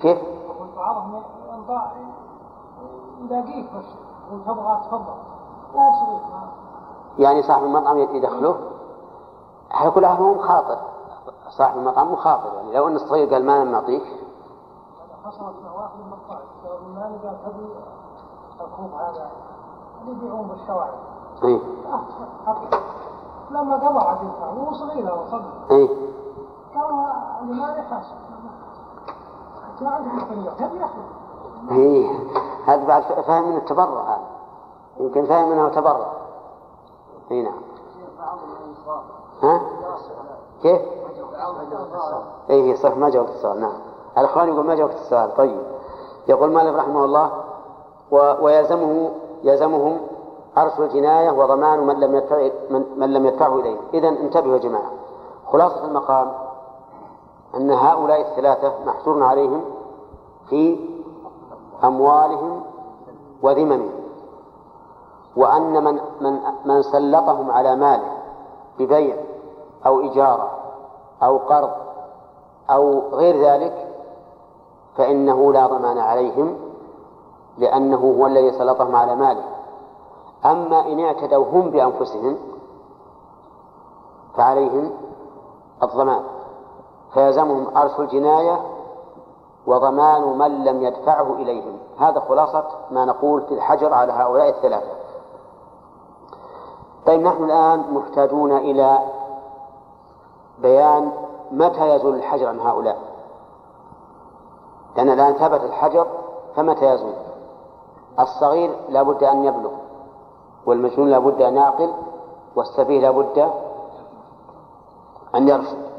[0.00, 0.18] كيف؟
[3.20, 3.84] يلاقيك بس.
[4.32, 5.14] وتبغى تفضل.
[7.18, 8.56] يعني صاحب المطعم يدخله؟
[9.70, 10.78] على كل حال هو مخاطر
[11.48, 12.54] صاحب المطعم مخاطر.
[12.56, 14.19] يعني لو أن الصغير قال ما نعطيك
[15.24, 17.68] حصلت مع واحد من الطائف المال قال تبي
[18.60, 19.30] الكوب هذا
[20.02, 20.94] اللي يبيعون بالشوارع.
[21.44, 21.60] اي
[23.50, 24.18] لما قضى عاد
[24.58, 25.88] هو صغير هو صدق اي
[26.74, 28.16] قال اللي ما يحاسب
[29.80, 31.00] ما عنده مصريات تبي ياخذ
[31.70, 32.10] اي
[32.66, 34.02] هذا بعد فهم من التبرع.
[34.02, 34.26] هذا
[34.98, 36.12] يمكن فهم منه تبرع.
[37.30, 37.60] أي نعم.
[39.42, 39.60] ها؟
[40.62, 40.82] كيف؟
[42.50, 43.89] أي صح ما جاوبت السؤال نعم.
[44.18, 45.60] الاخوان يقول ما جاوبت السؤال؟ طيب.
[46.28, 47.30] يقول مالك رحمه الله
[48.10, 48.32] و...
[48.40, 49.10] ويلزمه
[49.44, 50.00] يلزمهم
[50.58, 53.76] أرش الجناية وضمان من لم يدفع من, من لم يدفعه إليه.
[53.94, 54.90] إذا انتبهوا يا جماعة.
[55.52, 56.32] خلاصة المقام
[57.54, 59.64] أن هؤلاء الثلاثة محصور عليهم
[60.48, 60.88] في
[61.84, 62.62] أموالهم
[63.42, 63.90] وذممهم.
[65.36, 68.12] وأن من من من سلطهم على ماله
[68.78, 69.16] ببيع
[69.86, 70.50] أو إجارة
[71.22, 71.70] أو قرض
[72.70, 73.89] أو غير ذلك
[75.00, 76.58] فإنه لا ضمان عليهم
[77.58, 79.44] لأنه هو الذي سلطهم على ماله.
[80.44, 82.36] أما إن اعتدوا هم بأنفسهم
[84.36, 84.92] فعليهم
[85.82, 86.22] الضمان.
[87.14, 88.60] فيلزمهم أرش الجناية
[89.66, 91.78] وضمان من لم يدفعه إليهم.
[91.98, 94.92] هذا خلاصة ما نقول في الحجر على هؤلاء الثلاثة.
[97.06, 98.98] طيب نحن الآن محتاجون إلى
[100.58, 101.12] بيان
[101.50, 103.09] متى يزول الحجر عن هؤلاء.
[104.96, 106.06] لأن الآن ثبت الحجر
[106.56, 107.12] فمتى يزول
[108.20, 109.70] الصغير لا بد أن يبلغ
[110.66, 111.92] والمجنون لا بد أن يعقل
[112.56, 113.50] والسفيه لا بد
[115.34, 115.90] أن يرشد.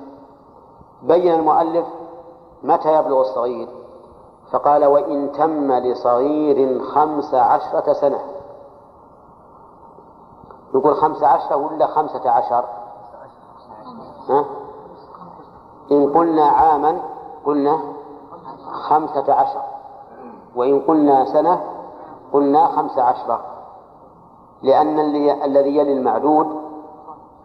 [1.04, 1.86] بين المؤلف
[2.64, 3.68] متى يبلغ الصغير؟
[4.52, 8.20] فقال وإن تم لصغير خمس عشرة سنة.
[10.74, 12.66] نقول خمسة عشرة ولا خمسة عشر؟
[14.30, 14.46] ها؟
[15.92, 17.02] إن قلنا عاما
[17.46, 17.80] قلنا
[18.92, 19.62] خمسة عشر.
[20.56, 21.64] وإن قلنا سنة
[22.34, 23.42] قلنا خمسة عشرة.
[24.62, 25.00] لأن
[25.44, 26.62] الذي يلي المعدود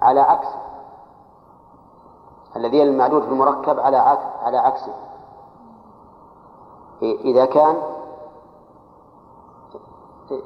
[0.03, 0.59] على عكسه
[2.57, 4.95] الذي يلي المعدود في المركب على عكس على عكسه.
[7.03, 7.77] إذا كان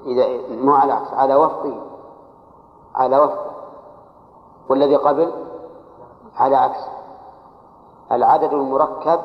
[0.06, 1.82] إذا مو على عكس على وفقه.
[2.94, 3.50] على وفقه.
[4.68, 5.32] والذي قبل
[6.36, 6.92] على عكسه
[8.12, 9.20] العدد المركب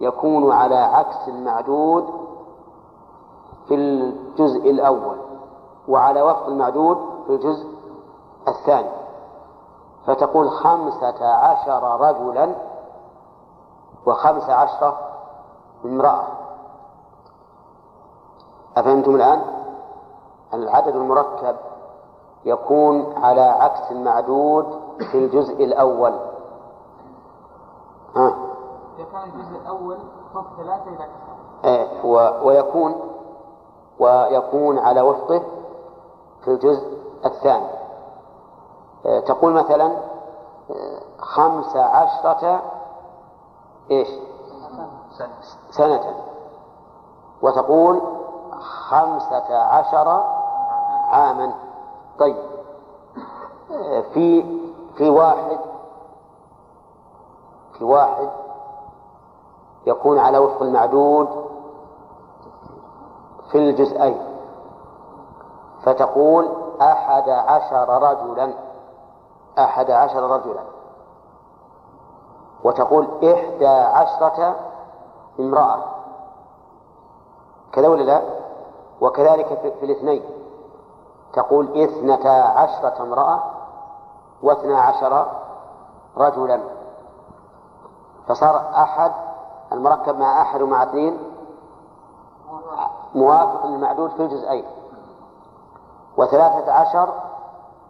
[0.00, 2.06] يكون على عكس المعدود
[3.68, 5.16] في الجزء الأول
[5.88, 7.66] وعلى وفق المعدود في الجزء
[8.48, 8.90] الثاني.
[10.06, 12.54] فتقول خمسة عشر رجلا
[14.06, 14.98] وخمس عشرة
[15.84, 16.24] امرأة.
[18.76, 19.42] أفهمتم الآن؟
[20.54, 21.56] العدد المركب
[22.44, 26.12] يكون على عكس المعدود في الجزء الأول.
[28.16, 28.41] ها؟
[29.24, 29.98] الجزء الأول
[30.56, 31.06] ثلاثة
[31.64, 32.04] إيه
[32.44, 32.94] ويكون
[33.98, 35.42] ويكون على وفقه
[36.44, 37.68] في الجزء الثاني.
[39.06, 39.96] إيه تقول مثلا
[40.70, 42.62] إيه خمس عشرة
[43.90, 44.08] إيش؟
[45.70, 46.14] سنة.
[47.42, 48.02] وتقول
[48.88, 50.08] خمسة عشر
[51.08, 51.54] عاما.
[52.18, 52.36] طيب.
[54.14, 54.58] في
[54.96, 55.58] في واحد
[57.78, 58.28] في واحد
[59.86, 61.28] يكون على وفق المعدود
[63.50, 64.22] في الجزئين.
[65.82, 66.48] فتقول
[66.80, 68.54] أحد عشر رجلا
[69.58, 70.62] أحد عشر رجلا.
[72.64, 74.56] وتقول إحدى عشرة
[75.40, 75.78] امرأة.
[77.72, 78.22] كذا ولا لا؟
[79.00, 79.46] وكذلك
[79.80, 80.22] في الاثنين.
[81.32, 83.42] تقول اثنتا عشرة امرأة
[84.42, 85.26] واثنا عشر
[86.16, 86.60] رجلا.
[88.28, 89.12] فصار أحد
[89.72, 91.18] المركب مع أحد ومع اثنين؟
[93.14, 94.64] موافق للمعدود في الجزئين.
[96.16, 97.08] وثلاثة عشر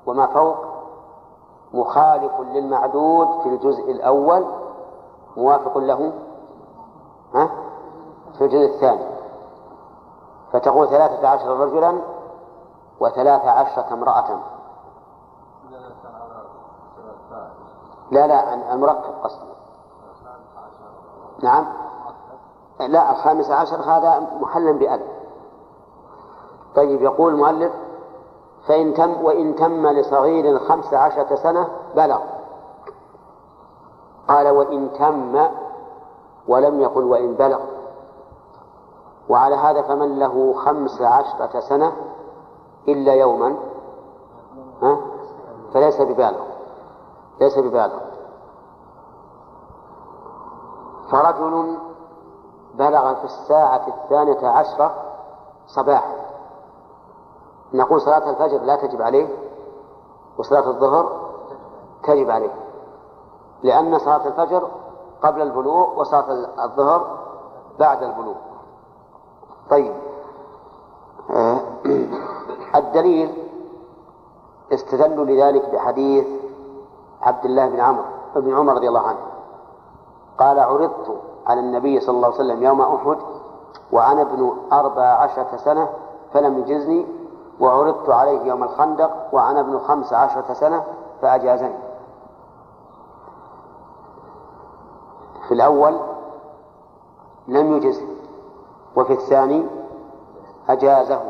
[0.06, 0.56] وما فوق
[1.74, 4.46] مخالف للمعدود في الجزء الأول
[5.36, 6.12] موافق له؟
[7.34, 7.50] ها؟
[8.38, 9.06] في الجزء الثاني.
[10.52, 11.98] فتقول ثلاثة عشر رجلا
[13.00, 14.40] وثلاث عشرة امرأة.
[18.10, 19.52] لا لا المركب قصدي.
[21.42, 21.66] نعم.
[22.80, 25.06] لا الخامس عشر هذا محلا بألف
[26.76, 27.72] طيب يقول المؤلف
[28.66, 32.20] فإن تم وإن تم لصغير خمس عشرة سنة بلغ.
[34.28, 35.46] قال وإن تم
[36.48, 37.60] ولم يقل وإن بلغ.
[39.28, 41.92] وعلى هذا فمن له خمس عشرة سنة
[42.88, 43.56] إلا يوما؟
[44.82, 44.96] ها؟
[45.74, 46.44] فليس ببالغ.
[47.40, 48.11] ليس ببالغ.
[51.12, 51.78] فرجل
[52.74, 54.94] بلغ في الساعة الثانية عشرة
[55.66, 56.14] صباحا.
[57.72, 59.28] نقول صلاة الفجر لا تجب عليه
[60.38, 61.30] وصلاة الظهر
[62.02, 62.54] تجب عليه
[63.62, 64.68] لأن صلاة الفجر
[65.22, 66.24] قبل البلوغ وصلاة
[66.64, 67.18] الظهر
[67.78, 68.36] بعد البلوغ.
[69.70, 69.94] طيب.
[71.30, 71.60] آه،
[72.74, 73.48] الدليل
[74.72, 76.26] استدلوا لذلك بحديث
[77.22, 78.04] عبد الله بن عمرو
[78.36, 79.31] بن عمر رضي الله عنه.
[80.38, 83.18] قال عرضت على النبي صلى الله عليه وسلم يوم أحد
[83.92, 85.88] وأنا ابن أربع عشرة سنة
[86.32, 87.06] فلم يجزني
[87.60, 90.84] وعرضت عليه يوم الخندق وأنا ابن خمس عشرة سنة
[91.22, 91.74] فأجازني.
[95.48, 96.00] في الأول
[97.48, 98.06] لم يجزه
[98.96, 99.66] وفي الثاني
[100.68, 101.20] أجازه.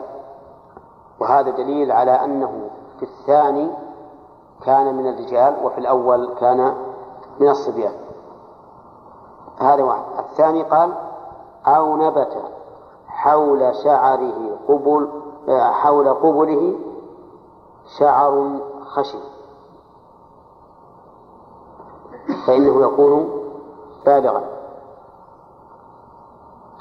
[1.21, 3.71] وهذا دليل على أنه في الثاني
[4.65, 6.75] كان من الرجال وفي الأول كان
[7.41, 8.02] من الصبيان.
[9.59, 10.03] هذا واحد.
[10.19, 10.95] الثاني قال
[11.67, 12.43] أو نبت
[13.07, 15.09] حول شعره قبل
[15.59, 16.79] حول قبله
[17.99, 19.21] شعر خشن.
[22.47, 23.43] فإنه يكون
[24.07, 24.43] بالغا.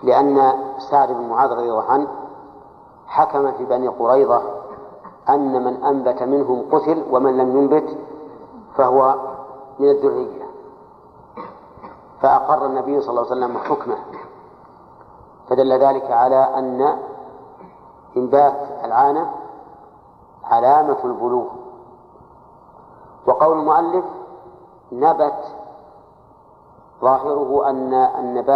[0.03, 0.53] لأن
[0.91, 2.07] سعد بن معاذ رضي الله عنه
[3.07, 4.41] حكم في بني قريظة
[5.30, 7.98] أن من أنبت منهم قتل ومن لم ينبت
[8.76, 9.15] فهو
[9.80, 10.50] من الذرية.
[12.22, 13.98] فأقر النبي صلى الله عليه وسلم حكمه.
[15.49, 16.99] فدل ذلك على أن
[18.18, 19.31] إنبات العانة
[20.43, 21.48] علامة البلوغ.
[23.27, 24.06] وقول المؤلف
[24.91, 25.56] نبت
[27.02, 28.49] ظاهره أن النبات